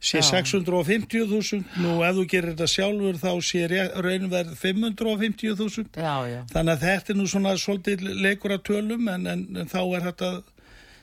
sé 0.00 0.22
Já. 0.22 0.40
650.000 0.40 1.80
nú 1.82 1.98
ef 2.06 2.14
þú 2.16 2.22
gerir 2.32 2.54
þetta 2.54 2.68
sjálfur 2.72 3.18
þá 3.20 3.32
sé 3.44 3.66
raunverð 3.68 4.54
550.000 4.62 6.00
Já, 6.00 6.14
já. 6.30 6.40
Þannig 6.52 6.72
að 6.76 6.86
þetta 6.86 7.12
er 7.12 7.18
nú 7.20 7.26
svona 7.28 7.52
svolítið 7.60 8.06
leikur 8.24 8.54
að 8.56 8.64
tölum 8.70 9.10
en, 9.12 9.26
en, 9.28 9.42
en 9.60 9.68
þá 9.70 9.80
er 9.98 10.06
þetta 10.10 10.30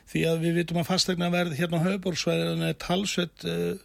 því 0.08 0.24
að 0.30 0.42
við 0.46 0.58
vitum 0.62 0.80
að 0.82 0.88
fastegna 0.88 1.28
verð 1.32 1.54
hérna 1.58 1.78
á 1.78 1.86
höfbórsvæðinu 1.86 2.66
er 2.70 2.76
talsveit 2.80 3.44
uh, 3.44 3.76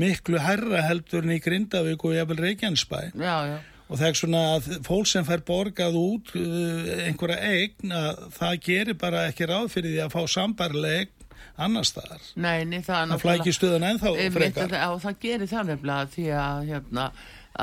miklu 0.00 0.40
herra 0.42 0.82
heldur 0.88 1.22
en 1.26 1.34
í 1.36 1.40
Grindavík 1.44 2.02
og 2.08 2.16
jafnvel 2.16 2.40
Reykjanesbæ 2.46 3.00
Já, 3.14 3.36
já. 3.52 3.58
og 3.86 4.00
það 4.00 4.06
er 4.08 4.18
svona 4.18 4.44
að 4.56 4.70
fólk 4.88 5.10
sem 5.10 5.26
fær 5.28 5.44
borgað 5.46 5.98
út 6.00 6.32
uh, 6.40 6.94
einhverja 7.06 7.52
eign 7.52 7.92
að 7.94 8.24
það 8.38 8.56
gerir 8.66 8.98
bara 9.04 9.26
ekki 9.28 9.50
ráð 9.52 9.68
fyrir 9.76 9.94
því 9.94 10.02
að 10.06 10.16
fá 10.16 10.22
sambarlega 10.38 11.04
eign 11.04 11.23
annar 11.56 11.86
staðar. 11.88 12.26
Nei, 12.34 12.64
nei, 12.66 12.80
það 12.82 13.00
er 13.00 13.12
Það 13.12 13.24
flækir 13.24 13.56
stöðun 13.56 13.88
ennþá 13.90 14.12
frekar. 14.34 14.74
Já, 14.74 14.88
það 15.04 15.18
gerir 15.22 15.50
það 15.50 15.70
nefnilega 15.70 16.10
því 16.14 16.26
að, 16.40 16.66
hérna, 16.70 17.06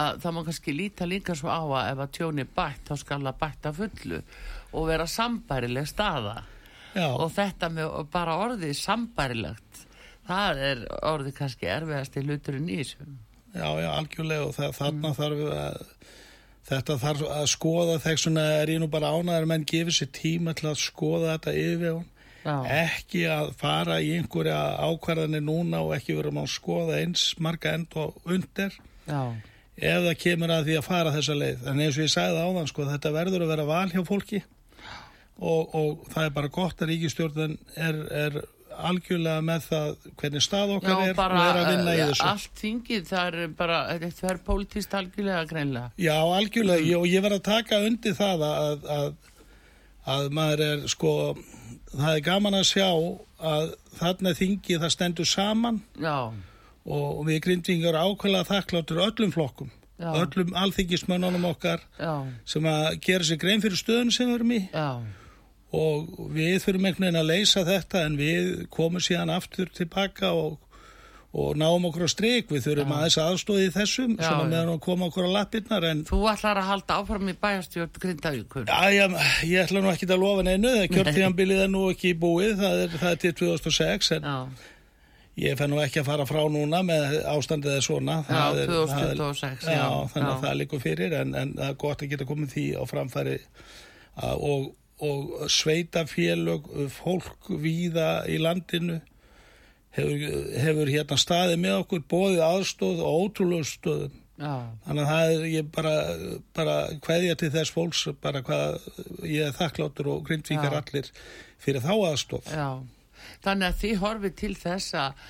að 0.03 0.21
það 0.23 0.35
má 0.37 0.41
kannski 0.47 0.75
líta 0.77 1.09
líka 1.09 1.35
svo 1.37 1.51
á 1.51 1.61
að 1.61 1.91
ef 1.91 2.03
að 2.05 2.15
tjóni 2.17 2.47
bætt 2.59 2.91
þá 2.91 2.95
skal 3.03 3.21
það 3.25 3.39
bætta 3.43 3.73
fullu 3.81 4.21
og 4.71 4.87
vera 4.87 5.07
sambærileg 5.11 5.89
staða. 5.91 6.37
Já, 6.91 7.07
og 7.07 7.29
þetta 7.31 7.71
með 7.71 7.97
bara 8.11 8.39
orðið 8.45 8.73
sambærilegt 8.75 9.85
það 10.27 10.63
er 10.69 10.85
orðið 11.07 11.35
kannski 11.37 11.69
erfiðast 11.71 12.17
í 12.17 12.23
hluturinn 12.25 12.71
í 12.71 12.79
þessu. 12.81 13.11
Já, 13.51 13.67
já, 13.83 13.89
algjörlega 13.91 14.47
og 14.47 14.55
það, 14.55 14.73
þarna 14.77 15.13
þarf 15.17 15.43
að 15.51 15.79
þetta 16.71 16.97
þarf 17.01 17.23
að 17.35 17.45
skoða 17.51 17.97
þegar 18.03 18.21
svona 18.23 18.45
er 18.61 18.71
ég 18.71 18.79
nú 18.79 18.87
bara 18.91 19.11
ánæður 19.11 19.47
menn 19.51 19.67
gefið 19.67 19.97
sér 19.97 20.11
tíma 20.15 20.53
til 20.55 20.69
að 20.71 20.79
skoða 20.79 21.33
þetta 21.35 21.55
yfirvegun 21.59 22.07
Já, 22.41 22.55
ekki 22.73 23.25
að 23.29 23.51
fara 23.59 23.99
í 24.01 24.15
einhverja 24.17 24.59
ákvarðanir 24.87 25.43
núna 25.45 25.83
og 25.85 25.93
ekki 25.97 26.17
vera 26.17 26.33
að 26.33 26.49
skoða 26.53 27.01
eins 27.01 27.27
marga 27.37 27.75
end 27.77 27.97
og 28.01 28.17
undir. 28.25 28.77
Já, 29.05 29.21
ef 29.77 30.07
það 30.07 30.15
kemur 30.23 30.55
að 30.55 30.69
því 30.69 30.79
að 30.79 30.87
fara 30.87 31.13
þessa 31.17 31.37
leið. 31.37 31.67
En 31.69 31.83
eins 31.83 31.99
og 31.99 32.07
ég 32.07 32.15
sagði 32.15 32.47
áðan 32.47 32.71
sko 32.71 32.87
þetta 32.89 33.13
verður 33.17 33.45
að 33.45 33.53
vera 33.55 33.67
val 33.69 33.85
hjá 33.93 34.01
fólki. 34.07 34.41
Og, 35.41 35.75
og 35.77 36.09
það 36.13 36.25
er 36.27 36.33
bara 36.35 36.51
gott 36.53 36.81
að 36.81 36.91
ríkistjórnin 36.91 37.55
er, 37.75 38.01
er 38.13 38.41
algjörlega 38.71 39.41
með 39.45 39.65
það 39.67 39.89
hvernig 40.19 40.43
stað 40.45 40.73
okkar 40.77 40.91
já 40.91 41.09
er 41.11 41.19
og 41.21 41.35
er 41.41 41.59
að 41.59 41.69
vinna 41.71 41.93
í 41.93 41.99
eh, 41.99 42.11
þessu. 42.11 42.27
allt 42.29 42.61
þingið 42.61 43.07
það 43.09 43.39
er 43.41 43.55
bara, 43.57 43.79
þetta 44.03 44.29
er 44.31 44.39
pólitíst 44.47 44.95
algjörlega 44.99 45.41
greinlega 45.49 45.91
Já, 46.01 46.15
algjörlega, 46.21 46.85
ég, 46.87 46.99
og 46.99 47.07
ég 47.09 47.25
verð 47.25 47.39
að 47.39 47.47
taka 47.49 47.81
undir 47.87 48.15
það 48.17 48.45
að, 48.47 48.87
að, 48.97 49.09
að 50.15 50.29
maður 50.37 50.63
er 50.67 50.85
sko, 50.91 51.13
það 51.91 52.15
er 52.15 52.23
gaman 52.25 52.57
að 52.57 52.67
sjá 52.69 52.87
að 53.51 53.67
þarna 53.99 54.33
þingið 54.37 54.81
það 54.83 54.93
stendur 54.95 55.29
saman 55.29 55.79
Já, 55.99 56.31
og 56.85 57.21
við 57.27 57.39
grindvingar 57.45 57.99
ákveðlega 57.99 58.49
þakkláttur 58.49 59.01
öllum 59.05 59.33
flokkum, 59.35 59.71
Já. 60.01 60.11
öllum 60.23 60.53
alþingismönnunum 60.63 61.47
okkar 61.51 61.83
já, 61.99 62.13
sem 62.45 62.69
að 62.69 62.87
gera 63.05 63.27
sér 63.27 63.41
grein 63.41 63.63
fyrir 63.63 63.79
stöðun 63.79 64.13
sem 64.13 64.29
við 64.29 64.39
erum 64.39 64.55
í. 64.55 64.61
Já. 64.73 64.89
Og 65.71 66.09
við 66.35 66.57
þurfum 66.65 66.87
einhvern 66.89 67.05
veginn 67.05 67.21
að 67.21 67.29
leysa 67.29 67.61
þetta 67.67 68.01
en 68.07 68.17
við 68.19 68.49
komum 68.73 69.03
síðan 69.03 69.31
aftur 69.31 69.69
tilbaka 69.71 70.33
og, 70.35 70.57
og 71.31 71.53
náum 71.55 71.85
okkur 71.87 72.03
á 72.03 72.09
strik, 72.11 72.49
við 72.51 72.65
þurfum 72.65 72.89
aðeins 72.97 73.15
aðstóði 73.23 73.67
í 73.69 73.71
þessum, 73.71 74.17
Já, 74.19 74.25
svona 74.27 74.43
já. 74.43 74.49
meðan 74.51 74.71
að 74.73 74.81
koma 74.83 75.07
okkur 75.07 75.27
á 75.27 75.35
lappirnar 75.37 75.85
en 75.87 76.01
Þú 76.09 76.19
ætlar 76.27 76.59
að 76.59 76.67
halda 76.67 76.97
áfram 76.99 77.29
í 77.31 77.35
bæjastjórn 77.45 78.01
Grindavíkur 78.03 78.65
Já, 78.67 78.81
ég, 78.91 79.15
ég 79.47 79.63
ætla 79.63 79.83
nú 79.85 79.93
ekki 79.93 80.09
að 80.11 80.19
lofa 80.25 80.43
neinu, 80.49 80.73
það 80.75 80.91
kjörtíðanbilið 80.97 81.61
er 81.63 81.71
nú 81.71 81.85
ekki 81.93 82.11
búið, 82.19 82.57
það 82.59 82.83
er, 82.83 82.97
það 82.99 83.15
er 83.15 83.21
til 83.23 83.31
2006 83.45 84.11
en 84.17 84.27
Já, 84.27 84.35
ég 85.45 85.55
fenn 85.61 85.71
nú 85.71 85.79
ekki 85.79 86.01
að 86.01 86.09
fara 86.11 86.25
frá 86.27 86.41
núna 86.51 86.81
með 86.83 87.15
ástandið 87.31 87.77
er 87.77 87.85
svona. 87.85 88.17
Já, 88.27 88.35
Það 88.35 88.59
er, 88.65 88.73
2026, 88.75 89.63
það 89.63 89.71
er, 89.71 89.77
já, 89.79 89.85
já. 89.87 90.09
þannig 90.11 90.27
að 90.27 90.35
já. 90.35 90.41
það 90.43 90.59
likur 90.59 90.83
fyrir 90.83 91.15
en, 91.21 91.31
en 91.39 91.53
það 91.55 91.69
er 91.71 91.77
gott 91.85 92.03
að 92.03 92.11
geta 92.11 92.27
komið 92.27 92.51
því 92.57 92.65
á 92.75 92.83
framfæri 92.91 93.37
og, 94.35 94.67
og 95.07 95.31
sveitafélög, 95.55 96.67
fólk 96.99 97.49
víða 97.63 98.09
í 98.27 98.35
landinu 98.43 98.99
hefur, 99.97 100.25
hefur 100.65 100.91
hérna 100.95 101.17
staðið 101.19 101.61
með 101.65 101.77
okkur 101.83 102.03
bóðið 102.13 102.41
aðstóð 102.47 103.03
og 103.05 103.21
ótrúlega 103.25 103.67
stöðum. 103.71 104.17
já, 104.41 104.53
Þannig 104.87 105.03
að 105.03 105.11
það 105.11 105.33
er 105.35 105.45
ég 105.51 105.69
bara, 105.75 105.95
bara 106.57 106.75
kveðja 107.05 107.35
til 107.41 107.51
þess 107.53 107.73
fólks 107.75 108.05
bara 108.23 108.41
hvað 108.47 108.89
ég 109.29 109.45
er 109.49 109.57
þakkláttur 109.59 110.11
og 110.15 110.23
grindvíkar 110.29 110.73
Já. 110.73 110.81
allir 110.81 111.11
fyrir 111.61 111.83
þá 111.85 111.93
aðstof. 112.11 112.49
já 112.51 112.69
Þannig 113.45 113.67
að 113.67 113.79
þið 113.83 113.99
horfið 114.01 114.33
til 114.39 114.53
þess 114.57 114.93
að, 114.97 115.25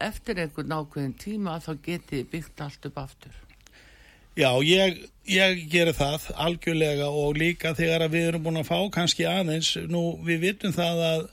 eftir 0.00 0.38
einhvern 0.40 0.72
ákveðin 0.78 1.16
tíma 1.20 1.58
þá 1.60 1.72
geti 1.84 2.22
byggt 2.32 2.60
allt 2.64 2.86
upp 2.88 2.98
aftur 3.04 3.34
Já, 4.34 4.48
ég, 4.66 4.96
ég 5.30 5.60
gerir 5.70 5.94
það 5.94 6.24
algjörlega 6.42 7.06
og 7.06 7.36
líka 7.38 7.70
þegar 7.78 8.02
að 8.08 8.16
við 8.16 8.24
erum 8.32 8.42
búin 8.48 8.58
að 8.58 8.66
fá 8.72 8.78
kannski 8.96 9.28
aðeins, 9.30 9.68
nú 9.86 10.16
við 10.26 10.40
vitum 10.48 10.72
það 10.74 11.02
að 11.10 11.26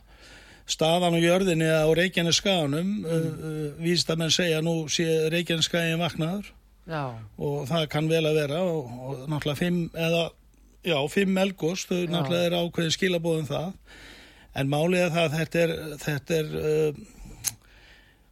staðan 0.70 1.18
á 1.18 1.20
jörðinni 1.22 1.70
á 1.70 1.88
Reykjaneskaganum, 1.97 2.91
mm. 3.01 3.05
uh, 3.05 3.45
uh, 3.51 3.64
víst 3.84 4.09
að 4.12 4.22
menn 4.24 4.34
segja 4.34 4.62
nú 4.66 4.76
sé 4.91 5.07
Reykjaneskagin 5.34 6.01
vaknaður. 6.01 6.51
Já, 6.89 7.14
og 7.38 7.66
það 7.70 7.88
kann 7.93 8.09
vel 8.09 8.24
að 8.26 8.38
vera 8.41 8.62
og, 8.66 8.93
og 9.05 9.26
náttúrulega 9.30 9.59
fimm 9.59 9.82
eða, 9.93 10.24
já, 10.88 10.97
fimm 11.14 11.38
elgos, 11.38 11.86
þau 11.88 11.99
náttúrulega 12.09 12.47
er 12.49 12.57
ákveðin 12.57 12.95
skilabóðum 12.97 13.49
það. 13.51 13.74
En 14.57 14.72
málið 14.72 15.05
er 15.05 15.12
það 15.14 15.28
að 15.28 15.36
þetta 15.38 15.62
er, 15.62 15.76
þetta 16.01 16.39
er 16.39 16.55
uh, 16.62 17.03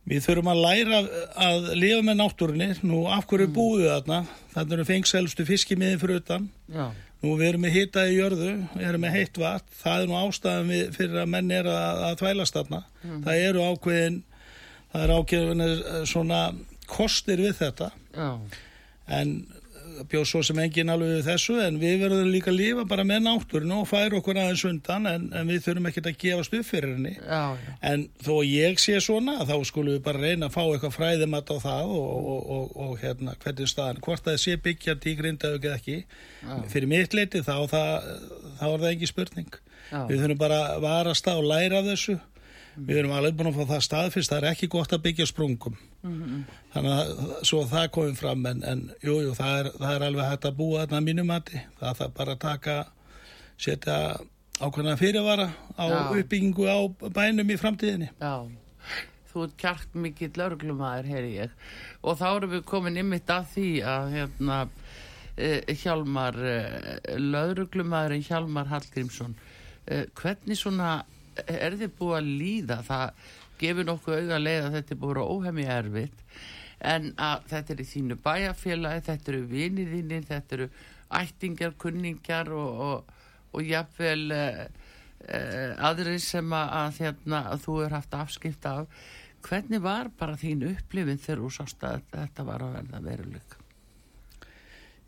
við 0.09 0.25
þurfum 0.25 0.49
að 0.51 0.63
læra 0.63 1.03
að 1.45 1.69
lifa 1.77 2.01
með 2.07 2.19
náttúrunni, 2.23 2.69
nú 2.87 3.03
af 3.11 3.27
hverju 3.29 3.49
mm. 3.49 3.55
búið 3.55 3.91
þarna, 3.93 4.23
þannig 4.55 4.75
eru 4.77 4.87
fengselstu 4.89 5.45
fiskimiði 5.47 6.01
fyrir 6.01 6.23
utan, 6.23 6.49
já, 6.73 6.87
nú 7.23 7.35
við 7.35 7.49
erum 7.49 7.65
með 7.65 7.75
hita 7.75 8.05
í 8.07 8.15
jörðu, 8.15 8.53
erum 8.79 9.03
með 9.03 9.15
heitt 9.17 9.39
vatn. 9.41 9.77
Það 9.81 10.01
er 10.01 10.09
nú 10.09 10.17
ástæðan 10.19 10.71
við, 10.71 10.83
fyrir 10.95 11.21
að 11.23 11.31
menn 11.35 11.53
er 11.55 11.69
að, 11.69 12.03
að 12.07 12.17
þvælast 12.23 12.59
þarna, 12.59 12.81
það 13.25 13.45
eru 13.49 13.67
ákveðin 13.69 14.19
það 14.93 15.05
er 15.05 15.13
ákveðin 15.17 15.65
eh, 15.65 16.01
svona 16.09 16.41
kostir 16.89 17.43
við 17.43 17.57
þetta. 17.59 17.91
Já, 18.15 18.29
en 19.19 19.35
bjóð 20.09 20.25
svo 20.29 20.41
sem 20.45 20.59
engin 20.63 20.91
alveg 20.93 21.25
þessu 21.27 21.57
en 21.63 21.79
við 21.81 22.03
verðum 22.03 22.31
líka 22.33 22.51
að 22.51 22.59
lifa 22.59 22.85
bara 22.89 23.05
með 23.07 23.25
náttúrinu 23.25 23.81
og 23.81 23.89
færa 23.89 24.19
okkur 24.19 24.39
aðeins 24.39 24.65
undan 24.69 25.09
en, 25.09 25.27
en 25.35 25.51
við 25.51 25.63
þurfum 25.65 25.89
ekki 25.89 26.03
að 26.05 26.19
gefast 26.23 26.57
upp 26.59 26.67
fyrir 26.69 26.95
henni. 26.95 27.13
Já, 27.17 27.43
já, 27.59 27.75
en 27.91 28.05
þó 28.25 28.33
ég 28.47 28.81
sé 28.83 28.97
svona 29.03 29.37
þá 29.49 29.55
skulum 29.69 29.97
við 29.97 30.03
bara 30.07 30.23
reyna 30.23 30.49
að 30.49 30.55
fá 30.57 30.61
eitthvað 30.65 30.95
fræðimat 30.97 31.53
á 31.53 31.57
það 31.65 31.93
og, 31.99 32.09
og, 32.33 32.49
og, 32.57 32.75
og 32.85 32.97
hérna 33.03 33.37
hvernig 33.43 33.71
staðan, 33.71 34.03
hvort 34.05 34.25
það 34.27 34.41
sé 34.45 34.57
byggjandi 34.69 35.13
í 35.13 35.19
grindaug 35.19 35.59
eða 35.59 35.79
ekki 35.79 35.97
fyrir 36.71 36.91
mitt 36.91 37.17
leiti 37.17 37.43
þá, 37.43 37.55
það, 37.71 38.11
þá 38.61 38.65
er 38.71 38.77
það 38.77 38.91
ekki 38.93 39.13
spurning. 39.13 39.61
Já. 39.89 40.03
við 40.05 40.19
þurfum 40.21 40.37
bara 40.37 40.59
að 40.75 40.83
varast 40.85 41.31
og 41.31 41.47
læra 41.49 41.79
af 41.81 41.87
þessu 42.79 42.89
við 42.89 43.01
erum 43.01 43.13
alveg 43.17 43.37
búin 43.37 43.51
að 43.51 43.59
fá 43.59 43.73
það 43.73 43.83
staðfyrst 43.85 44.33
það 44.33 44.39
er 44.39 44.49
ekki 44.49 44.69
gott 44.71 44.93
að 44.95 45.03
byggja 45.05 45.27
sprungum. 45.29 45.77
Þannig 46.73 46.95
að 46.95 47.11
svo 47.49 47.63
það 47.67 47.91
komið 47.97 48.17
fram 48.19 48.45
en, 48.49 48.63
en 48.63 48.83
jú, 49.03 49.19
jú, 49.25 49.35
það 49.37 49.59
er, 49.59 49.69
það 49.77 49.95
er 49.95 50.07
alveg 50.07 50.31
hægt 50.31 50.49
að 50.49 50.57
búa 50.59 50.81
þarna 50.83 51.01
að 51.01 51.07
mínum 51.09 51.29
mati. 51.29 51.61
Það 51.79 52.01
þarf 52.01 52.15
bara 52.17 52.35
að 52.35 52.41
taka 52.45 52.77
setja 53.59 53.99
ákveðna 54.59 54.95
fyrirvara 54.99 55.51
á 55.79 55.85
Já. 55.87 55.99
uppbyggingu 56.15 56.67
á 56.67 56.77
bænum 57.15 57.51
í 57.51 57.59
framtíðinni. 57.59 58.09
Já. 58.19 58.47
Þú 59.29 59.45
ert 59.45 59.59
kjart 59.61 59.93
mikill 59.93 60.33
lauruglumæður, 60.39 61.11
heyri 61.13 61.35
ég. 61.35 61.53
Og 62.01 62.17
þá 62.17 62.27
erum 62.31 62.55
við 62.55 62.65
komin 62.67 62.97
ymmit 62.97 63.29
að 63.29 63.51
því 63.53 63.67
að 63.85 64.09
hérna 64.15 64.57
eh, 65.37 65.75
Hjálmar 65.83 66.39
eh, 66.49 66.97
lauruglumæðurinn 67.19 68.25
Hjálmar 68.25 68.71
Hallgrímsson 68.71 69.37
eh, 69.85 70.07
hvernig 70.17 70.57
svona 70.57 71.03
er 71.47 71.77
þið 71.79 71.93
búið 71.99 72.17
að 72.19 72.31
líða? 72.41 72.79
Það 72.87 73.27
gefur 73.59 73.87
nokkuð 73.89 74.17
auga 74.23 74.39
leið 74.39 74.65
að 74.65 74.75
þetta 74.77 74.95
er 74.95 75.01
búið 75.03 75.21
að 75.21 75.33
óhemmi 75.35 75.67
erfitt 75.75 76.25
en 76.79 77.09
að 77.19 77.47
þetta 77.51 77.73
er 77.73 77.81
í 77.83 77.87
þínu 77.89 78.17
bæjarfélagi 78.23 79.05
þetta 79.09 79.31
eru 79.33 79.41
vinið 79.49 79.93
þínir, 79.95 80.27
þetta 80.29 80.55
eru 80.55 80.67
ættingjar, 81.19 81.73
kunningjar 81.81 82.51
og, 82.55 82.83
og, 82.87 83.15
og 83.51 83.65
jafnvel 83.67 84.35
eh, 84.35 84.61
eh, 85.27 85.71
aðri 85.89 86.19
sem 86.23 86.53
að, 86.55 87.01
hérna, 87.01 87.43
að 87.51 87.65
þú 87.65 87.79
er 87.85 87.97
haft 87.97 88.15
afskipt 88.15 88.67
af. 88.69 89.07
Hvernig 89.43 89.83
var 89.83 90.11
bara 90.19 90.39
þín 90.39 90.65
upplifin 90.69 91.19
þegar 91.19 91.43
þú 91.43 91.49
sást 91.55 91.83
að 91.87 92.03
þetta 92.13 92.45
var 92.47 92.63
að 92.65 92.77
verða 92.79 93.03
veruleik 93.05 93.57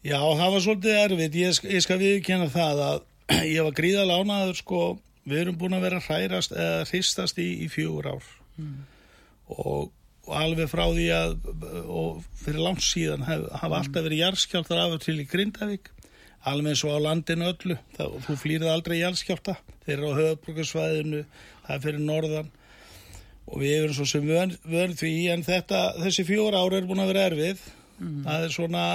Já, 0.02 0.18
það 0.18 0.48
var 0.54 0.62
svolítið 0.66 0.96
erfitt. 0.98 1.36
Ég, 1.38 1.58
ég 1.76 1.84
skal 1.86 1.98
viðkjanna 2.02 2.48
það 2.50 2.80
að 2.88 3.02
ég 3.56 3.68
var 3.68 3.76
gríðalega 3.78 4.24
ánaður 4.24 4.58
sko 4.58 4.80
við 5.28 5.44
erum 5.46 5.58
búin 5.62 5.78
að 5.78 5.88
vera 5.88 6.04
hrærast 6.04 6.54
eða 6.56 6.86
hristast 6.90 7.40
í, 7.42 7.50
í 7.66 7.68
fjögur 7.72 8.12
ár. 8.16 8.30
Og, 9.52 9.92
og 10.28 10.36
alveg 10.38 10.70
frá 10.72 10.86
því 10.90 11.08
að 11.16 11.36
og 11.86 12.22
fyrir 12.44 12.62
langt 12.66 12.86
síðan 12.86 13.26
hef, 13.28 13.48
hafa 13.62 13.82
alltaf 13.82 14.06
verið 14.06 14.24
jarðskjáltar 14.24 14.86
af 14.86 14.96
og 14.98 15.04
til 15.06 15.20
í 15.22 15.28
Grindavík 15.30 15.92
alveg 16.48 16.74
eins 16.74 16.84
og 16.88 16.98
á 16.98 17.06
landinu 17.06 17.52
öllu. 17.52 17.78
Það, 17.98 18.18
þú 18.26 18.38
flýrið 18.42 18.72
aldrei 18.72 18.98
jarðskjálta 19.02 19.58
þeir 19.86 19.96
eru 19.98 20.10
á 20.10 20.20
höfbrukarsvæðinu 20.20 21.22
það 21.68 21.76
er 21.76 21.84
fyrir 21.86 22.04
norðan. 22.06 22.52
Og 23.52 23.62
við 23.62 23.76
erum 23.78 23.96
svo 23.98 24.08
sem 24.08 24.26
vön 24.26 24.96
því 24.98 25.14
en 25.34 25.44
þetta, 25.46 25.82
þessi 26.00 26.26
fjóra 26.28 26.62
ára 26.62 26.80
er 26.80 26.88
búin 26.90 27.04
að 27.04 27.12
vera 27.12 27.26
erfið. 27.32 27.64
Það 28.26 28.46
er 28.46 28.54
svona 28.54 28.86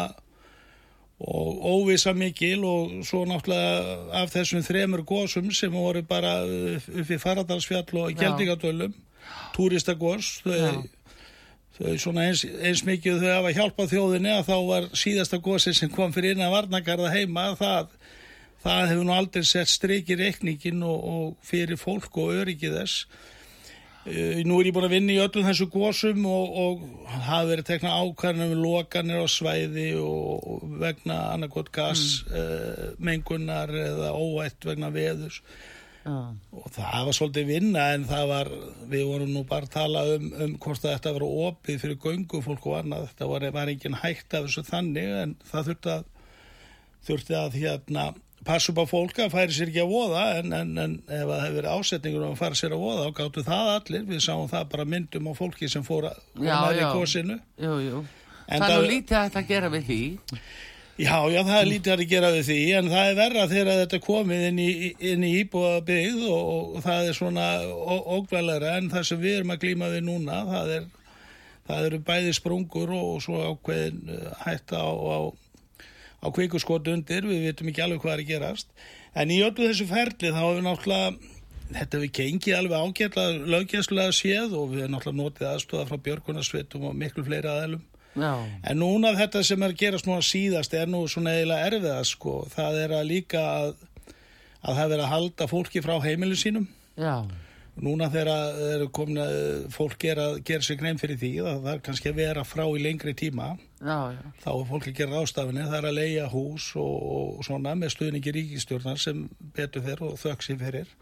og 1.19 1.65
óvisa 1.65 2.13
mikil 2.13 2.65
og 2.65 2.91
svo 3.09 3.25
náttúrulega 3.25 4.13
af 4.21 4.33
þessum 4.35 4.65
þremur 4.65 5.03
gósum 5.09 5.49
sem 5.55 5.73
voru 5.73 6.03
bara 6.05 6.43
upp 6.45 7.11
í 7.11 7.19
Faradalsfjall 7.19 8.03
og 8.03 8.19
Gjeldingadölum 8.21 8.93
túristagós 9.57 10.43
þau, 10.45 10.83
þau 11.79 11.95
svona 11.97 12.27
eins, 12.29 12.45
eins 12.45 12.85
mikið 12.85 13.23
þau 13.23 13.33
hafa 13.33 13.55
hjálpað 13.57 13.95
þjóðinni 13.95 14.35
að 14.35 14.51
þá 14.51 14.57
var 14.69 14.91
síðasta 14.93 15.41
gósi 15.41 15.73
sem 15.75 15.93
kom 15.93 16.13
fyrir 16.13 16.37
innan 16.37 16.53
Varnagarða 16.53 17.15
heima 17.15 17.49
það, 17.57 17.89
það 18.67 18.93
hefur 18.93 19.09
nú 19.09 19.17
aldrei 19.17 19.49
sett 19.49 19.73
strikið 19.73 20.21
reikningin 20.21 20.85
og, 20.85 21.01
og 21.01 21.49
fyrir 21.49 21.81
fólk 21.81 22.13
og 22.21 22.37
öryggið 22.43 22.77
þess 22.83 23.09
nú 24.07 24.61
er 24.61 24.69
ég 24.69 24.75
búin 24.75 24.87
að 24.87 24.95
vinna 24.95 25.15
í 25.17 25.19
öllum 25.19 25.47
þessu 25.49 25.67
gósum 25.73 26.27
og, 26.31 26.47
og 26.63 26.83
hafa 27.11 27.49
verið 27.49 27.69
tekna 27.73 27.97
ákvæðanum 27.99 28.53
við 28.53 28.61
lokanir 28.63 29.19
á 29.19 29.27
svæði 29.31 29.89
og, 29.99 30.63
vegna 30.79 31.17
annarkot 31.33 31.69
gasmengunar 31.75 33.71
mm. 33.73 33.79
uh, 33.81 33.87
eða 33.91 34.09
óætt 34.15 34.61
vegna 34.69 34.89
veðus 34.95 35.37
uh. 36.07 36.31
og 36.55 36.67
það 36.77 37.03
var 37.09 37.15
svolítið 37.19 37.51
vinna 37.51 37.83
en 37.97 38.05
það 38.07 38.25
var, 38.31 38.47
við 38.93 39.05
vorum 39.11 39.33
nú 39.35 39.43
bara 39.49 39.67
að 39.67 39.75
tala 39.75 40.01
um, 40.15 40.27
um 40.45 40.53
hvort 40.63 40.83
þetta 40.85 41.15
var 41.17 41.25
opið 41.27 41.83
fyrir 41.83 42.03
göngufólk 42.05 42.63
og 42.71 42.75
annað, 42.83 43.09
þetta 43.11 43.27
var, 43.33 43.41
var 43.59 43.69
engin 43.75 44.01
hægt 44.05 44.31
af 44.31 44.43
þessu 44.47 44.63
þannig 44.71 45.09
en 45.25 45.35
það 45.51 45.63
þurfti 45.73 45.91
að 45.97 46.05
þurfti 47.07 47.35
að 47.39 47.59
hérna 47.63 48.05
passa 48.47 48.73
upp 48.73 48.83
á 48.83 48.87
fólk 48.89 49.19
að 49.25 49.33
færi 49.35 49.57
sér 49.57 49.73
ekki 49.73 49.83
að 49.83 49.93
voða 49.95 50.27
en, 50.39 50.53
en, 50.55 50.71
en 50.79 50.95
ef 51.07 51.25
það 51.27 51.43
hefur 51.43 51.57
verið 51.59 51.73
ásetningur 51.73 52.27
um 52.27 52.37
að 52.37 52.43
fara 52.45 52.61
sér 52.61 52.77
að 52.77 52.85
voða 52.85 53.09
þá 53.09 53.17
gáttu 53.21 53.45
það 53.47 53.73
allir, 53.75 54.07
við 54.13 54.23
sáum 54.27 54.47
það 54.53 54.71
bara 54.75 54.87
myndum 54.95 55.29
á 55.29 55.33
fólki 55.37 55.71
sem 55.73 55.85
fór 55.87 56.09
að 56.13 56.23
koma 56.39 56.71
í 56.77 56.87
kosinu 56.95 57.41
það 58.47 58.71
er 58.71 58.81
nú 58.81 58.89
lítið 58.95 59.19
að 59.19 59.29
þetta 59.29 59.45
gera 59.51 59.71
við 59.73 59.87
því. 59.91 60.01
Já, 60.97 61.17
já, 61.29 61.41
það 61.45 61.59
er 61.59 61.67
lítið 61.69 61.93
að 61.93 62.03
gera 62.09 62.29
við 62.33 62.45
því 62.49 62.61
en 62.79 62.87
það 62.89 63.09
er 63.09 63.17
verra 63.19 63.49
þegar 63.51 63.81
þetta 63.83 63.99
komið 64.07 64.45
inn 64.47 64.61
í, 64.63 64.69
í 64.97 65.33
íbúa 65.43 65.73
byggð 65.85 66.23
og, 66.31 66.47
og 66.79 66.87
það 66.87 67.11
er 67.11 67.19
svona 67.19 67.49
ógvæðlega 68.17 68.77
en 68.79 68.89
það 68.95 69.05
sem 69.11 69.21
við 69.21 69.41
erum 69.41 69.53
að 69.53 69.67
glýma 69.67 69.91
við 69.93 70.07
núna. 70.07 70.39
Það, 70.49 70.73
er, 70.79 70.87
það 71.69 71.89
eru 71.91 72.01
bæði 72.07 72.33
sprungur 72.39 72.95
og 72.97 73.19
svo 73.27 73.43
ákveðin 73.51 74.15
uh, 74.15 74.31
hætta 74.47 74.81
á, 74.81 74.89
á 74.89 75.19
á 76.27 76.29
kvikurskot 76.35 76.91
undir, 76.91 77.25
við 77.27 77.47
veitum 77.47 77.71
ekki 77.71 77.85
alveg 77.85 78.03
hvað 78.03 78.17
er 78.17 78.25
að 78.25 78.31
gerast. 78.33 78.71
En 79.17 79.33
í 79.33 79.41
öllu 79.47 79.71
þessu 79.71 79.87
ferli 79.89 80.35
þá 80.35 80.43
hefur 80.43 80.65
náttúrulega 80.67 81.35
þetta 81.75 82.01
við 82.03 82.13
gengið 82.21 82.57
alveg 82.57 82.83
ágjörlega 82.85 83.51
lögjæslega 83.55 84.15
séð 84.15 84.55
og 84.55 84.73
við 84.73 84.85
hefum 84.85 84.97
náttúrulega 84.97 85.23
notið 85.23 85.49
aðstofa 85.51 85.87
frá 85.89 86.03
Björgunarsvitum 86.07 86.85
og 86.91 86.99
miklu 86.99 87.25
fleiri 87.27 87.51
aðelum 87.51 87.83
Já. 88.17 88.33
en 88.71 88.79
núna 88.81 89.13
þetta 89.17 89.43
sem 89.45 89.63
er 89.63 89.75
að 89.75 89.81
gerast 89.81 90.07
núna 90.09 90.25
síðast 90.25 90.77
er 90.77 90.87
nú 90.89 91.03
svona 91.11 91.35
eiginlega 91.37 91.71
erfiða 91.71 91.97
sko, 92.09 92.37
það 92.53 92.79
er 92.85 92.95
að 93.01 93.11
líka 93.11 93.43
að, 93.43 93.75
að 94.63 94.79
það 94.79 94.93
verið 94.95 95.05
að 95.05 95.13
halda 95.13 95.51
fólki 95.51 95.83
frá 95.85 95.97
heimilu 96.07 96.39
sínum. 96.39 96.71
Já. 96.97 97.27
Núna 97.77 98.09
þegar 98.09 98.87
komin 98.97 99.21
að 99.21 99.35
fólk 99.75 100.07
er 100.09 100.21
að 100.23 100.39
gera 100.49 100.65
sig 100.65 100.79
grein 100.81 101.01
fyrir 101.01 101.19
því 101.21 101.33
að 101.43 101.59
það 101.59 101.73
er 101.75 101.83
kannski 101.91 102.13
að 102.13 102.21
vera 102.23 102.45
frá 102.49 102.65
í 102.65 102.81
lengri 102.81 103.13
tíma 103.19 103.51
já, 103.81 103.99
já. 104.17 104.23
þá 104.45 104.51
er 104.55 104.67
fólk 104.71 104.89
að 104.91 104.99
gera 105.01 105.21
ástafinni, 105.23 105.67
það 105.67 105.79
er 105.79 105.91
að 105.91 105.99
leia 106.01 106.31
hús 106.33 106.71
og, 106.81 106.97
og 107.19 107.45
svona 107.47 107.77
með 107.79 107.95
stuðningi 107.97 108.35
ríkistjórnar 108.37 109.01
sem 109.03 109.27
betur 109.57 109.85
þeir 109.87 110.05
og 110.09 110.19
þöksi 110.23 110.59
fyrir. 110.61 110.97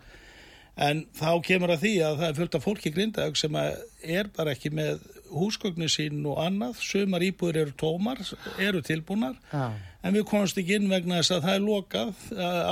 En 0.74 1.04
þá 1.14 1.30
kemur 1.46 1.70
að 1.70 1.84
því 1.84 1.92
að 2.02 2.16
það 2.18 2.28
er 2.28 2.38
fullt 2.38 2.56
af 2.58 2.64
fólki 2.64 2.90
grindaug 2.94 3.36
sem 3.38 3.58
er 3.58 4.30
bara 4.34 4.54
ekki 4.56 4.72
með 4.74 5.04
húsgögnu 5.34 5.86
sín 5.90 6.24
og 6.26 6.40
annað, 6.42 6.80
sumar 6.82 7.22
íbúður 7.22 7.60
eru 7.62 7.74
tómar, 7.78 8.22
eru 8.58 8.82
tilbúnar. 8.82 9.36
Já. 9.52 9.68
En 10.04 10.12
við 10.12 10.26
komumst 10.28 10.58
ekki 10.60 10.76
inn 10.76 10.90
vegna 10.90 11.22
þess 11.22 11.32
að 11.32 11.46
það 11.46 11.54
er 11.54 11.62
lokað. 11.64 12.24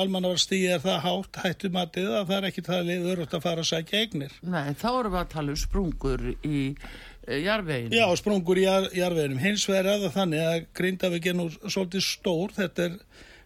Almannarstíð 0.02 0.66
er 0.74 0.82
það 0.82 0.98
hátt 1.06 1.38
hættumatið 1.46 2.10
að 2.10 2.26
það 2.26 2.34
er 2.36 2.48
ekki 2.50 2.64
talið 2.66 3.06
örugt 3.14 3.36
að 3.38 3.46
fara 3.46 3.64
að 3.64 3.70
sækja 3.70 4.02
eignir. 4.02 4.34
Nei, 4.44 4.74
þá 4.76 4.88
erum 4.90 5.14
við 5.14 5.20
að 5.22 5.32
tala 5.32 5.54
um 5.54 5.62
sprungur 5.62 6.26
í 6.42 6.60
e, 7.26 7.40
jarveginum 7.42 7.96
Já, 7.96 8.06
sprungur 8.18 8.60
í 8.60 8.66
jar, 8.66 8.88
jarveginum 8.96 9.42
hins 9.42 9.66
vegar 9.70 9.94
er 9.94 10.04
það 10.06 10.16
þannig 10.18 10.46
að 10.46 10.64
Grindavík 10.78 11.28
er 11.30 11.38
nú 11.38 11.48
svolítið 11.62 12.06
stór 12.06 12.54
þetta 12.56 12.88
er 12.88 12.96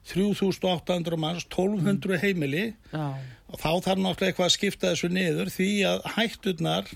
3800 0.07 1.19
manns 1.19 1.49
1200 1.49 2.13
mm. 2.13 2.21
heimili 2.23 2.67
Já. 2.93 3.07
og 3.51 3.59
þá 3.59 3.71
þarf 3.89 4.03
náttúrulega 4.03 4.31
eitthvað 4.31 4.49
að 4.49 4.55
skipta 4.55 4.93
þessu 4.93 5.11
niður 5.13 5.51
því 5.55 5.71
að 5.91 6.07
hætturnar 6.17 6.93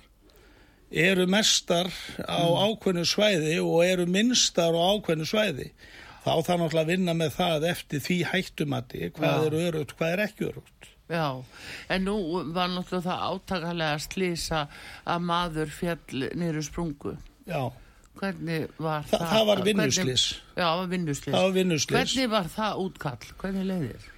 eru 0.90 1.26
mestar 1.30 1.90
á 2.26 2.42
mm. 2.42 2.60
ákveðnu 2.66 3.06
svæði 3.06 3.56
og 3.62 3.82
eru 3.86 4.06
minnstar 4.10 4.74
á 4.74 4.82
ákveðnu 4.94 5.26
svæði 5.30 5.70
þá 6.24 6.32
þarf 6.32 6.62
náttúrulega 6.62 6.84
að 6.84 6.92
vinna 6.94 7.16
með 7.16 7.36
það 7.38 7.68
eftir 7.70 8.06
því 8.06 8.18
hættumati 8.30 9.12
hvað 9.16 9.36
Já. 9.36 9.46
er 9.46 9.60
örugt, 9.66 9.94
hvað 9.98 10.16
er 10.16 10.24
ekki 10.26 10.48
örugt 10.50 10.89
Já, 11.10 11.42
en 11.90 12.04
nú 12.06 12.16
var 12.54 12.70
náttúrulega 12.70 13.06
það 13.08 13.22
átakalega 13.28 13.96
að 13.96 14.04
slýsa 14.06 14.60
að 15.04 15.24
maður 15.26 15.72
fjall 15.74 16.26
niður 16.38 16.66
sprungu 16.68 17.16
Já 17.50 17.70
Hvernig 18.20 18.66
var 18.76 19.04
Þa, 19.08 19.16
það? 19.16 19.26
Það 19.32 19.44
var 19.48 19.62
vinnuslýs 19.64 20.24
Já, 20.58 20.68
vinnuslýs 20.92 21.34
Það 21.34 21.44
var 21.46 21.52
vinnuslýs 21.56 21.96
Hvernig 21.96 22.32
var 22.34 22.48
það 22.52 22.80
útkall? 22.84 23.30
Hvernig 23.40 23.68
leiðir? 23.70 24.08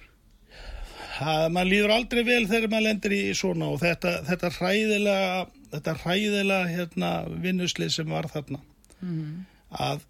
Það, 1.13 1.43
maður 1.55 1.69
líður 1.71 1.93
aldrei 1.95 2.23
vel 2.27 2.45
þegar 2.49 2.71
maður 2.73 2.85
lendir 2.87 3.15
í 3.15 3.21
svona 3.37 3.69
og 3.69 3.77
þetta, 3.83 4.13
þetta 4.27 4.49
ræðilega 4.57 5.43
þetta 5.73 5.95
ræðilega 6.01 6.69
hérna, 6.69 7.11
vinnuslýs 7.43 7.97
sem 7.99 8.09
var 8.09 8.27
þarna 8.31 8.59
mm. 9.01 9.45
að 9.81 10.03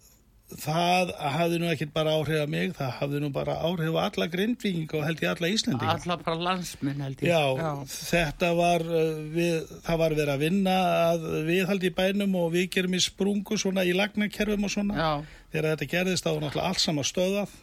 það 0.54 1.10
hafði 1.34 1.58
nú 1.58 1.68
ekkert 1.72 1.92
bara 1.94 2.12
áhrif 2.18 2.42
að 2.44 2.50
mig, 2.52 2.72
það 2.76 2.90
hafði 2.98 3.20
nú 3.22 3.30
bara 3.34 3.54
áhrif 3.64 3.94
að 3.96 4.04
alla 4.04 4.26
grindvíking 4.30 4.92
og 4.94 5.04
held 5.06 5.22
ég 5.24 5.30
alla 5.32 5.50
Íslanding 5.50 5.92
Alla 5.94 6.16
bara 6.20 6.36
landsminn 6.48 7.00
held 7.02 7.22
ég. 7.24 7.30
Já, 7.32 7.42
Já. 7.58 7.70
þetta 7.88 8.50
var 8.58 8.84
uh, 8.84 9.22
við, 9.34 9.54
það 9.86 10.00
var 10.02 10.16
verið 10.18 10.32
að 10.34 10.44
vinna 10.44 10.74
að 11.08 11.24
við 11.48 11.62
held 11.72 11.86
í 11.88 11.92
bænum 11.96 12.36
og 12.42 12.50
við 12.54 12.68
gerum 12.76 12.98
í 12.98 13.02
sprungu 13.02 13.58
svona 13.60 13.86
í 13.88 13.94
lagnarkerfum 13.96 14.68
og 14.68 14.74
svona. 14.74 14.98
Já. 14.98 15.12
þegar 15.54 15.70
þetta 15.72 15.90
gerðist 15.94 16.26
þá 16.26 16.30
var 16.34 16.42
náttúrulega 16.44 16.68
allt 16.72 16.84
sama 16.84 17.06
stöðað 17.08 17.56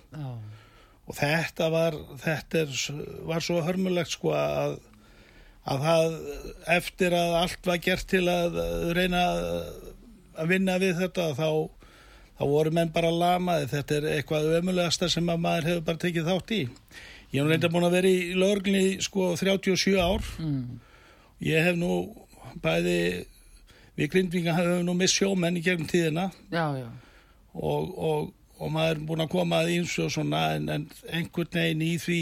og 1.11 1.17
þetta 1.17 1.67
var 1.73 1.97
þetta 2.23 2.63
er, 2.65 2.79
var 3.29 3.45
svo 3.45 3.61
hörmulegt 3.65 4.15
sko 4.15 4.33
að 4.37 4.79
að 5.69 5.83
það 5.85 6.13
eftir 6.73 7.13
að 7.13 7.35
allt 7.37 7.67
var 7.69 7.81
gert 7.85 8.07
til 8.09 8.23
að 8.31 8.55
reyna 8.97 9.21
að 10.41 10.49
vinna 10.49 10.77
við 10.81 10.95
þetta 11.03 11.27
þá 11.37 11.49
þá 12.41 12.47
voru 12.49 12.73
menn 12.73 12.89
bara 12.89 13.11
lamaði 13.13 13.67
þetta 13.69 13.97
er 13.99 14.05
eitthvað 14.15 14.47
ömulegasta 14.57 15.09
sem 15.13 15.27
að 15.29 15.41
maður 15.43 15.67
hefur 15.69 15.83
bara 15.89 16.01
tekið 16.01 16.29
þátt 16.31 16.53
í 16.55 16.61
ég 16.61 17.37
hef 17.37 17.49
reynda 17.51 17.69
búin 17.69 17.85
að 17.85 17.97
vera 17.99 18.09
í 18.09 18.21
löglinni 18.33 18.85
sko 19.05 19.27
37 19.37 19.93
ár 20.01 20.25
mm. 20.41 20.63
ég 21.45 21.67
hef 21.67 21.77
nú 21.77 21.91
bæði 22.63 22.97
við 23.99 24.11
grindvinga 24.15 24.55
hefum 24.57 24.87
nú 24.87 24.95
miss 24.97 25.13
sjómenn 25.13 25.59
í 25.59 25.63
gegnum 25.65 25.89
tíðina 25.91 26.31
já, 26.49 26.65
já. 26.81 26.89
Og, 27.53 27.93
og, 27.93 28.33
og 28.57 28.73
maður 28.73 28.95
er 28.95 29.05
búin 29.11 29.25
að 29.27 29.33
koma 29.35 29.61
að 29.61 29.75
eins 29.75 29.93
og 30.01 30.09
svona 30.15 30.41
en, 30.55 30.67
en 30.71 30.89
einhvern 31.11 31.53
veginn 31.59 31.85
í 31.85 31.93
því 32.01 32.21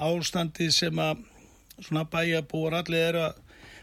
ástandi 0.00 0.70
sem 0.72 0.96
að 1.02 1.26
svona 1.82 2.06
bæjabúar 2.08 2.80
allir 2.80 3.10
eru 3.10 3.26
að 3.26 3.41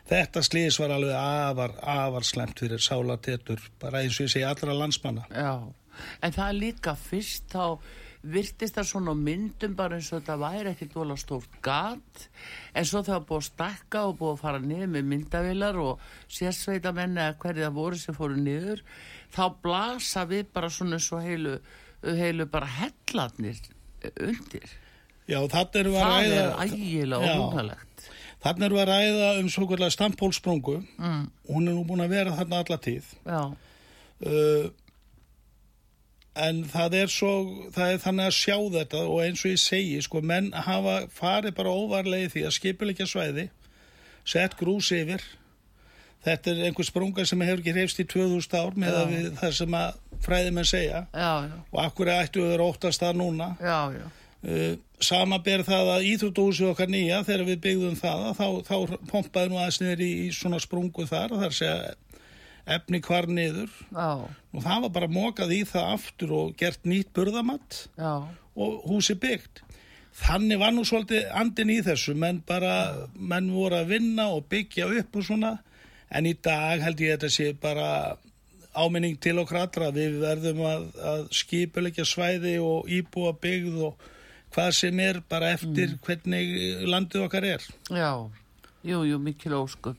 Þetta 0.09 0.41
slís 0.45 0.79
var 0.81 0.95
alveg 0.95 1.13
afar, 1.13 1.75
afar 1.85 2.25
slemt 2.25 2.59
fyrir 2.61 2.81
sálatetur, 2.81 3.61
bara 3.81 4.01
eins 4.01 4.17
og 4.17 4.25
ég 4.25 4.33
segi 4.33 4.45
allra 4.47 4.73
landsmanna. 4.73 5.27
Já, 5.29 5.69
en 6.25 6.33
það 6.33 6.45
er 6.47 6.57
líka 6.57 6.95
fyrst 6.97 7.51
þá 7.53 7.65
virtist 8.19 8.75
það 8.75 8.87
svona 8.89 9.13
myndum 9.15 9.75
bara 9.79 9.95
eins 9.95 10.09
og 10.11 10.19
þetta 10.19 10.35
væri 10.41 10.73
ekkert 10.73 10.97
vola 10.97 11.15
stórt 11.19 11.59
gat, 11.63 12.25
en 12.73 12.87
svo 12.89 13.03
það 13.05 13.27
búið 13.29 13.39
að 13.39 13.47
stakka 13.47 14.03
og 14.09 14.17
búið 14.19 14.33
að 14.33 14.41
fara 14.41 14.63
niður 14.63 14.91
með 14.95 15.07
myndavilar 15.13 15.79
og 15.83 16.03
sérsveita 16.39 16.91
menna 16.97 17.29
hverju 17.39 17.67
það 17.67 17.77
voru 17.77 18.01
sem 18.01 18.17
fóru 18.17 18.41
niður, 18.41 18.83
þá 19.31 19.43
blasa 19.63 20.25
við 20.27 20.49
bara 20.57 20.71
svona 20.73 20.99
svo 20.99 21.21
heilu, 21.23 21.59
heilu 22.03 22.49
bara 22.49 22.71
hellatnir 22.81 23.61
undir. 24.09 24.73
Já, 25.29 25.39
það 25.53 25.83
er 25.83 25.93
ægilega 26.65 27.21
og 27.21 27.53
húnalegt. 27.53 28.09
Þannig 28.43 28.69
erum 28.69 28.77
við 28.77 28.83
að 28.85 28.91
ræða 28.93 29.31
um 29.41 29.47
svo 29.51 29.65
kvöldlega 29.67 29.95
stampólsprungu 29.95 30.77
mm. 30.79 31.23
hún 31.49 31.65
er 31.67 31.75
nú 31.75 31.81
búin 31.87 32.03
að 32.05 32.13
vera 32.15 32.35
þarna 32.37 32.61
alla 32.63 32.77
tíð. 32.85 33.09
Uh, 33.27 34.69
en 36.39 36.61
það 36.71 36.95
er 37.01 37.11
svo 37.11 37.31
það 37.75 37.95
er 37.95 38.03
þannig 38.05 38.29
að 38.29 38.37
sjá 38.37 38.55
þetta 38.77 39.01
og 39.07 39.23
eins 39.25 39.43
og 39.43 39.51
ég 39.51 39.59
segi 39.63 39.97
sko 40.05 40.21
menn 40.23 40.53
hafa 40.55 41.01
farið 41.11 41.57
bara 41.57 41.73
óvarlega 41.75 42.31
því 42.31 42.45
að 42.47 42.55
skipilegja 42.55 43.09
svæði 43.09 43.49
sett 44.27 44.55
grús 44.59 44.91
yfir. 44.95 45.23
Þetta 46.23 46.51
er 46.51 46.65
einhver 46.67 46.87
sprunga 46.87 47.23
sem 47.27 47.43
hefur 47.43 47.61
ekki 47.61 47.73
reyfst 47.75 47.99
í 48.03 48.05
2000 48.11 48.55
ár 48.59 48.79
með 48.79 49.27
það 49.39 49.53
sem 49.55 49.75
að 49.79 49.99
fræðimenn 50.23 50.67
segja. 50.67 51.05
Já, 51.15 51.31
já. 51.47 51.59
og 51.71 51.83
akkur 51.83 52.11
ættu 52.11 52.43
við 52.43 52.55
að 52.57 52.65
óttast 52.65 53.03
það 53.03 53.21
núna? 53.21 53.51
Já 53.63 53.79
já 53.95 54.07
sama 55.03 55.39
ber 55.43 55.65
það 55.67 55.89
að 55.95 56.05
íþróttúsi 56.13 56.67
okkar 56.69 56.91
nýja 56.91 57.23
þegar 57.27 57.47
við 57.49 57.57
byggðum 57.65 57.97
það 57.99 58.27
þá, 58.37 58.45
þá 58.67 58.75
pompaði 59.09 59.51
nú 59.51 59.57
aðeins 59.59 59.79
niður 59.83 60.03
í, 60.05 60.11
í 60.27 60.29
svona 60.35 60.59
sprungu 60.63 61.07
þar 61.09 61.35
þar 61.41 61.55
sé 61.55 61.71
efni 62.69 63.01
hvar 63.03 63.27
niður. 63.31 63.71
Já, 63.89 64.27
og 64.29 64.61
það 64.65 64.85
var 64.85 64.93
bara 64.99 65.09
mokað 65.11 65.55
í 65.55 65.63
það 65.67 65.89
aftur 65.95 66.35
og 66.37 66.53
gert 66.59 66.85
nýtt 66.87 67.11
burðamatt 67.15 67.81
já, 67.97 68.13
og 68.55 68.85
húsi 68.89 69.17
byggt. 69.19 69.63
Þannig 70.19 70.59
var 70.59 70.73
nú 70.75 70.83
svolítið 70.87 71.29
andin 71.37 71.71
í 71.71 71.79
þessu, 71.85 72.15
menn 72.17 72.41
bara, 72.47 73.07
menn 73.15 73.51
voru 73.53 73.79
að 73.79 73.93
vinna 73.93 74.27
og 74.35 74.47
byggja 74.51 74.89
upp 74.99 75.19
og 75.19 75.25
svona, 75.25 75.53
en 76.09 76.27
í 76.27 76.33
dag 76.43 76.81
held 76.83 77.03
ég 77.03 77.15
þetta 77.15 77.29
sé 77.31 77.53
bara 77.61 77.89
áminning 78.75 79.17
til 79.21 79.37
okkur 79.41 79.61
allra, 79.63 79.91
við 79.95 80.19
verðum 80.21 80.63
að, 80.67 80.87
að 81.11 81.27
skipulegja 81.39 82.05
svæði 82.07 82.57
og 82.63 82.89
íbúa 82.91 83.33
byggð 83.41 83.85
og 83.87 84.09
hvað 84.53 84.71
sem 84.77 84.99
er 85.03 85.21
bara 85.29 85.53
eftir 85.55 85.97
hvernig 86.05 86.85
landið 86.89 87.25
okkar 87.27 87.45
er. 87.45 87.65
já, 87.89 88.29
jú, 88.83 89.03
jú, 89.05 89.19
mikil 89.19 89.53
óskum. 89.59 89.97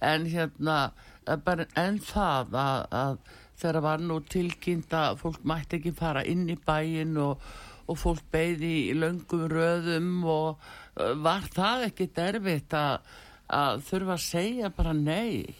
En 0.00 0.26
hérna, 0.26 0.92
eh, 1.26 1.36
bara 1.36 1.66
en 1.76 1.98
það 1.98 2.54
að, 2.54 2.86
að 2.90 3.18
þegar 3.62 3.82
var 3.84 4.02
nú 4.02 4.20
tilkynnt 4.26 4.94
að 4.96 5.20
fólk 5.22 5.44
mætti 5.46 5.78
ekki 5.78 5.94
fara 5.94 6.24
inn 6.26 6.48
í 6.50 6.56
bæin 6.56 7.16
og, 7.20 7.42
og 7.86 7.98
fólk 7.98 8.24
beði 8.32 8.72
í 8.90 8.96
löngum 8.98 9.46
röðum 9.52 10.24
og 10.24 10.56
uh, 10.96 11.12
var 11.22 11.46
það 11.54 11.86
ekki 11.90 12.08
derfitt 12.16 12.74
að, 12.74 13.12
að 13.46 13.84
þurfa 13.90 14.16
að 14.16 14.24
segja 14.26 14.72
bara 14.74 14.96
nei? 14.96 15.54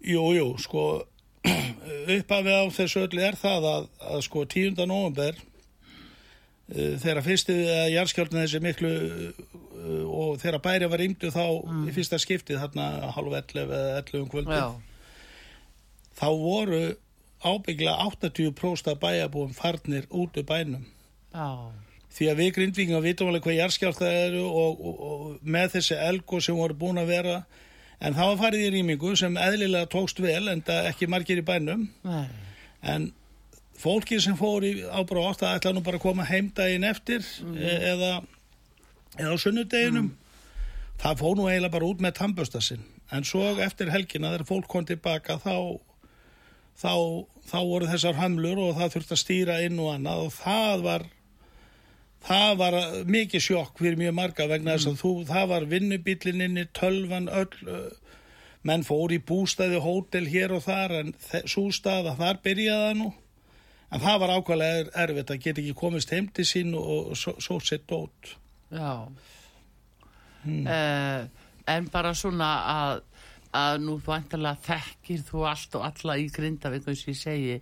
Jú, 0.00 0.30
jú, 0.32 0.48
sko, 0.62 0.86
uppafið 2.16 2.56
á 2.56 2.64
þessu 2.72 3.04
öllu 3.04 3.24
er 3.26 3.36
það 3.40 3.68
að, 3.74 3.88
að 4.14 4.24
sko 4.24 4.46
10. 4.48 4.80
november 4.88 5.36
þegar 6.70 7.22
fyrstu 7.26 7.56
að 7.74 7.88
jarðskjálfna 7.96 8.44
þessi 8.44 8.62
miklu 8.62 8.90
uh, 8.90 10.04
og 10.06 10.40
þegar 10.42 10.62
bæri 10.64 10.90
var 10.92 11.02
ymdu 11.02 11.30
þá 11.34 11.44
í 11.88 11.94
fyrsta 11.96 12.18
skiptið 12.22 12.60
þarna 12.62 13.12
halv 13.16 13.36
11 13.40 13.62
eða 13.64 14.00
11 14.02 14.20
um 14.20 14.28
kvöldi 14.30 14.58
Já, 14.58 14.66
þá 16.20 16.28
voru 16.38 16.82
ábyggla 17.40 17.96
80% 18.04 18.90
af 18.92 19.00
bæjabúum 19.00 19.54
farnir 19.56 20.04
út 20.10 20.36
úr 20.36 20.44
bænum. 20.44 20.84
Já, 21.32 21.72
því 22.12 22.28
að 22.28 22.42
við 22.42 22.52
grindvíkingar 22.58 23.04
vitum 23.04 23.30
alveg 23.30 23.46
hvað 23.46 23.58
jarðskjálf 23.60 24.00
það 24.00 24.18
eru 24.26 24.44
og, 24.44 24.82
og, 24.84 25.00
og 25.08 25.24
með 25.42 25.76
þessi 25.76 25.98
elgo 26.10 26.40
sem 26.44 26.58
voru 26.58 26.76
búin 26.76 27.00
að 27.00 27.14
vera 27.14 27.36
en 28.00 28.16
var 28.18 28.38
farið 28.40 28.66
í 28.66 28.72
rýmingu 28.76 29.14
sem 29.16 29.38
eðlilega 29.40 29.88
tókst 29.92 30.20
vel 30.20 30.48
en 30.52 30.62
ekki 30.82 31.08
margir 31.08 31.40
í 31.40 31.46
bænum. 31.46 31.88
Nei, 32.04 32.26
en 32.82 33.10
fólki 33.80 34.20
sem 34.22 34.36
fór 34.38 34.64
í 34.66 34.72
ábrátt 34.86 35.42
það 35.42 35.56
ætla 35.56 35.74
nú 35.76 35.82
bara 35.86 36.00
að 36.00 36.06
koma 36.06 36.26
heimdægin 36.28 36.86
eftir 36.88 37.24
e 37.56 37.76
eða, 37.92 38.10
eða 39.18 39.34
á 39.34 39.38
sunnudeginum 39.40 40.10
það 41.00 41.22
fór 41.22 41.38
nú 41.38 41.46
eiginlega 41.48 41.74
bara 41.76 41.88
út 41.88 42.02
með 42.04 42.16
tannbösta 42.18 42.60
sinn. 42.64 42.82
En 43.10 43.24
svo 43.26 43.46
eftir 43.64 43.90
helgina 43.90 44.34
þegar 44.34 44.48
fólk 44.48 44.68
kom 44.70 44.84
tilbaka 44.86 45.38
þá, 45.42 45.78
þá, 46.78 46.92
þá 47.48 47.58
voru 47.70 47.88
þessar 47.90 48.20
hamlur 48.20 48.60
og 48.66 48.76
það 48.78 48.92
þurfti 48.96 49.16
að 49.16 49.22
stýra 49.24 49.56
inn 49.64 49.80
og 49.82 49.94
annað. 49.94 50.26
Og 50.26 50.36
það 50.36 50.84
var 50.86 51.06
það 52.26 52.52
var 52.60 52.76
mikið 53.08 53.46
sjokk 53.46 53.80
fyrir 53.80 53.98
mjög 54.00 54.14
marga 54.18 54.46
vegna 54.50 54.76
þess 54.76 54.90
að 54.90 55.00
þú, 55.00 55.14
það 55.30 55.50
var 55.54 55.66
vinnubílinn 55.70 56.44
inni, 56.44 56.66
tölvan, 56.76 57.30
öll 57.32 57.96
menn 58.66 58.84
fór 58.84 59.14
í 59.16 59.20
bústæði 59.24 59.80
hótel 59.80 60.26
hér 60.28 60.52
og 60.52 60.66
þar 60.66 60.96
en 60.98 61.14
svo 61.48 61.70
staða 61.72 62.12
þar 62.18 62.42
byrjaði 62.44 62.88
það 62.90 62.98
nú 62.98 63.08
en 63.90 64.00
það 64.04 64.20
var 64.22 64.32
ákvæmlega 64.36 64.80
er, 64.80 64.90
erfitt 65.04 65.30
að 65.34 65.42
geta 65.44 65.62
ekki 65.64 65.76
komist 65.78 66.12
heim 66.14 66.28
til 66.34 66.46
sín 66.46 66.74
og, 66.78 67.10
og 67.12 67.16
svo, 67.18 67.58
sett 67.64 67.86
dót 67.90 68.34
já. 68.70 69.08
Eh, 70.46 71.24
en 71.68 71.88
bara 71.92 72.12
svona 72.16 72.50
að, 72.72 73.02
að 73.56 73.80
nú 73.84 73.96
vantarlega 74.04 74.62
þekkir 74.64 75.24
þú 75.28 75.42
allt 75.50 75.74
og 75.78 75.84
alla 75.90 76.16
í 76.22 76.28
Grindavík 76.32 76.86
eins 76.88 77.02
og 77.04 77.12
ég 77.12 77.18
segi, 77.20 77.56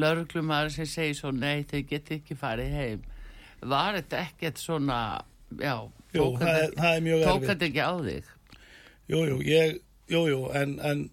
lauruglumar 0.00 0.72
sem 0.74 0.88
segir 0.90 1.14
svo 1.18 1.30
nei, 1.34 1.62
þau 1.68 1.82
geti 1.88 2.18
ekki 2.20 2.36
farið 2.40 2.74
heim. 2.80 3.04
Var 3.66 4.00
þetta 4.00 4.22
ekkert 4.26 4.60
svona, 4.60 4.98
já, 5.60 5.76
tók 6.12 6.40
það 6.42 6.50
er, 6.64 6.74
þetta- 6.74 7.54
er 7.54 7.68
ekki 7.68 7.84
á 7.86 7.94
þig? 8.08 8.32
Jú, 9.06 9.20
jú, 9.30 9.38
ég, 9.46 9.78
jú, 10.10 10.24
jú, 10.32 10.40
en, 10.58 10.78
en 10.82 11.06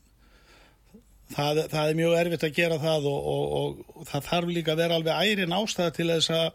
það, 1.36 1.61
það 1.73 1.89
er 1.91 1.99
mjög 1.99 2.15
erfitt 2.21 2.45
að 2.47 2.55
gera 2.57 2.79
það 2.81 3.07
og, 3.11 3.29
og, 3.34 3.84
og 3.97 4.07
það 4.09 4.27
þarf 4.29 4.51
líka 4.55 4.73
að 4.75 4.81
vera 4.84 4.97
alveg 4.99 5.29
ærin 5.34 5.55
ástæða 5.57 5.95
til 5.97 6.09
þess 6.13 6.34
að, 6.38 6.49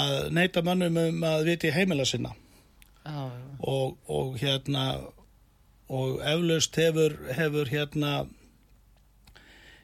að 0.00 0.14
neyta 0.38 0.64
mönnum 0.66 1.00
um 1.06 1.26
að 1.28 1.46
viti 1.50 1.72
heimila 1.74 2.06
sinna. 2.08 2.34
Já, 3.02 3.24
og, 3.66 3.96
og 4.06 4.36
hérna 4.38 4.84
og 5.92 6.20
eflaust 6.24 6.76
hefur, 6.78 7.16
hefur 7.36 7.68
hérna 7.68 8.12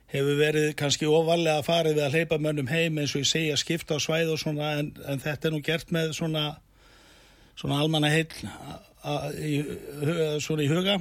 hefur 0.08 0.38
verið 0.38 0.70
kannski 0.78 1.08
ofalega 1.10 1.64
farið 1.66 1.98
við 1.98 2.04
að 2.06 2.14
hleypa 2.16 2.38
mönnum 2.40 2.70
heim 2.70 2.96
eins 3.02 3.12
og 3.12 3.24
ég 3.24 3.28
segja 3.28 3.58
skipta 3.60 3.98
á 3.98 4.00
svæð 4.00 4.30
og 4.32 4.38
svona 4.40 4.70
en, 4.80 4.92
en 5.04 5.20
þetta 5.20 5.50
er 5.50 5.54
nú 5.56 5.60
gert 5.66 5.90
með 5.92 6.14
svona 6.16 6.44
svona 7.58 7.80
almanna 7.82 8.08
hu- 8.14 8.46
svona 10.40 10.64
í 10.64 10.70
huga 10.70 10.96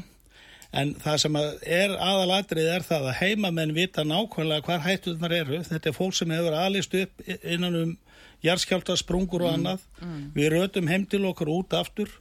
en 0.72 0.94
það 1.00 1.18
sem 1.24 1.38
að 1.40 1.50
er 1.64 1.94
aðalatrið 1.96 2.70
er 2.76 2.86
það 2.86 3.10
að 3.12 3.20
heimamenn 3.22 3.76
vita 3.76 4.04
nákvæmlega 4.04 4.66
hvar 4.68 4.84
hættuðnar 4.84 5.36
eru. 5.42 5.62
Þetta 5.68 5.90
er 5.90 5.96
fólk 5.96 6.18
sem 6.18 6.34
hefur 6.36 6.58
alist 6.58 6.96
upp 6.98 7.24
innan 7.42 7.80
um 7.82 7.94
jarðskjálta, 8.46 8.98
sprungur 9.00 9.46
og 9.48 9.54
annað. 9.56 9.86
við 10.36 10.52
rötum 10.54 10.88
heim 10.88 11.06
til 11.06 11.26
okkur 11.26 11.50
út 11.50 11.74
aftur 11.74 12.12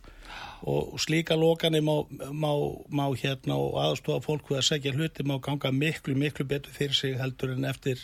og 0.67 0.99
slíka 0.99 1.37
lokani 1.37 1.81
má, 1.81 2.07
má, 2.33 2.53
má 2.89 3.07
hérna 3.15 3.59
og 3.61 3.77
aðstofa 3.79 4.25
fólk 4.25 4.51
við 4.51 4.59
að 4.59 4.69
segja 4.71 4.93
hluti 4.93 5.23
má 5.23 5.37
ganga 5.41 5.71
miklu, 5.71 6.15
miklu 6.17 6.47
betur 6.49 6.73
fyrir 6.73 6.95
sig 6.95 7.19
heldur 7.21 7.53
en 7.53 7.65
eftir, 7.65 8.01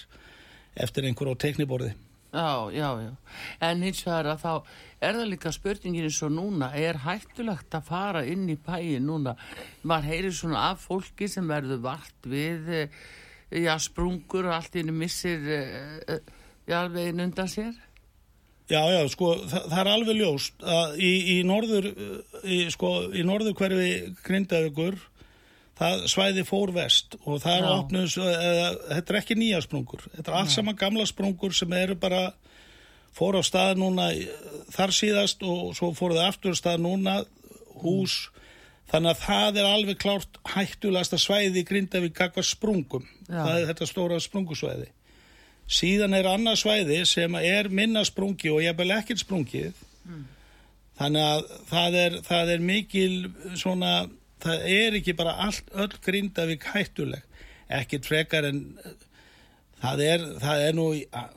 eftir 0.77 1.05
einhver 1.09 1.33
á 1.33 1.35
tekniborði. 1.35 1.95
Já, 2.33 2.71
já, 2.73 2.89
já. 3.03 3.13
En 3.61 3.83
hins 3.85 4.03
vegar 4.07 4.31
að 4.33 4.43
þá 4.43 4.53
er 5.03 5.19
það 5.19 5.31
líka 5.33 5.53
spurningin 5.53 6.09
eins 6.09 6.21
og 6.25 6.33
núna, 6.33 6.71
er 6.79 7.03
hættulegt 7.05 7.77
að 7.77 7.89
fara 7.91 8.25
inn 8.29 8.49
í 8.51 8.57
bæin 8.57 9.07
núna? 9.09 9.37
Maður 9.85 10.11
heyrir 10.11 10.37
svona 10.37 10.67
af 10.71 10.87
fólki 10.89 11.29
sem 11.29 11.49
verður 11.51 11.83
vart 11.85 12.29
við, 12.29 12.69
eh, 12.73 13.01
já, 13.51 13.75
sprungur 13.79 14.49
og 14.49 14.57
allt 14.57 14.77
inni 14.81 14.93
missir, 14.93 15.41
eh, 15.45 16.01
eh, 16.09 16.21
já, 16.67 16.89
veginn 16.89 17.21
undan 17.29 17.49
sér? 17.49 17.75
Já, 18.71 18.81
já, 18.89 19.03
sko, 19.11 19.35
það, 19.51 19.65
það 19.69 19.81
er 19.81 19.89
alveg 19.93 20.17
ljóst 20.17 20.63
að 20.63 21.01
í, 21.03 21.13
í 21.35 21.37
norður, 21.45 21.89
í, 22.47 22.59
sko, 22.73 22.93
í 23.13 23.25
norður 23.27 23.57
hverfi 23.59 24.15
grindaðugur, 24.25 24.97
það 25.83 26.05
svæði 26.13 26.45
fór 26.47 26.73
vest 26.77 27.17
og 27.23 27.41
það 27.43 27.59
er 27.59 27.69
opnus, 27.73 28.17
eða, 28.23 28.69
þetta 28.93 29.15
er 29.15 29.21
ekki 29.23 29.39
nýja 29.39 29.63
sprungur, 29.65 30.05
þetta 30.15 30.31
er 30.31 30.39
allt 30.39 30.55
saman 30.55 30.79
gamla 30.79 31.07
sprungur 31.09 31.57
sem 31.57 31.75
eru 31.79 31.97
bara, 32.01 32.23
fór 33.17 33.39
á 33.39 33.43
stað 33.45 33.81
núna 33.83 34.11
þar 34.73 34.95
síðast 34.97 35.43
og 35.45 35.75
svo 35.79 35.93
fór 35.97 36.17
það 36.17 36.31
aftur 36.31 36.59
stað 36.59 36.85
núna, 36.87 37.19
hús, 37.83 38.17
þannig 38.93 39.15
að 39.15 39.23
það 39.27 39.61
er 39.61 39.71
alveg 39.71 40.01
klárt 40.01 40.43
hættulasta 40.55 41.19
svæði 41.21 41.63
í 41.63 41.69
grindavík 41.69 42.17
kakva 42.17 42.45
sprungum, 42.47 43.07
Já. 43.27 43.41
það 43.41 43.55
er 43.59 43.71
þetta 43.73 43.89
stóra 43.89 44.21
sprungusvæði. 44.23 44.91
Síðan 45.73 46.17
er 46.19 46.29
annað 46.29 46.59
svæði 46.61 46.99
sem 47.09 47.37
er 47.39 47.71
minna 47.73 48.03
sprungi 48.05 48.51
og 48.53 48.61
ég 48.65 48.77
bel 48.77 48.91
ekkert 48.93 49.23
sprungið. 49.23 49.79
Þannig 51.01 51.23
að 51.25 51.53
það 51.71 51.97
er, 52.03 52.17
það 52.27 52.51
er 52.53 52.65
mikil 52.67 53.15
svona, 53.59 53.93
það 54.43 54.67
er 54.75 54.99
ekki 54.99 55.17
bara 55.19 55.39
allt, 55.47 55.71
öll 55.75 55.97
grindavík 56.05 56.67
hættuleg. 56.73 57.25
Ekkert 57.73 58.09
frekar 58.09 58.47
en 58.51 58.63
það 59.83 60.03
er, 60.07 60.25
það 60.43 60.65
er 60.67 60.77
nú, 60.77 60.87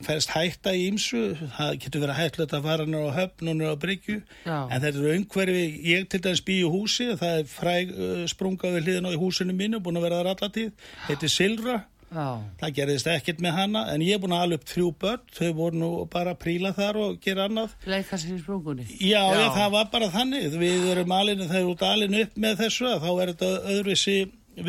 færst 0.06 0.34
hætta 0.36 0.74
í 0.76 0.86
ýmsu, 0.92 1.24
það 1.56 1.80
getur 1.86 2.04
verið 2.04 2.20
hættulegt 2.20 2.56
að 2.58 2.68
fara 2.70 2.88
nú 2.90 3.02
á 3.10 3.12
höfn 3.16 3.52
og 3.52 3.58
nú 3.60 3.72
á 3.72 3.76
bryggju. 3.82 4.20
En 4.46 4.84
þetta 4.84 4.92
eru 4.92 5.16
umhverfi, 5.16 5.66
ég 5.90 6.08
til 6.12 6.22
dæmis 6.26 6.44
býju 6.46 6.72
húsi, 6.74 7.10
það 7.18 7.42
er 7.42 7.50
fræg 7.50 7.96
uh, 7.96 8.24
sprunga 8.30 8.74
við 8.76 8.88
hliðin 8.90 9.10
á 9.10 9.22
húsinu 9.22 9.58
mínu, 9.58 9.82
búin 9.84 10.02
að 10.02 10.08
vera 10.10 10.22
þar 10.22 10.32
allatíð, 10.36 10.72
heitir 11.10 11.34
Silra. 11.34 11.80
Já, 12.16 12.26
Það 12.62 12.74
gerðist 12.78 13.08
ekkert 13.12 13.42
með 13.44 13.56
hana 13.58 13.80
en 13.92 14.04
ég 14.06 14.16
er 14.16 14.22
búin 14.24 14.32
að 14.38 14.44
ala 14.46 14.56
upp 14.60 14.66
þrjú 14.70 14.90
börn, 15.04 15.24
þau 15.36 15.50
voru 15.58 15.80
nú 15.82 15.90
bara 16.14 16.32
að 16.32 16.40
príla 16.46 16.72
þar 16.78 17.00
og 17.02 17.18
gera 17.26 17.48
annað. 17.50 17.74
leika 17.92 18.16
sér 18.22 18.38
í 18.38 18.40
sprungunni. 18.40 18.86
Já, 19.02 19.20
Já. 19.20 19.42
já. 19.42 19.50
það 19.58 19.72
var 19.76 19.90
bara 19.92 20.08
þannig. 20.14 20.46
Við 20.62 20.86
erum 20.94 21.12
alinu, 21.18 21.48
þegar 21.52 21.72
út 21.74 21.84
alinu 21.90 22.22
upp 22.24 22.38
með 22.46 22.58
þessu 22.64 22.88
að 22.94 23.04
þá 23.04 23.10
er 23.26 23.32
þetta 23.34 23.50
öðruvísi, 23.74 24.18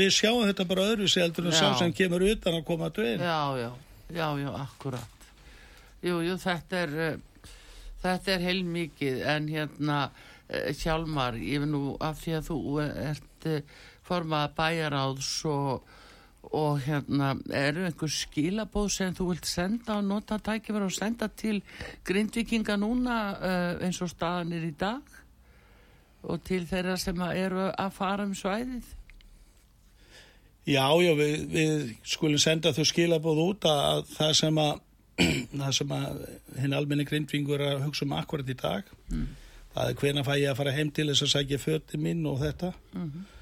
við 0.01 0.11
sjáum 0.17 0.47
þetta 0.49 0.67
bara 0.73 0.87
öðruvísi 0.91 1.23
heldur 1.23 1.47
en 1.47 1.55
sá 1.55 1.67
sem 1.79 1.93
kemur 1.95 2.25
utan 2.27 2.59
að 2.59 2.65
koma 2.67 2.89
að 2.91 2.97
dvein. 2.99 3.23
Já, 3.23 3.41
já, 3.63 3.71
já, 4.11 4.29
já, 4.43 4.51
akkurat. 4.65 5.29
Jú, 6.03 6.19
jú, 6.27 6.35
þetta 6.43 6.81
er, 6.83 6.97
uh, 7.13 7.53
þetta 8.03 8.33
er 8.35 8.43
heilmikið 8.49 9.23
en 9.37 9.47
hérna, 9.55 10.01
uh, 10.51 10.73
Hjálmar, 10.83 11.39
ég 11.39 11.63
vil 11.63 11.71
nú 11.71 11.85
af 12.03 12.19
því 12.25 12.35
að 12.41 12.51
þú 12.51 12.59
ert 12.89 13.47
uh, 13.53 13.61
formað 14.07 14.53
bæjaráðs 14.59 15.31
og, 15.51 15.87
og 16.53 16.81
hérna, 16.85 17.35
eru 17.51 17.85
einhver 17.87 18.11
skilabóð 18.13 18.89
sem 18.95 19.15
þú 19.15 19.31
vilt 19.33 19.49
senda 19.49 19.97
og 19.99 20.05
nota 20.05 20.39
tækifæri 20.39 20.87
og 20.87 20.93
senda 20.95 21.29
til 21.29 21.63
grindvikinga 22.07 22.77
núna 22.79 23.17
uh, 23.35 23.85
eins 23.85 24.01
og 24.03 24.11
staðan 24.13 24.53
er 24.53 24.69
í 24.69 24.75
dag 24.79 25.17
og 26.27 26.43
til 26.45 26.67
þeirra 26.67 26.97
sem 26.99 27.21
eru 27.29 27.69
að 27.71 27.91
fara 27.95 28.27
um 28.27 28.35
svæðið? 28.35 28.87
Já, 30.67 30.87
já, 30.99 31.13
við, 31.15 31.35
við 31.53 31.75
skulum 32.03 32.43
senda 32.43 32.73
þau 32.75 32.87
skilabóð 32.89 33.43
út 33.45 33.67
að 33.71 34.01
það 34.17 34.33
sem 34.41 34.59
að, 34.59 34.81
það 35.61 35.75
sem 35.79 35.93
að 35.95 36.25
hinn 36.59 36.75
almenni 36.75 37.07
grindvingur 37.07 37.63
að 37.63 37.85
hugsa 37.87 38.07
um 38.09 38.17
akkurat 38.19 38.51
í 38.51 38.57
dag. 38.59 38.91
Mm. 39.13 39.29
Það 39.77 39.93
er 39.93 40.01
hvena 40.01 40.25
fæ 40.27 40.33
ég 40.41 40.51
að 40.51 40.59
fara 40.59 40.75
heim 40.75 40.91
til 40.97 41.07
þess 41.11 41.27
að 41.27 41.33
sækja 41.37 41.63
fötti 41.63 42.01
mín 42.03 42.27
og 42.27 42.41
þetta. 42.43 42.73
Mm 42.97 43.07
-hmm. 43.07 43.33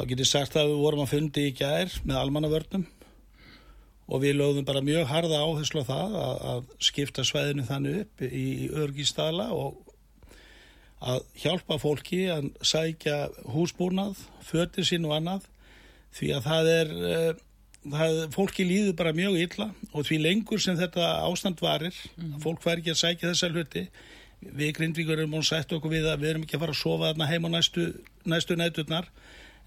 Þá 0.00 0.06
getur 0.08 0.24
ég 0.24 0.28
sagt 0.30 0.54
að 0.56 0.70
við 0.70 0.78
vorum 0.80 1.00
að 1.02 1.10
fundi 1.10 1.42
í 1.44 1.52
gær 1.52 1.90
með 2.08 2.18
almannavörnum 2.22 2.84
og 4.08 4.22
við 4.22 4.38
lögðum 4.38 4.64
bara 4.64 4.80
mjög 4.80 5.10
harda 5.10 5.40
áherslu 5.44 5.82
á 5.84 5.90
það 5.90 6.14
að, 6.16 6.38
að 6.52 6.70
skipta 6.86 7.24
sveðinu 7.28 7.64
þannig 7.68 7.98
upp 8.00 8.22
í, 8.24 8.30
í 8.40 8.68
örgistala 8.80 9.50
og 9.52 9.76
að 11.04 11.20
hjálpa 11.42 11.76
fólki 11.82 12.22
að 12.32 12.48
sækja 12.64 13.18
húsbúnað, 13.52 14.22
fötti 14.44 14.86
sín 14.88 15.04
og 15.04 15.18
annað 15.18 15.44
því 16.16 16.30
að 16.38 16.48
það 16.48 16.70
er, 16.72 16.94
uh, 16.96 17.42
það, 17.92 18.22
fólki 18.38 18.66
líður 18.70 18.96
bara 19.02 19.12
mjög 19.20 19.36
illa 19.44 19.68
og 19.92 20.08
því 20.08 20.22
lengur 20.24 20.64
sem 20.64 20.80
þetta 20.80 21.10
ástand 21.28 21.60
varir, 21.60 22.00
mm. 22.16 22.38
fólk 22.40 22.64
fær 22.64 22.80
ekki 22.80 22.94
að 22.96 23.02
sækja 23.02 23.34
þessa 23.34 23.52
hluti, 23.52 23.84
við 24.48 24.72
grindvíkur 24.80 25.20
erum 25.20 25.36
búin 25.36 25.44
að 25.44 25.52
setja 25.52 25.76
okkur 25.76 25.92
við 25.92 26.08
að 26.08 26.24
við 26.24 26.32
erum 26.32 26.48
ekki 26.48 26.56
að 26.56 26.64
fara 26.64 26.78
að 26.78 26.82
sofa 26.82 27.12
þarna 27.12 27.30
heim 27.34 27.44
á 27.44 27.50
næstu, 27.52 27.86
næstu 28.24 28.56
næturnar, 28.56 29.12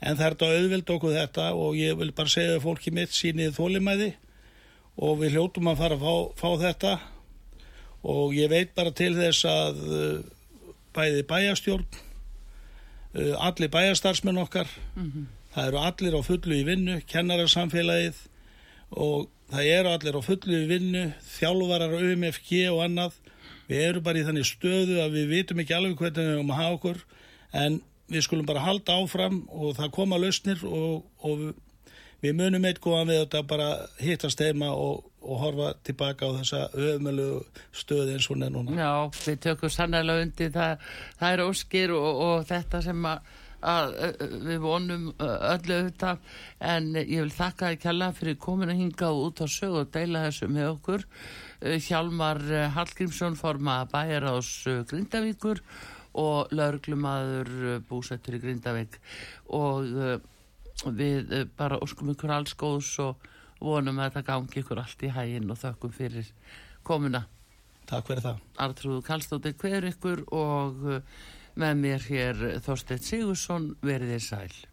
en 0.04 0.20
það 0.20 0.26
er 0.26 0.36
þetta 0.36 0.52
auðvild 0.52 0.94
okkur 0.96 1.18
þetta 1.18 1.50
og 1.56 1.80
ég 1.80 1.98
vil 2.00 2.12
bara 2.16 2.34
segja 2.34 2.58
að 2.58 2.66
fólki 2.68 2.94
mitt 2.96 3.16
sínið 3.16 3.58
þólimæði 3.58 4.10
og 5.04 5.20
við 5.24 5.38
hljóttum 5.38 5.70
að 5.72 5.84
fara 5.84 5.98
að 5.98 6.04
fá, 6.04 6.16
fá 6.42 6.50
þetta 6.68 6.96
og 8.14 8.36
ég 8.36 8.52
veit 8.52 8.74
bara 8.76 8.92
til 8.92 9.14
þess 9.16 9.46
að 9.48 9.86
uh, 9.88 10.18
bæði 10.94 11.24
bæjastjórn, 11.30 11.88
uh, 13.16 13.36
allir 13.48 13.72
bæjastarsmenn 13.72 14.44
okkar, 14.44 14.68
mm 14.96 15.08
-hmm 15.08 15.32
það 15.54 15.70
eru 15.70 15.82
allir 15.86 16.18
á 16.18 16.22
fullu 16.26 16.58
í 16.58 16.66
vinnu, 16.66 17.00
kennararsamfélagið 17.10 18.22
og 19.04 19.28
það 19.54 19.70
eru 19.76 19.92
allir 19.94 20.18
á 20.18 20.22
fullu 20.26 20.60
í 20.64 20.70
vinnu, 20.70 21.04
þjálfarar, 21.36 21.94
UMFG 22.00 22.54
og 22.72 22.82
annað. 22.88 23.20
Við 23.70 23.84
erum 23.88 24.06
bara 24.06 24.20
í 24.20 24.26
þannig 24.28 24.48
stöðu 24.50 25.00
að 25.04 25.18
við 25.18 25.30
vitum 25.32 25.62
ekki 25.62 25.76
alveg 25.78 26.00
hvernig 26.00 26.26
við 26.26 26.34
erum 26.34 26.54
að 26.54 26.62
hafa 26.62 26.78
okkur 26.80 27.04
en 27.64 27.78
við 28.12 28.26
skulum 28.26 28.48
bara 28.48 28.66
halda 28.66 28.98
áfram 29.02 29.44
og 29.50 29.78
það 29.78 29.94
koma 29.96 30.20
lausnir 30.22 30.64
og, 30.68 31.06
og 31.24 31.54
við 32.24 32.36
munum 32.40 32.66
eitthvað 32.68 33.10
við 33.12 33.22
þetta 33.26 33.44
bara 33.48 33.70
hittast 34.00 34.44
heima 34.44 34.72
og, 34.76 35.04
og 35.24 35.40
horfa 35.44 35.74
tilbaka 35.84 36.30
á 36.32 36.36
þessa 36.40 36.66
öðmjölu 36.74 37.30
stöði 37.76 38.18
eins 38.18 38.30
og 38.32 38.40
nefnuna. 38.40 38.76
Já, 38.80 38.92
við 39.28 39.40
tökum 39.48 39.74
sannlega 39.74 40.24
undir 40.24 40.52
það, 40.54 40.92
það 41.20 41.38
er 41.38 41.46
óskir 41.48 41.96
og, 41.96 42.22
og 42.28 42.46
þetta 42.52 42.84
sem 42.86 43.10
að 43.12 43.34
að 43.64 43.94
við 44.44 44.58
vonum 44.60 45.06
öllu 45.24 45.78
þetta 45.88 46.18
en 46.74 46.90
ég 47.00 47.24
vil 47.24 47.32
þakka 47.34 47.70
að 47.70 47.80
kjalla 47.86 48.10
fyrir 48.18 48.40
komin 48.42 48.74
að 48.74 48.82
hinga 48.82 49.12
út 49.24 49.40
á 49.40 49.48
sög 49.48 49.78
og 49.80 49.92
deila 49.94 50.26
þessu 50.26 50.50
með 50.52 50.70
okkur. 50.74 51.06
Hjalmar 51.88 52.42
Hallgrímsson 52.76 53.38
forma 53.40 53.84
bæjar 53.92 54.28
ás 54.34 54.52
Grindavíkur 54.90 55.64
og 56.20 56.52
laurglumadur 56.54 57.82
búsettur 57.90 58.38
í 58.38 58.42
Grindavík. 58.44 59.00
Og 59.54 59.90
við 60.98 61.34
bara 61.58 61.80
óskum 61.84 62.12
ykkur 62.14 62.34
alls 62.36 62.56
góðs 62.60 62.92
og 63.04 63.30
vonum 63.64 64.02
að 64.02 64.12
þetta 64.12 64.28
gangi 64.32 64.64
ykkur 64.64 64.82
allt 64.84 65.06
í 65.06 65.14
hægin 65.14 65.52
og 65.54 65.62
þökkum 65.62 65.96
fyrir 65.96 66.34
komuna. 66.84 67.26
Takk 67.90 68.10
fyrir 68.10 68.26
það. 68.26 68.44
Artrúð 68.64 69.02
Kallstóttir 69.08 69.56
hver 69.60 69.90
ykkur 69.92 70.26
og 70.34 70.86
með 71.60 71.82
mér 71.82 72.06
hér 72.10 72.46
Þorstein 72.66 73.04
Sigursson 73.04 73.74
verið 73.86 74.16
þér 74.16 74.24
sæl 74.28 74.73